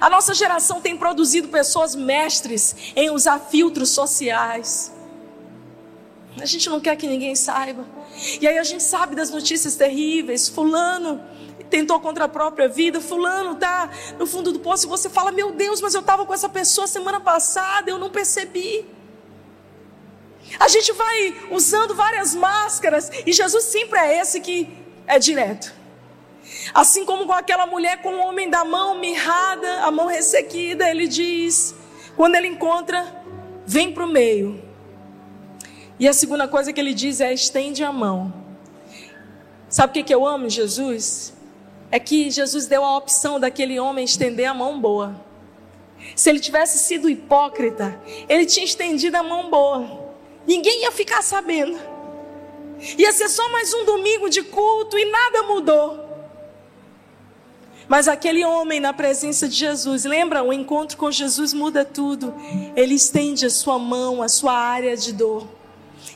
A 0.00 0.10
nossa 0.10 0.34
geração 0.34 0.80
tem 0.80 0.96
produzido 0.96 1.48
pessoas 1.48 1.94
mestres 1.94 2.74
em 2.94 3.10
usar 3.10 3.38
filtros 3.38 3.90
sociais. 3.90 4.92
A 6.40 6.46
gente 6.46 6.70
não 6.70 6.80
quer 6.80 6.96
que 6.96 7.06
ninguém 7.06 7.34
saiba. 7.34 7.84
E 8.40 8.48
aí 8.48 8.58
a 8.58 8.64
gente 8.64 8.82
sabe 8.82 9.14
das 9.14 9.30
notícias 9.30 9.76
terríveis. 9.76 10.48
Fulano 10.48 11.22
tentou 11.68 12.00
contra 12.00 12.24
a 12.24 12.28
própria 12.28 12.66
vida. 12.66 13.00
Fulano 13.00 13.52
está 13.52 13.90
no 14.18 14.26
fundo 14.26 14.50
do 14.50 14.58
poço. 14.58 14.86
E 14.86 14.88
você 14.88 15.10
fala: 15.10 15.30
Meu 15.30 15.52
Deus, 15.52 15.80
mas 15.80 15.92
eu 15.92 16.00
estava 16.00 16.24
com 16.24 16.32
essa 16.32 16.48
pessoa 16.48 16.86
semana 16.86 17.20
passada. 17.20 17.90
Eu 17.90 17.98
não 17.98 18.08
percebi. 18.08 18.86
A 20.58 20.66
gente 20.68 20.92
vai 20.92 21.34
usando 21.50 21.94
várias 21.94 22.34
máscaras. 22.34 23.10
E 23.26 23.32
Jesus 23.32 23.64
sempre 23.64 23.98
é 23.98 24.20
esse 24.20 24.40
que 24.40 24.66
é 25.06 25.18
direto. 25.18 25.74
Assim 26.72 27.04
como 27.04 27.26
com 27.26 27.32
aquela 27.32 27.66
mulher 27.66 28.00
com 28.00 28.14
o 28.14 28.20
homem 28.20 28.48
da 28.48 28.64
mão 28.64 28.98
mirrada, 28.98 29.82
a 29.82 29.90
mão 29.90 30.06
ressequida, 30.06 30.88
ele 30.88 31.06
diz: 31.06 31.74
quando 32.16 32.34
ele 32.34 32.48
encontra, 32.48 33.22
vem 33.66 33.92
para 33.92 34.04
o 34.04 34.08
meio 34.08 34.69
e 36.00 36.08
a 36.08 36.14
segunda 36.14 36.48
coisa 36.48 36.72
que 36.72 36.80
ele 36.80 36.94
diz 36.94 37.20
é: 37.20 37.30
estende 37.30 37.84
a 37.84 37.92
mão. 37.92 38.32
Sabe 39.68 39.90
o 39.90 39.92
que, 39.94 40.02
que 40.02 40.14
eu 40.14 40.26
amo 40.26 40.48
Jesus? 40.48 41.34
É 41.92 42.00
que 42.00 42.30
Jesus 42.30 42.66
deu 42.66 42.82
a 42.82 42.96
opção 42.96 43.38
daquele 43.38 43.78
homem 43.78 44.06
estender 44.06 44.46
a 44.46 44.54
mão 44.54 44.80
boa. 44.80 45.14
Se 46.16 46.30
ele 46.30 46.40
tivesse 46.40 46.78
sido 46.78 47.10
hipócrita, 47.10 48.00
ele 48.30 48.46
tinha 48.46 48.64
estendido 48.64 49.18
a 49.18 49.22
mão 49.22 49.50
boa. 49.50 50.10
Ninguém 50.46 50.82
ia 50.82 50.90
ficar 50.90 51.20
sabendo. 51.20 51.78
Ia 52.96 53.12
ser 53.12 53.28
só 53.28 53.46
mais 53.50 53.74
um 53.74 53.84
domingo 53.84 54.30
de 54.30 54.42
culto 54.42 54.98
e 54.98 55.04
nada 55.04 55.42
mudou. 55.42 56.08
Mas 57.86 58.08
aquele 58.08 58.42
homem 58.42 58.80
na 58.80 58.94
presença 58.94 59.46
de 59.46 59.54
Jesus, 59.54 60.04
lembra? 60.04 60.42
O 60.42 60.52
encontro 60.52 60.96
com 60.96 61.10
Jesus 61.10 61.52
muda 61.52 61.84
tudo. 61.84 62.34
Ele 62.74 62.94
estende 62.94 63.44
a 63.44 63.50
sua 63.50 63.78
mão, 63.78 64.22
a 64.22 64.28
sua 64.28 64.54
área 64.54 64.96
de 64.96 65.12
dor 65.12 65.59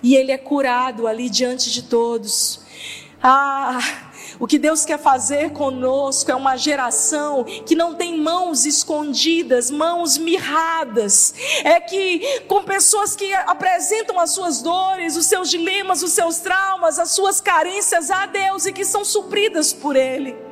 e 0.05 0.15
ele 0.15 0.31
é 0.31 0.37
curado 0.37 1.07
ali 1.07 1.31
diante 1.31 1.73
de 1.73 1.85
todos. 1.85 2.61
Ah, 3.23 3.79
o 4.39 4.47
que 4.47 4.59
Deus 4.59 4.85
quer 4.85 4.99
fazer 4.99 5.53
conosco 5.53 6.31
é 6.31 6.35
uma 6.35 6.59
geração 6.59 7.43
que 7.43 7.75
não 7.75 7.95
tem 7.95 8.21
mãos 8.21 8.67
escondidas, 8.67 9.71
mãos 9.71 10.19
mirradas. 10.19 11.35
É 11.65 11.81
que 11.81 12.43
com 12.47 12.63
pessoas 12.65 13.17
que 13.17 13.33
apresentam 13.33 14.21
as 14.21 14.33
suas 14.33 14.61
dores, 14.61 15.17
os 15.17 15.25
seus 15.25 15.49
dilemas, 15.49 16.03
os 16.03 16.13
seus 16.13 16.39
traumas, 16.39 16.99
as 16.99 17.13
suas 17.13 17.41
carências 17.41 18.11
a 18.11 18.27
Deus 18.27 18.67
e 18.67 18.75
que 18.75 18.85
são 18.85 19.07
supridas 19.07 19.73
por 19.73 19.97
Ele. 19.97 20.44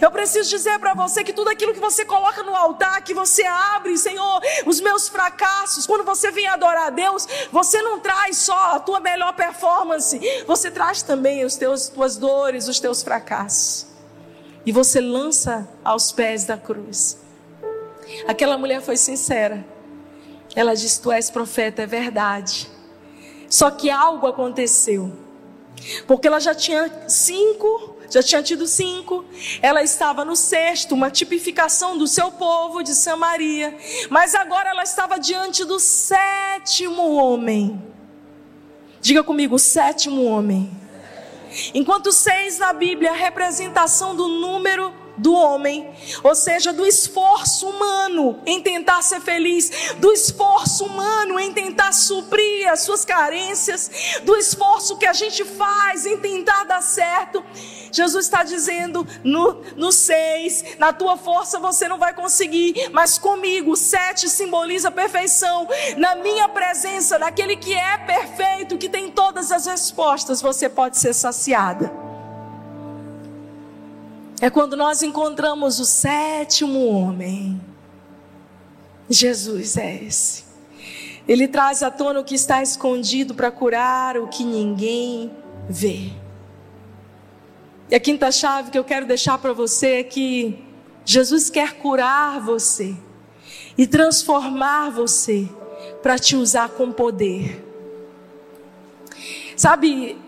Eu 0.00 0.10
preciso 0.10 0.48
dizer 0.50 0.78
para 0.78 0.94
você 0.94 1.24
que 1.24 1.32
tudo 1.32 1.48
aquilo 1.48 1.74
que 1.74 1.80
você 1.80 2.04
coloca 2.04 2.42
no 2.42 2.54
altar, 2.54 3.02
que 3.02 3.14
você 3.14 3.44
abre, 3.44 3.96
Senhor, 3.98 4.40
os 4.66 4.80
meus 4.80 5.08
fracassos, 5.08 5.86
quando 5.86 6.04
você 6.04 6.30
vem 6.30 6.46
adorar 6.46 6.86
a 6.86 6.90
Deus, 6.90 7.26
você 7.50 7.82
não 7.82 8.00
traz 8.00 8.38
só 8.38 8.74
a 8.74 8.80
tua 8.80 9.00
melhor 9.00 9.32
performance, 9.34 10.20
você 10.46 10.70
traz 10.70 11.02
também 11.02 11.44
os 11.44 11.56
teus 11.56 11.88
tuas 11.88 12.16
dores, 12.16 12.68
os 12.68 12.78
teus 12.78 13.02
fracassos. 13.02 13.86
E 14.66 14.72
você 14.72 15.00
lança 15.00 15.68
aos 15.84 16.10
pés 16.12 16.44
da 16.44 16.56
cruz. 16.56 17.18
Aquela 18.26 18.56
mulher 18.56 18.80
foi 18.80 18.96
sincera. 18.96 19.64
Ela 20.54 20.74
disse: 20.74 21.00
Tu 21.00 21.12
és 21.12 21.30
profeta, 21.30 21.82
é 21.82 21.86
verdade. 21.86 22.70
Só 23.48 23.70
que 23.70 23.90
algo 23.90 24.26
aconteceu. 24.26 25.12
Porque 26.06 26.26
ela 26.26 26.40
já 26.40 26.54
tinha 26.54 27.08
cinco, 27.08 27.93
já 28.10 28.22
tinha 28.22 28.42
tido 28.42 28.66
cinco, 28.66 29.24
ela 29.60 29.82
estava 29.82 30.24
no 30.24 30.36
sexto, 30.36 30.94
uma 30.94 31.10
tipificação 31.10 31.96
do 31.96 32.06
seu 32.06 32.30
povo 32.32 32.82
de 32.82 32.94
Samaria. 32.94 33.76
Mas 34.10 34.34
agora 34.34 34.70
ela 34.70 34.82
estava 34.82 35.18
diante 35.18 35.64
do 35.64 35.78
sétimo 35.78 37.14
homem. 37.14 37.82
Diga 39.00 39.22
comigo, 39.22 39.58
sétimo 39.58 40.24
homem. 40.24 40.70
Enquanto 41.72 42.10
seis 42.12 42.58
na 42.58 42.72
Bíblia, 42.72 43.10
a 43.10 43.14
representação 43.14 44.14
do 44.14 44.28
número 44.28 44.92
do 45.16 45.32
homem, 45.32 45.90
ou 46.22 46.34
seja, 46.34 46.72
do 46.72 46.84
esforço 46.84 47.68
humano 47.68 48.40
em 48.44 48.60
tentar 48.60 49.02
ser 49.02 49.20
feliz, 49.20 49.94
do 49.98 50.12
esforço 50.12 50.84
humano 50.84 51.38
em 51.38 51.52
tentar 51.52 51.92
suprir 51.92 52.68
as 52.70 52.80
suas 52.80 53.04
carências, 53.04 53.90
do 54.24 54.36
esforço 54.36 54.96
que 54.96 55.06
a 55.06 55.12
gente 55.12 55.44
faz 55.44 56.04
em 56.06 56.16
tentar 56.16 56.64
dar 56.64 56.82
certo. 56.82 57.44
Jesus 57.94 58.24
está 58.24 58.42
dizendo 58.42 59.06
no, 59.22 59.62
no 59.76 59.92
seis, 59.92 60.64
na 60.80 60.92
tua 60.92 61.16
força 61.16 61.60
você 61.60 61.86
não 61.86 61.96
vai 61.96 62.12
conseguir, 62.12 62.90
mas 62.92 63.18
comigo, 63.18 63.70
o 63.70 63.76
sete 63.76 64.28
simboliza 64.28 64.90
perfeição. 64.90 65.68
Na 65.96 66.16
minha 66.16 66.48
presença, 66.48 67.20
naquele 67.20 67.56
que 67.56 67.72
é 67.72 67.96
perfeito, 67.98 68.76
que 68.76 68.88
tem 68.88 69.12
todas 69.12 69.52
as 69.52 69.66
respostas, 69.66 70.42
você 70.42 70.68
pode 70.68 70.98
ser 70.98 71.14
saciada. 71.14 71.92
É 74.40 74.50
quando 74.50 74.76
nós 74.76 75.00
encontramos 75.02 75.78
o 75.78 75.84
sétimo 75.84 76.88
homem. 76.88 77.60
Jesus 79.08 79.76
é 79.76 80.02
esse. 80.02 80.44
Ele 81.28 81.46
traz 81.46 81.80
à 81.82 81.92
tona 81.92 82.18
o 82.18 82.24
que 82.24 82.34
está 82.34 82.60
escondido 82.60 83.34
para 83.34 83.52
curar 83.52 84.18
o 84.18 84.26
que 84.26 84.42
ninguém 84.42 85.30
vê. 85.68 86.23
E 87.94 87.96
a 87.96 88.00
quinta 88.00 88.32
chave 88.32 88.72
que 88.72 88.78
eu 88.78 88.82
quero 88.82 89.06
deixar 89.06 89.38
para 89.38 89.52
você 89.52 90.00
é 90.00 90.02
que 90.02 90.58
Jesus 91.04 91.48
quer 91.48 91.74
curar 91.74 92.40
você 92.40 92.92
e 93.78 93.86
transformar 93.86 94.90
você 94.90 95.48
para 96.02 96.18
te 96.18 96.34
usar 96.34 96.70
com 96.70 96.90
poder. 96.90 97.64
Sabe, 99.56 100.20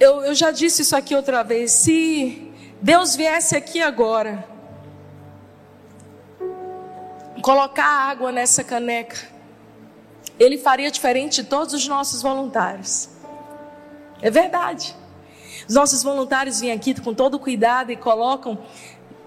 eu, 0.00 0.24
eu 0.24 0.34
já 0.34 0.50
disse 0.50 0.82
isso 0.82 0.96
aqui 0.96 1.14
outra 1.14 1.44
vez. 1.44 1.70
Se 1.70 2.50
Deus 2.80 3.14
viesse 3.14 3.56
aqui 3.56 3.80
agora, 3.80 4.44
colocar 7.42 8.10
água 8.10 8.32
nessa 8.32 8.64
caneca, 8.64 9.18
Ele 10.36 10.58
faria 10.58 10.90
diferente 10.90 11.44
de 11.44 11.48
todos 11.48 11.74
os 11.74 11.86
nossos 11.86 12.22
voluntários. 12.22 13.08
É 14.20 14.32
verdade. 14.32 15.00
Os 15.68 15.74
nossos 15.74 16.02
voluntários 16.02 16.60
vêm 16.60 16.72
aqui 16.72 16.98
com 17.00 17.14
todo 17.14 17.38
cuidado 17.38 17.90
e 17.92 17.96
colocam 17.96 18.58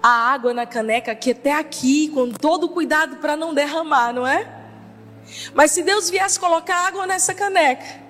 a 0.02 0.08
água 0.08 0.54
na 0.54 0.66
caneca 0.66 1.12
aqui 1.12 1.32
até 1.32 1.52
aqui, 1.52 2.08
com 2.08 2.30
todo 2.30 2.68
cuidado 2.68 3.16
para 3.16 3.36
não 3.36 3.54
derramar, 3.54 4.12
não 4.12 4.26
é? 4.26 4.46
Mas 5.54 5.72
se 5.72 5.82
Deus 5.82 6.08
viesse 6.08 6.38
colocar 6.38 6.86
água 6.86 7.06
nessa 7.06 7.34
caneca, 7.34 8.05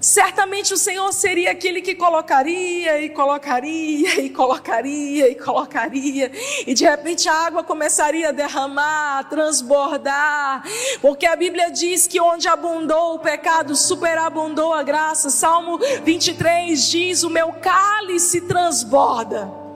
certamente 0.00 0.72
o 0.72 0.76
Senhor 0.76 1.12
seria 1.12 1.50
aquele 1.50 1.80
que 1.80 1.94
colocaria 1.94 3.00
e 3.00 3.10
colocaria 3.10 4.20
e 4.20 4.30
colocaria 4.30 5.28
e 5.28 5.34
colocaria, 5.34 6.32
e 6.66 6.74
de 6.74 6.84
repente 6.84 7.28
a 7.28 7.34
água 7.34 7.62
começaria 7.62 8.30
a 8.30 8.32
derramar, 8.32 9.18
a 9.18 9.24
transbordar, 9.24 10.64
porque 11.00 11.26
a 11.26 11.36
Bíblia 11.36 11.70
diz 11.70 12.06
que 12.06 12.20
onde 12.20 12.48
abundou 12.48 13.14
o 13.14 13.18
pecado, 13.18 13.76
superabundou 13.76 14.72
a 14.72 14.82
graça. 14.82 15.30
Salmo 15.30 15.78
23 16.04 16.90
diz: 16.90 17.22
O 17.22 17.30
meu 17.30 17.52
cálice 17.52 18.40
transborda. 18.42 19.69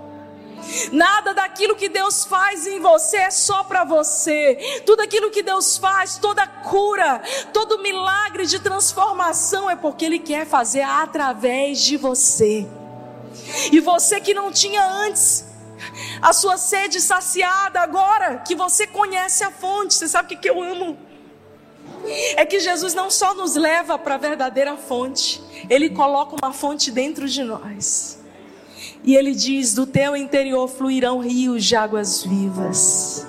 Nada 0.92 1.34
daquilo 1.34 1.76
que 1.76 1.88
Deus 1.88 2.24
faz 2.24 2.66
em 2.66 2.80
você 2.80 3.16
é 3.16 3.30
só 3.30 3.64
para 3.64 3.84
você. 3.84 4.82
Tudo 4.86 5.02
aquilo 5.02 5.30
que 5.30 5.42
Deus 5.42 5.76
faz, 5.76 6.18
toda 6.18 6.46
cura, 6.46 7.22
todo 7.52 7.80
milagre 7.80 8.46
de 8.46 8.58
transformação 8.58 9.70
é 9.70 9.76
porque 9.76 10.04
Ele 10.04 10.18
quer 10.18 10.46
fazer 10.46 10.82
através 10.82 11.80
de 11.80 11.96
você. 11.96 12.66
E 13.72 13.80
você 13.80 14.20
que 14.20 14.34
não 14.34 14.50
tinha 14.50 14.84
antes, 14.84 15.44
a 16.20 16.32
sua 16.32 16.56
sede 16.56 17.00
saciada 17.00 17.80
agora, 17.80 18.38
que 18.38 18.54
você 18.54 18.86
conhece 18.86 19.44
a 19.44 19.50
fonte, 19.50 19.94
você 19.94 20.08
sabe 20.08 20.34
o 20.34 20.38
que, 20.38 20.48
eu 20.48 20.62
amo? 20.62 20.96
É 22.36 22.44
que 22.44 22.60
Jesus 22.60 22.94
não 22.94 23.10
só 23.10 23.34
nos 23.34 23.54
leva 23.54 23.98
para 23.98 24.14
a 24.14 24.18
verdadeira 24.18 24.76
fonte, 24.76 25.42
Ele 25.68 25.90
coloca 25.90 26.36
uma 26.42 26.52
fonte 26.52 26.90
dentro 26.90 27.28
de 27.28 27.42
nós. 27.42 28.23
E 29.04 29.14
ele 29.14 29.34
diz: 29.34 29.74
Do 29.74 29.86
teu 29.86 30.16
interior 30.16 30.66
fluirão 30.66 31.18
rios 31.18 31.64
de 31.64 31.76
águas 31.76 32.24
vivas. 32.24 33.26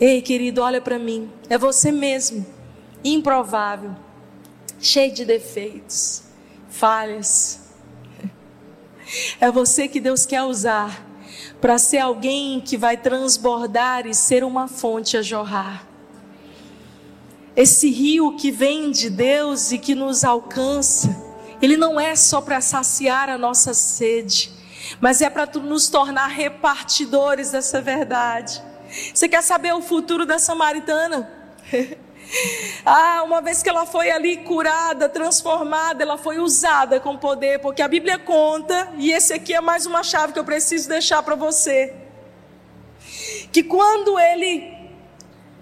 Ei, 0.00 0.22
querido, 0.22 0.62
olha 0.62 0.80
para 0.80 0.98
mim. 0.98 1.30
É 1.48 1.58
você 1.58 1.92
mesmo, 1.92 2.44
improvável, 3.04 3.94
cheio 4.80 5.12
de 5.12 5.24
defeitos, 5.24 6.22
falhas. 6.68 7.60
É 9.38 9.50
você 9.50 9.86
que 9.86 10.00
Deus 10.00 10.24
quer 10.24 10.42
usar 10.42 11.06
para 11.60 11.78
ser 11.78 11.98
alguém 11.98 12.60
que 12.60 12.76
vai 12.76 12.96
transbordar 12.96 14.06
e 14.06 14.14
ser 14.14 14.42
uma 14.42 14.66
fonte 14.66 15.16
a 15.16 15.22
jorrar. 15.22 15.86
Esse 17.54 17.90
rio 17.90 18.36
que 18.36 18.50
vem 18.50 18.90
de 18.90 19.08
Deus 19.10 19.70
e 19.70 19.78
que 19.78 19.94
nos 19.94 20.24
alcança 20.24 21.23
ele 21.60 21.76
não 21.76 22.00
é 22.00 22.16
só 22.16 22.40
para 22.40 22.60
saciar 22.60 23.28
a 23.28 23.38
nossa 23.38 23.74
sede, 23.74 24.52
mas 25.00 25.20
é 25.22 25.30
para 25.30 25.46
nos 25.46 25.88
tornar 25.88 26.28
repartidores 26.28 27.50
dessa 27.50 27.80
verdade. 27.80 28.62
Você 29.12 29.28
quer 29.28 29.42
saber 29.42 29.72
o 29.74 29.82
futuro 29.82 30.24
da 30.24 30.38
samaritana? 30.38 31.30
ah, 32.84 33.22
uma 33.24 33.40
vez 33.40 33.62
que 33.62 33.68
ela 33.68 33.86
foi 33.86 34.10
ali 34.10 34.38
curada, 34.38 35.08
transformada, 35.08 36.02
ela 36.02 36.18
foi 36.18 36.38
usada 36.38 37.00
com 37.00 37.16
poder, 37.16 37.60
porque 37.60 37.82
a 37.82 37.88
Bíblia 37.88 38.18
conta, 38.18 38.92
e 38.96 39.10
esse 39.10 39.32
aqui 39.32 39.54
é 39.54 39.60
mais 39.60 39.86
uma 39.86 40.02
chave 40.02 40.32
que 40.32 40.38
eu 40.38 40.44
preciso 40.44 40.88
deixar 40.88 41.22
para 41.22 41.34
você. 41.34 41.94
Que 43.52 43.62
quando 43.62 44.18
ele 44.18 44.72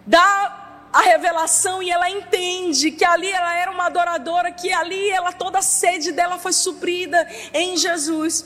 dá 0.06 0.61
a 0.92 1.00
revelação 1.00 1.82
e 1.82 1.90
ela 1.90 2.10
entende 2.10 2.90
que 2.90 3.04
ali 3.04 3.30
ela 3.30 3.56
era 3.56 3.70
uma 3.70 3.86
adoradora, 3.86 4.52
que 4.52 4.70
ali 4.70 5.08
ela 5.08 5.32
toda 5.32 5.60
a 5.60 5.62
sede 5.62 6.12
dela 6.12 6.38
foi 6.38 6.52
suprida 6.52 7.26
em 7.54 7.76
Jesus. 7.78 8.44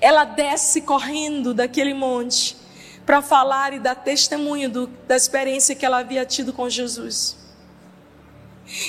Ela 0.00 0.24
desce 0.24 0.82
correndo 0.82 1.54
daquele 1.54 1.94
monte 1.94 2.56
para 3.06 3.22
falar 3.22 3.72
e 3.72 3.78
dar 3.78 3.94
testemunho 3.94 4.68
do, 4.68 4.86
da 4.86 5.16
experiência 5.16 5.74
que 5.74 5.86
ela 5.86 5.98
havia 5.98 6.26
tido 6.26 6.52
com 6.52 6.68
Jesus. 6.68 7.38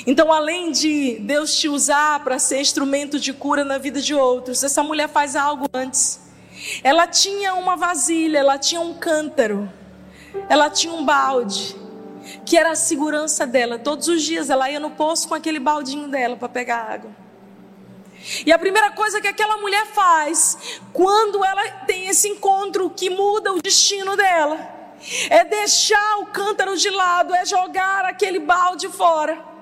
Então, 0.05 0.31
além 0.31 0.71
de 0.71 1.19
Deus 1.21 1.55
te 1.55 1.69
usar 1.69 2.23
para 2.23 2.37
ser 2.39 2.59
instrumento 2.59 3.19
de 3.19 3.31
cura 3.33 3.63
na 3.63 3.77
vida 3.77 4.01
de 4.01 4.13
outros, 4.13 4.63
essa 4.63 4.83
mulher 4.83 5.07
faz 5.07 5.35
algo 5.35 5.65
antes. 5.73 6.19
Ela 6.83 7.07
tinha 7.07 7.55
uma 7.55 7.75
vasilha, 7.75 8.37
ela 8.37 8.57
tinha 8.57 8.81
um 8.81 8.93
cântaro, 8.93 9.71
ela 10.47 10.69
tinha 10.69 10.93
um 10.93 11.03
balde 11.03 11.82
que 12.45 12.57
era 12.57 12.71
a 12.71 12.75
segurança 12.75 13.45
dela. 13.45 13.77
Todos 13.79 14.07
os 14.07 14.21
dias 14.21 14.49
ela 14.49 14.69
ia 14.69 14.79
no 14.79 14.91
poço 14.91 15.27
com 15.27 15.35
aquele 15.35 15.59
baldinho 15.59 16.07
dela 16.07 16.35
para 16.35 16.49
pegar 16.49 16.91
água. 16.91 17.11
E 18.45 18.51
a 18.51 18.59
primeira 18.59 18.91
coisa 18.91 19.19
que 19.19 19.27
aquela 19.27 19.57
mulher 19.57 19.85
faz, 19.87 20.79
quando 20.93 21.43
ela 21.43 21.69
tem 21.85 22.07
esse 22.07 22.29
encontro 22.29 22.89
que 22.89 23.09
muda 23.09 23.51
o 23.51 23.61
destino 23.61 24.15
dela, 24.15 24.57
é 25.29 25.43
deixar 25.43 26.19
o 26.19 26.27
cântaro 26.27 26.77
de 26.77 26.89
lado, 26.89 27.35
é 27.35 27.45
jogar 27.45 28.05
aquele 28.05 28.39
balde 28.39 28.87
fora. 28.87 29.52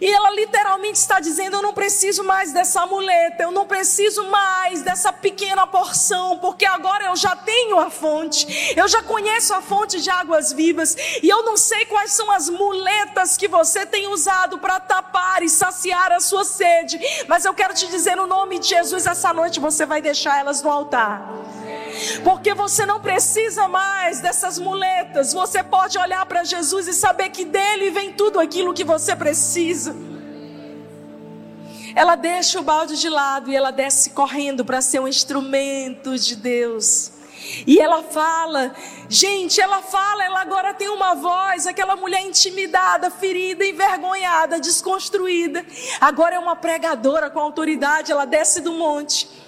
E 0.00 0.06
ela 0.06 0.30
literalmente 0.30 0.98
está 0.98 1.20
dizendo: 1.20 1.56
Eu 1.56 1.62
não 1.62 1.72
preciso 1.72 2.24
mais 2.24 2.52
dessa 2.52 2.86
muleta, 2.86 3.42
eu 3.42 3.50
não 3.50 3.66
preciso 3.66 4.24
mais 4.24 4.82
dessa 4.82 5.12
pequena 5.12 5.66
porção, 5.66 6.38
porque 6.38 6.64
agora 6.66 7.04
eu 7.04 7.16
já 7.16 7.34
tenho 7.36 7.78
a 7.78 7.90
fonte, 7.90 8.74
eu 8.76 8.86
já 8.88 9.02
conheço 9.02 9.54
a 9.54 9.60
fonte 9.60 10.00
de 10.00 10.10
águas 10.10 10.52
vivas, 10.52 10.96
e 11.22 11.28
eu 11.28 11.42
não 11.42 11.56
sei 11.56 11.86
quais 11.86 12.12
são 12.12 12.30
as 12.30 12.48
muletas 12.48 13.36
que 13.36 13.48
você 13.48 13.86
tem 13.86 14.06
usado 14.08 14.58
para 14.58 14.80
tapar 14.80 15.42
e 15.42 15.48
saciar 15.48 16.12
a 16.12 16.20
sua 16.20 16.44
sede, 16.44 16.98
mas 17.28 17.44
eu 17.44 17.54
quero 17.54 17.74
te 17.74 17.86
dizer 17.86 18.16
no 18.16 18.26
nome 18.26 18.58
de 18.58 18.68
Jesus: 18.68 19.06
essa 19.06 19.32
noite 19.32 19.60
você 19.60 19.86
vai 19.86 20.00
deixar 20.00 20.38
elas 20.38 20.62
no 20.62 20.70
altar. 20.70 21.28
Porque 22.22 22.54
você 22.54 22.84
não 22.84 23.00
precisa 23.00 23.68
mais 23.68 24.20
dessas 24.20 24.58
muletas. 24.58 25.32
Você 25.32 25.62
pode 25.62 25.98
olhar 25.98 26.24
para 26.26 26.44
Jesus 26.44 26.88
e 26.88 26.92
saber 26.92 27.30
que 27.30 27.44
dele 27.44 27.90
vem 27.90 28.12
tudo 28.12 28.38
aquilo 28.38 28.74
que 28.74 28.84
você 28.84 29.14
precisa. 29.14 29.94
Ela 31.94 32.14
deixa 32.14 32.60
o 32.60 32.62
balde 32.62 32.98
de 32.98 33.08
lado 33.08 33.50
e 33.50 33.56
ela 33.56 33.70
desce 33.70 34.10
correndo 34.10 34.64
para 34.64 34.82
ser 34.82 35.00
um 35.00 35.08
instrumento 35.08 36.18
de 36.18 36.36
Deus. 36.36 37.12
E 37.66 37.78
ela 37.78 38.02
fala, 38.02 38.74
gente, 39.08 39.60
ela 39.60 39.80
fala, 39.80 40.24
ela 40.24 40.40
agora 40.40 40.74
tem 40.74 40.88
uma 40.88 41.14
voz, 41.14 41.66
aquela 41.66 41.96
mulher 41.96 42.20
intimidada, 42.22 43.10
ferida, 43.10 43.64
envergonhada, 43.64 44.60
desconstruída. 44.60 45.64
Agora 46.00 46.34
é 46.34 46.38
uma 46.38 46.56
pregadora 46.56 47.30
com 47.30 47.38
autoridade, 47.38 48.12
ela 48.12 48.24
desce 48.24 48.60
do 48.60 48.72
monte. 48.72 49.45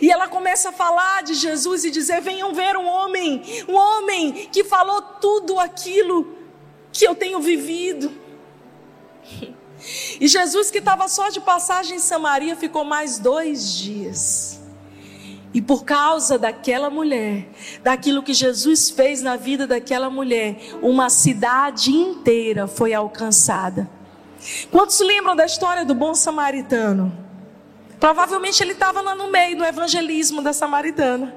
E 0.00 0.10
ela 0.10 0.28
começa 0.28 0.68
a 0.68 0.72
falar 0.72 1.22
de 1.22 1.34
Jesus 1.34 1.84
e 1.84 1.90
dizer: 1.90 2.20
Venham 2.20 2.52
ver 2.52 2.76
um 2.76 2.86
homem, 2.86 3.42
um 3.68 3.74
homem 3.74 4.32
que 4.52 4.62
falou 4.62 5.00
tudo 5.00 5.58
aquilo 5.58 6.36
que 6.92 7.06
eu 7.06 7.14
tenho 7.14 7.40
vivido. 7.40 8.12
E 10.20 10.28
Jesus, 10.28 10.70
que 10.70 10.78
estava 10.78 11.08
só 11.08 11.28
de 11.28 11.40
passagem 11.40 11.96
em 11.96 12.00
Samaria, 12.00 12.56
ficou 12.56 12.84
mais 12.84 13.18
dois 13.18 13.74
dias. 13.74 14.60
E 15.52 15.62
por 15.62 15.84
causa 15.84 16.38
daquela 16.38 16.90
mulher, 16.90 17.48
daquilo 17.82 18.22
que 18.22 18.34
Jesus 18.34 18.90
fez 18.90 19.22
na 19.22 19.36
vida 19.36 19.66
daquela 19.66 20.10
mulher, 20.10 20.58
uma 20.82 21.08
cidade 21.08 21.92
inteira 21.92 22.66
foi 22.66 22.92
alcançada. 22.92 23.88
Quantos 24.70 24.98
lembram 25.00 25.36
da 25.36 25.46
história 25.46 25.84
do 25.84 25.94
bom 25.94 26.14
samaritano? 26.14 27.23
Provavelmente 28.04 28.62
ele 28.62 28.72
estava 28.72 29.00
lá 29.00 29.14
no 29.14 29.30
meio 29.30 29.56
do 29.56 29.64
evangelismo 29.64 30.42
da 30.42 30.52
samaritana. 30.52 31.34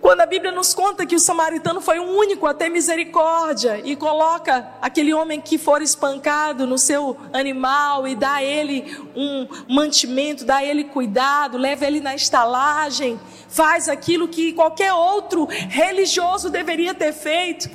Quando 0.00 0.22
a 0.22 0.26
Bíblia 0.26 0.50
nos 0.50 0.72
conta 0.72 1.04
que 1.04 1.14
o 1.14 1.18
samaritano 1.20 1.82
foi 1.82 1.98
o 1.98 2.04
único 2.04 2.46
a 2.46 2.54
ter 2.54 2.70
misericórdia 2.70 3.78
e 3.84 3.94
coloca 3.94 4.66
aquele 4.80 5.12
homem 5.12 5.38
que 5.38 5.58
for 5.58 5.82
espancado 5.82 6.66
no 6.66 6.78
seu 6.78 7.14
animal 7.30 8.08
e 8.08 8.14
dá 8.14 8.36
a 8.36 8.42
ele 8.42 8.86
um 9.14 9.46
mantimento, 9.68 10.46
dá 10.46 10.56
a 10.56 10.64
ele 10.64 10.84
cuidado, 10.84 11.58
leva 11.58 11.84
ele 11.84 12.00
na 12.00 12.14
estalagem, 12.14 13.20
faz 13.50 13.86
aquilo 13.86 14.28
que 14.28 14.54
qualquer 14.54 14.94
outro 14.94 15.44
religioso 15.44 16.48
deveria 16.48 16.94
ter 16.94 17.12
feito. 17.12 17.68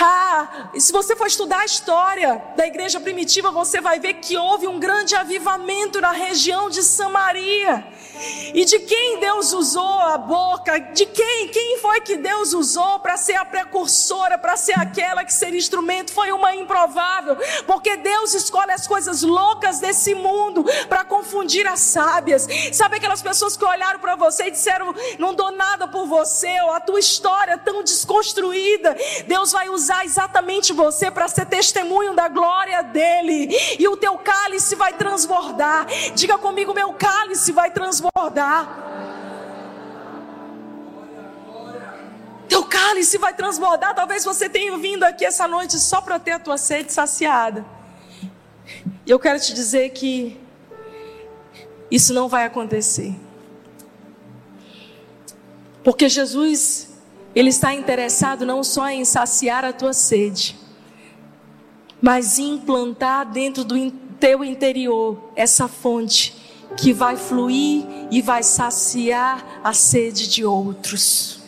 Ah, 0.00 0.70
se 0.76 0.92
você 0.92 1.16
for 1.16 1.26
estudar 1.26 1.60
a 1.60 1.64
história 1.64 2.42
da 2.56 2.66
igreja 2.66 3.00
primitiva, 3.00 3.50
você 3.50 3.80
vai 3.80 4.00
ver 4.00 4.14
que 4.14 4.36
houve 4.36 4.66
um 4.66 4.78
grande 4.78 5.14
avivamento 5.14 6.00
na 6.00 6.12
região 6.12 6.68
de 6.68 6.82
Samaria. 6.82 7.84
E 8.54 8.64
de 8.64 8.78
quem 8.80 9.18
Deus 9.18 9.52
usou 9.52 10.00
a 10.00 10.16
boca? 10.16 10.78
De 10.78 11.04
quem? 11.06 11.48
Quem 11.48 11.78
foi 11.78 12.00
que 12.00 12.16
Deus 12.16 12.52
usou 12.52 13.00
para 13.00 13.16
ser 13.16 13.34
a 13.34 13.44
precursora, 13.44 14.38
para 14.38 14.56
ser 14.56 14.78
aquela 14.78 15.24
que 15.24 15.32
seria 15.32 15.58
instrumento? 15.58 16.12
Foi 16.12 16.30
uma 16.30 16.54
improvável, 16.54 17.36
porque 17.66 17.96
Deus 17.96 18.32
escolhe 18.34 18.70
as 18.70 18.86
coisas 18.86 19.22
loucas 19.22 19.80
desse 19.80 20.14
mundo 20.14 20.64
para 20.88 21.04
confundir 21.04 21.66
as 21.66 21.80
sábias. 21.80 22.46
Sabe 22.72 22.96
aquelas 22.96 23.20
pessoas 23.20 23.56
que 23.56 23.64
olharam 23.64 23.98
para 23.98 24.14
você 24.14 24.44
e 24.44 24.50
disseram: 24.52 24.94
Não 25.18 25.34
dou 25.34 25.50
nada 25.50 25.88
por 25.88 26.06
você, 26.06 26.60
ou 26.62 26.70
a 26.70 26.80
tua 26.80 27.00
história 27.00 27.52
é 27.52 27.58
tão 27.58 27.82
desconstruída. 27.82 28.96
Deus 29.26 29.52
vai 29.52 29.63
usar 29.70 30.04
exatamente 30.04 30.72
você 30.72 31.10
para 31.10 31.28
ser 31.28 31.46
testemunho 31.46 32.14
da 32.14 32.28
glória 32.28 32.82
dele, 32.82 33.48
e 33.78 33.86
o 33.88 33.96
teu 33.96 34.18
cálice 34.18 34.74
vai 34.74 34.92
transbordar. 34.92 35.86
Diga 36.14 36.38
comigo: 36.38 36.74
meu 36.74 36.92
cálice 36.92 37.52
vai 37.52 37.70
transbordar 37.70 37.84
transbordar. 37.94 38.84
Teu 42.48 42.64
cálice 42.64 43.18
vai 43.18 43.34
transbordar. 43.34 43.94
Talvez 43.94 44.24
você 44.24 44.48
tenha 44.48 44.76
vindo 44.78 45.04
aqui 45.04 45.24
essa 45.24 45.46
noite 45.46 45.78
só 45.78 46.00
para 46.00 46.18
ter 46.18 46.32
a 46.32 46.38
tua 46.38 46.56
sede 46.56 46.92
saciada. 46.92 47.64
E 49.06 49.10
eu 49.10 49.18
quero 49.18 49.38
te 49.38 49.52
dizer 49.52 49.90
que 49.90 50.40
isso 51.90 52.12
não 52.14 52.28
vai 52.28 52.44
acontecer. 52.44 53.14
Porque 55.82 56.08
Jesus, 56.08 56.88
Ele 57.34 57.48
está 57.48 57.74
interessado 57.74 58.46
não 58.46 58.62
só 58.62 58.88
em 58.88 59.04
saciar 59.04 59.64
a 59.64 59.72
tua 59.72 59.92
sede, 59.92 60.56
mas 62.00 62.38
em 62.38 62.54
implantar 62.54 63.26
dentro 63.30 63.64
do 63.64 63.90
teu 64.20 64.44
interior 64.44 65.30
essa 65.34 65.66
fonte 65.66 66.36
que 66.76 66.92
vai 66.92 67.16
fluir 67.16 67.84
e 68.10 68.22
vai 68.22 68.42
saciar 68.42 69.60
a 69.64 69.72
sede 69.72 70.28
de 70.28 70.44
outros. 70.44 71.40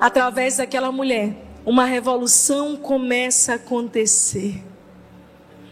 Através 0.00 0.56
daquela 0.56 0.90
mulher, 0.90 1.36
uma 1.64 1.84
revolução 1.84 2.76
começa 2.76 3.52
a 3.52 3.56
acontecer. 3.56 4.62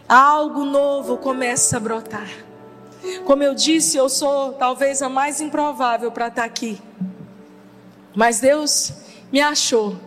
Algo 0.07 0.63
novo 0.63 1.17
começa 1.17 1.77
a 1.77 1.79
brotar. 1.79 2.29
Como 3.25 3.41
eu 3.41 3.55
disse, 3.55 3.97
eu 3.97 4.07
sou 4.07 4.53
talvez 4.53 5.01
a 5.01 5.09
mais 5.09 5.41
improvável 5.41 6.11
para 6.11 6.27
estar 6.27 6.43
aqui. 6.43 6.79
Mas 8.15 8.39
Deus 8.39 8.93
me 9.31 9.39
achou 9.39 9.97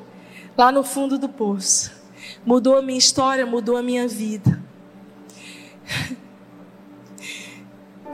lá 0.57 0.71
no 0.71 0.85
fundo 0.85 1.19
do 1.19 1.29
poço. 1.29 1.93
Mudou 2.45 2.77
a 2.77 2.83
minha 2.83 2.99
história, 2.99 3.47
mudou 3.47 3.77
a 3.77 3.83
minha 3.83 4.07
vida 4.07 4.63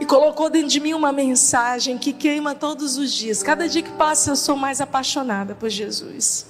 e 0.01 0.05
colocou 0.05 0.49
dentro 0.49 0.67
de 0.67 0.79
mim 0.79 0.93
uma 0.93 1.11
mensagem 1.11 1.95
que 1.95 2.11
queima 2.11 2.55
todos 2.55 2.97
os 2.97 3.13
dias. 3.13 3.43
Cada 3.43 3.69
dia 3.69 3.83
que 3.83 3.91
passa, 3.91 4.31
eu 4.31 4.35
sou 4.35 4.55
mais 4.55 4.81
apaixonada 4.81 5.53
por 5.53 5.69
Jesus. 5.69 6.47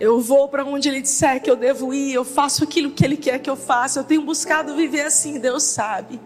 Eu 0.00 0.18
vou 0.18 0.48
para 0.48 0.64
onde 0.64 0.88
Ele 0.88 1.02
disser 1.02 1.42
que 1.42 1.50
eu 1.50 1.56
devo 1.56 1.92
ir, 1.92 2.14
eu 2.14 2.24
faço 2.24 2.64
aquilo 2.64 2.90
que 2.90 3.04
Ele 3.04 3.18
quer 3.18 3.38
que 3.38 3.50
eu 3.50 3.54
faça. 3.54 4.00
Eu 4.00 4.04
tenho 4.04 4.22
buscado 4.22 4.74
viver 4.74 5.02
assim, 5.02 5.38
Deus 5.38 5.62
sabe. 5.64 6.18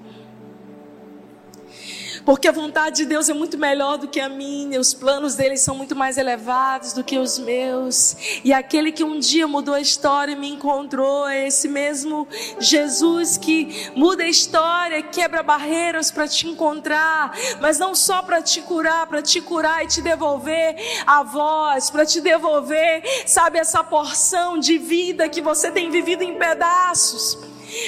Porque 2.29 2.47
a 2.47 2.53
vontade 2.53 2.97
de 2.97 3.05
Deus 3.07 3.31
é 3.31 3.33
muito 3.33 3.57
melhor 3.57 3.97
do 3.97 4.07
que 4.07 4.21
a 4.21 4.29
minha, 4.29 4.79
os 4.79 4.93
planos 4.93 5.35
dele 5.35 5.57
são 5.57 5.75
muito 5.75 5.97
mais 5.97 6.19
elevados 6.19 6.93
do 6.93 7.03
que 7.03 7.17
os 7.17 7.39
meus. 7.39 8.15
E 8.45 8.53
aquele 8.53 8.93
que 8.93 9.03
um 9.03 9.19
dia 9.19 9.49
mudou 9.49 9.75
a 9.75 9.81
história 9.81 10.33
e 10.33 10.37
me 10.37 10.51
encontrou 10.51 11.27
é 11.27 11.47
esse 11.47 11.67
mesmo 11.69 12.29
Jesus 12.61 13.39
que 13.39 13.91
muda 13.97 14.25
a 14.25 14.29
história, 14.29 15.03
quebra 15.05 15.43
barreiras 15.43 16.11
para 16.11 16.29
te 16.29 16.47
encontrar, 16.47 17.35
mas 17.63 17.79
não 17.79 17.95
só 17.95 18.21
para 18.21 18.43
te 18.43 18.61
curar, 18.61 19.07
para 19.07 19.23
te 19.23 19.41
curar 19.41 19.83
e 19.85 19.89
te 19.89 20.03
devolver 20.03 20.77
a 21.07 21.23
voz, 21.23 21.89
para 21.89 22.05
te 22.05 22.21
devolver, 22.21 23.25
sabe, 23.27 23.59
essa 23.59 23.83
porção 23.83 24.59
de 24.59 24.77
vida 24.77 25.31
que 25.31 25.41
você 25.41 25.71
tem 25.71 25.91
vivido 25.91 26.23
em 26.23 26.35
pedaços 26.35 27.39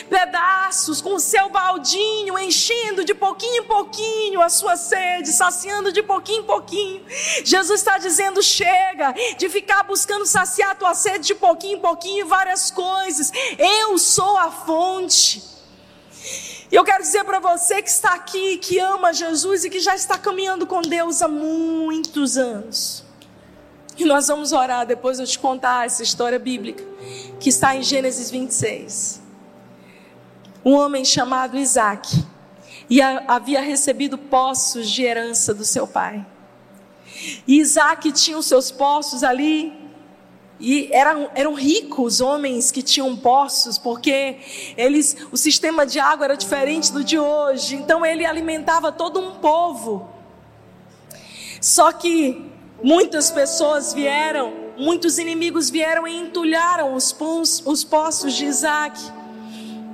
pedaços 0.09 1.01
com 1.01 1.19
seu 1.19 1.49
baldinho, 1.49 2.39
enchendo 2.39 3.05
de 3.05 3.15
pouquinho 3.15 3.63
em 3.63 3.67
pouquinho 3.67 4.41
a 4.41 4.49
sua 4.49 4.77
sede, 4.77 5.33
saciando 5.33 5.93
de 5.93 6.03
pouquinho 6.03 6.41
em 6.41 6.45
pouquinho. 6.45 7.05
Jesus 7.45 7.81
está 7.81 7.99
dizendo: 7.99 8.43
chega 8.43 9.15
de 9.37 9.49
ficar 9.49 9.83
buscando 9.85 10.27
saciar 10.27 10.71
a 10.71 10.75
tua 10.75 10.95
sede 10.95 11.29
de 11.29 11.35
pouquinho 11.35 11.79
em 11.79 11.81
pouquinho, 11.81 12.27
várias 12.27 12.71
coisas. 12.71 13.33
Eu 13.59 13.99
sou 13.99 14.37
a 14.37 14.51
fonte. 14.51 15.43
E 16.71 16.75
eu 16.75 16.85
quero 16.85 17.03
dizer 17.03 17.25
para 17.25 17.41
você 17.41 17.83
que 17.83 17.91
está 17.91 18.15
aqui, 18.15 18.59
que 18.59 18.79
ama 18.79 19.13
Jesus 19.13 19.65
e 19.65 19.71
que 19.71 19.81
já 19.81 19.95
está 19.95 20.17
caminhando 20.17 20.67
com 20.67 20.81
Deus 20.81 21.21
há 21.21 21.27
muitos 21.27 22.37
anos. 22.37 23.03
E 23.99 24.05
nós 24.05 24.29
vamos 24.29 24.53
orar 24.53 24.87
depois 24.87 25.19
eu 25.19 25.27
te 25.27 25.39
contar 25.39 25.85
essa 25.85 26.03
história 26.03 26.39
bíblica 26.39 26.85
que 27.41 27.49
está 27.49 27.75
em 27.75 27.83
Gênesis 27.83 28.31
26 28.31 29.30
um 30.65 30.75
homem 30.75 31.05
chamado 31.05 31.57
Isaac, 31.57 32.25
e 32.89 33.01
havia 33.01 33.61
recebido 33.61 34.19
poços 34.19 34.91
de 34.91 35.03
herança 35.03 35.55
do 35.55 35.65
seu 35.65 35.87
pai. 35.87 36.27
E 37.47 37.59
Isaac 37.59 38.11
tinha 38.13 38.37
os 38.37 38.47
seus 38.47 38.71
poços 38.71 39.23
ali, 39.23 39.73
e 40.59 40.91
eram, 40.93 41.31
eram 41.35 41.55
ricos 41.55 42.21
homens 42.21 42.71
que 42.71 42.83
tinham 42.83 43.17
poços, 43.17 43.79
porque 43.79 44.39
eles, 44.77 45.17
o 45.33 45.37
sistema 45.37 45.87
de 45.87 45.99
água 45.99 46.27
era 46.27 46.37
diferente 46.37 46.93
do 46.93 47.03
de 47.03 47.19
hoje, 47.19 47.77
então 47.77 48.05
ele 48.05 48.27
alimentava 48.27 48.93
todo 48.93 49.19
um 49.19 49.37
povo. 49.37 50.09
Só 51.61 51.93
que 51.93 52.51
muitas 52.83 53.31
pessoas 53.31 53.95
vieram, 53.95 54.53
muitos 54.77 55.19
inimigos 55.19 55.71
vieram 55.71 56.07
e 56.07 56.15
entulharam 56.15 56.95
os, 56.95 57.15
os 57.65 57.85
poços 57.85 58.35
de 58.35 58.45
Isaac. 58.45 59.01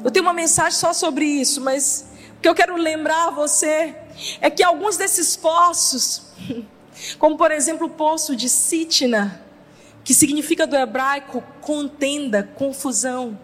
Eu 0.07 0.13
tenho 0.13 0.25
uma 0.25 0.33
mensagem 0.33 0.79
só 0.79 0.93
sobre 0.93 1.25
isso, 1.25 1.61
mas 1.61 2.07
o 2.39 2.41
que 2.41 2.49
eu 2.49 2.55
quero 2.55 2.77
lembrar 2.77 3.27
a 3.27 3.31
você 3.31 3.93
é 4.41 4.49
que 4.49 4.63
alguns 4.63 4.97
desses 4.97 5.35
poços, 5.35 6.29
como 7.19 7.37
por 7.37 7.51
exemplo 7.51 7.89
o 7.89 7.91
poço 7.91 8.37
de 8.37 8.49
Sitna, 8.49 9.45
que 10.05 10.15
significa 10.15 10.65
do 10.65 10.77
hebraico 10.77 11.43
contenda, 11.61 12.49
confusão, 12.55 13.37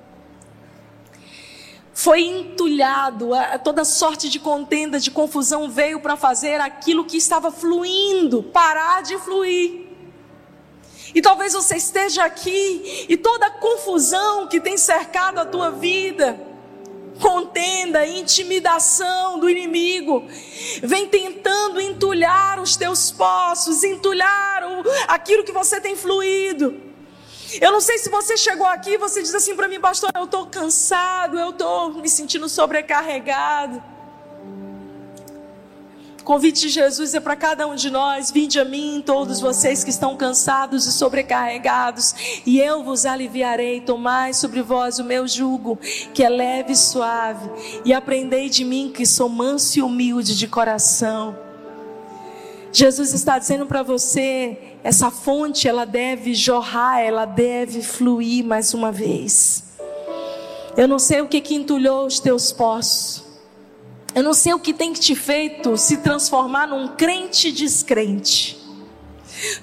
foi 1.93 2.21
entulhado, 2.21 3.31
toda 3.65 3.85
sorte 3.85 4.29
de 4.29 4.39
contenda, 4.39 5.01
de 5.01 5.11
confusão 5.11 5.69
veio 5.69 5.99
para 5.99 6.17
fazer 6.17 6.61
aquilo 6.61 7.05
que 7.05 7.17
estava 7.17 7.51
fluindo, 7.51 8.41
parar 8.41 9.03
de 9.03 9.19
fluir. 9.19 9.89
E 11.13 11.21
talvez 11.21 11.55
você 11.55 11.75
esteja 11.75 12.23
aqui 12.23 13.07
e 13.09 13.17
toda 13.17 13.47
a 13.47 13.51
confusão 13.51 14.47
que 14.47 14.61
tem 14.61 14.79
cercado 14.79 15.41
a 15.41 15.45
tua 15.45 15.69
vida, 15.69 16.52
contenda, 17.23 18.05
intimidação 18.05 19.39
do 19.39 19.49
inimigo, 19.49 20.27
vem 20.83 21.07
tentando 21.09 21.81
entulhar 21.81 22.61
os 22.61 22.77
teus 22.77 23.13
poços, 23.13 23.85
entulhar 23.85 24.65
o, 24.65 24.83
aquilo 25.07 25.45
que 25.45 25.53
você 25.53 25.81
tem 25.81 25.95
fluído. 25.95 26.75
Eu 27.61 27.71
não 27.71 27.81
sei 27.81 27.99
se 27.99 28.11
você 28.11 28.37
chegou 28.37 28.67
aqui 28.67 28.93
e 28.93 28.99
você 28.99 29.23
diz 29.23 29.35
assim 29.35 29.55
para 29.55 29.69
mim, 29.69 29.79
pastor, 29.79 30.11
eu 30.15 30.25
estou 30.25 30.47
cansado, 30.47 31.39
eu 31.39 31.51
estou 31.51 31.93
me 31.93 32.09
sentindo 32.09 32.49
sobrecarregado. 32.49 33.92
O 36.23 36.25
convite 36.25 36.61
de 36.61 36.69
Jesus 36.69 37.15
é 37.15 37.21
para 37.21 37.35
cada 37.35 37.67
um 37.67 37.75
de 37.75 37.91
nós: 37.91 38.31
vinde 38.31 38.61
a 38.61 38.65
mim, 38.65 39.03
todos 39.05 39.41
vocês 39.41 39.83
que 39.83 39.91
estão 39.91 40.17
cansados 40.17 40.87
e 40.87 40.93
sobrecarregados, 40.93 42.43
e 42.47 42.61
eu 42.61 42.85
vos 42.85 43.05
aliviarei. 43.05 43.81
Tomai 43.81 44.33
sobre 44.33 44.63
vós 44.63 45.01
o 45.01 45.05
meu 45.05 45.27
jugo, 45.27 45.77
que 46.15 46.23
é 46.23 46.29
leve 46.29 46.75
e 46.75 46.77
suave, 46.77 47.51
e 47.85 47.93
aprendei 47.93 48.49
de 48.49 48.65
mim, 48.65 48.93
que 48.95 49.05
sou 49.05 49.29
manso 49.29 49.81
e 49.81 49.83
humilde 49.83 50.39
de 50.39 50.47
coração. 50.47 51.37
Jesus 52.73 53.13
está 53.13 53.37
dizendo 53.37 53.67
para 53.67 53.83
você, 53.83 54.77
essa 54.85 55.11
fonte 55.11 55.67
ela 55.67 55.85
deve 55.85 56.35
jorrar, 56.35 57.01
ela 57.01 57.25
deve 57.25 57.83
fluir 57.83 58.45
mais 58.45 58.73
uma 58.73 58.93
vez. 58.93 59.65
Eu 60.77 60.87
não 60.87 61.01
sei 61.01 61.21
o 61.21 61.27
que, 61.27 61.41
que 61.41 61.57
entulhou 61.57 62.07
os 62.07 62.21
teus 62.21 62.53
poços. 62.53 63.22
Eu 64.15 64.23
não 64.23 64.35
sei 64.35 64.53
o 64.53 64.59
que 64.59 64.75
tem 64.75 64.93
te 64.93 65.15
feito 65.15 65.77
se 65.77 65.99
transformar 65.99 66.67
num 66.67 66.89
crente 66.89 67.51
descrente, 67.51 68.59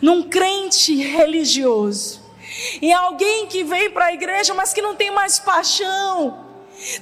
num 0.02 0.24
crente 0.24 0.96
religioso, 0.96 2.20
em 2.82 2.92
alguém 2.92 3.46
que 3.46 3.64
vem 3.64 3.92
para 3.92 4.06
a 4.06 4.14
igreja, 4.14 4.54
mas 4.56 4.74
que 4.74 4.82
não 4.82 4.96
tem 4.96 5.12
mais 5.12 5.38
paixão. 5.38 6.46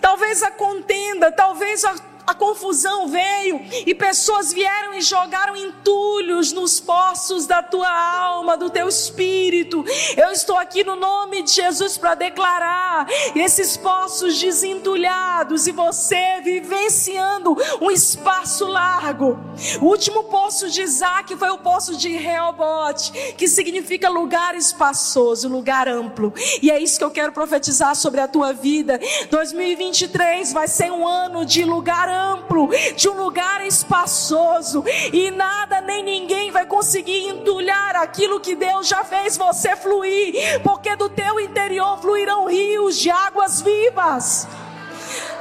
Talvez 0.02 0.43
a 0.43 0.52
contenda, 0.52 1.32
talvez 1.32 1.86
a 1.86 1.95
a 2.28 2.34
confusão 2.34 3.08
veio 3.08 3.62
e 3.86 3.96
pessoas 3.96 4.52
vieram 4.52 4.94
e 4.94 5.02
jogaram 5.02 5.56
entulhos 5.56 6.52
nos 6.52 6.78
poços 6.78 7.48
da 7.48 7.64
tua 7.64 7.90
alma, 7.90 8.58
do 8.58 8.70
teu 8.70 8.90
espírito. 8.90 9.86
Eu 10.18 10.32
estou 10.32 10.58
aqui 10.58 10.84
no 10.84 10.98
nome 10.98 11.42
de 11.42 11.52
Jesus 11.52 11.98
para 11.98 12.16
declarar 12.16 13.08
esses 13.34 13.78
poços 13.78 14.38
desentulhados 14.38 15.68
e 15.68 15.72
você 15.72 16.42
vivenciando 16.44 17.56
um 17.80 17.90
espaço 17.90 18.68
largo. 18.68 19.40
O 19.80 19.86
último 19.86 20.26
poço 20.26 20.70
de 20.70 20.82
Isaac 20.82 21.34
foi 21.38 21.50
o 21.50 21.60
poço 21.60 21.96
de 21.96 22.10
Reobote, 22.10 23.34
que 23.38 23.48
significa 23.48 24.10
lugar 24.10 24.54
espaçoso, 24.54 25.48
lugar 25.48 25.88
amplo. 25.88 26.34
E 26.62 26.70
é 26.70 26.78
isso 26.78 26.98
que 26.98 27.06
eu 27.06 27.12
quero 27.12 27.32
profetizar 27.32 27.96
sobre 27.96 28.20
a 28.20 28.28
tua 28.28 28.52
vida. 28.52 29.00
2023 29.32 30.52
vai 30.52 30.68
ser 30.68 30.92
um 30.92 31.08
ano 31.08 31.46
de 31.46 31.64
lugar 31.64 32.10
amplo 32.10 32.16
amplo, 32.18 32.70
de 32.95 33.07
um 33.07 33.24
lugar 33.24 33.65
espaçoso, 33.65 34.84
e 35.13 35.32
nada 35.32 35.82
nem 35.82 36.03
ninguém 36.03 36.51
vai 36.51 36.65
conseguir 36.65 37.28
entulhar 37.28 37.95
aquilo 37.95 38.39
que 38.39 38.55
Deus 38.55 38.88
já 38.88 39.03
fez 39.03 39.38
você 39.38 39.76
fluir, 39.76 40.61
porque 40.63 40.95
do 40.95 41.09
teu 41.09 41.39
interior 41.39 41.99
fluirão 42.01 42.45
rios 42.47 42.97
de 42.97 43.09
águas 43.09 43.61
vivas. 43.61 44.47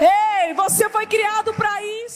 Ei, 0.01 0.55
você 0.55 0.89
foi 0.89 1.07
criado 1.07 1.53
para 1.55 1.83
ir. 1.83 2.07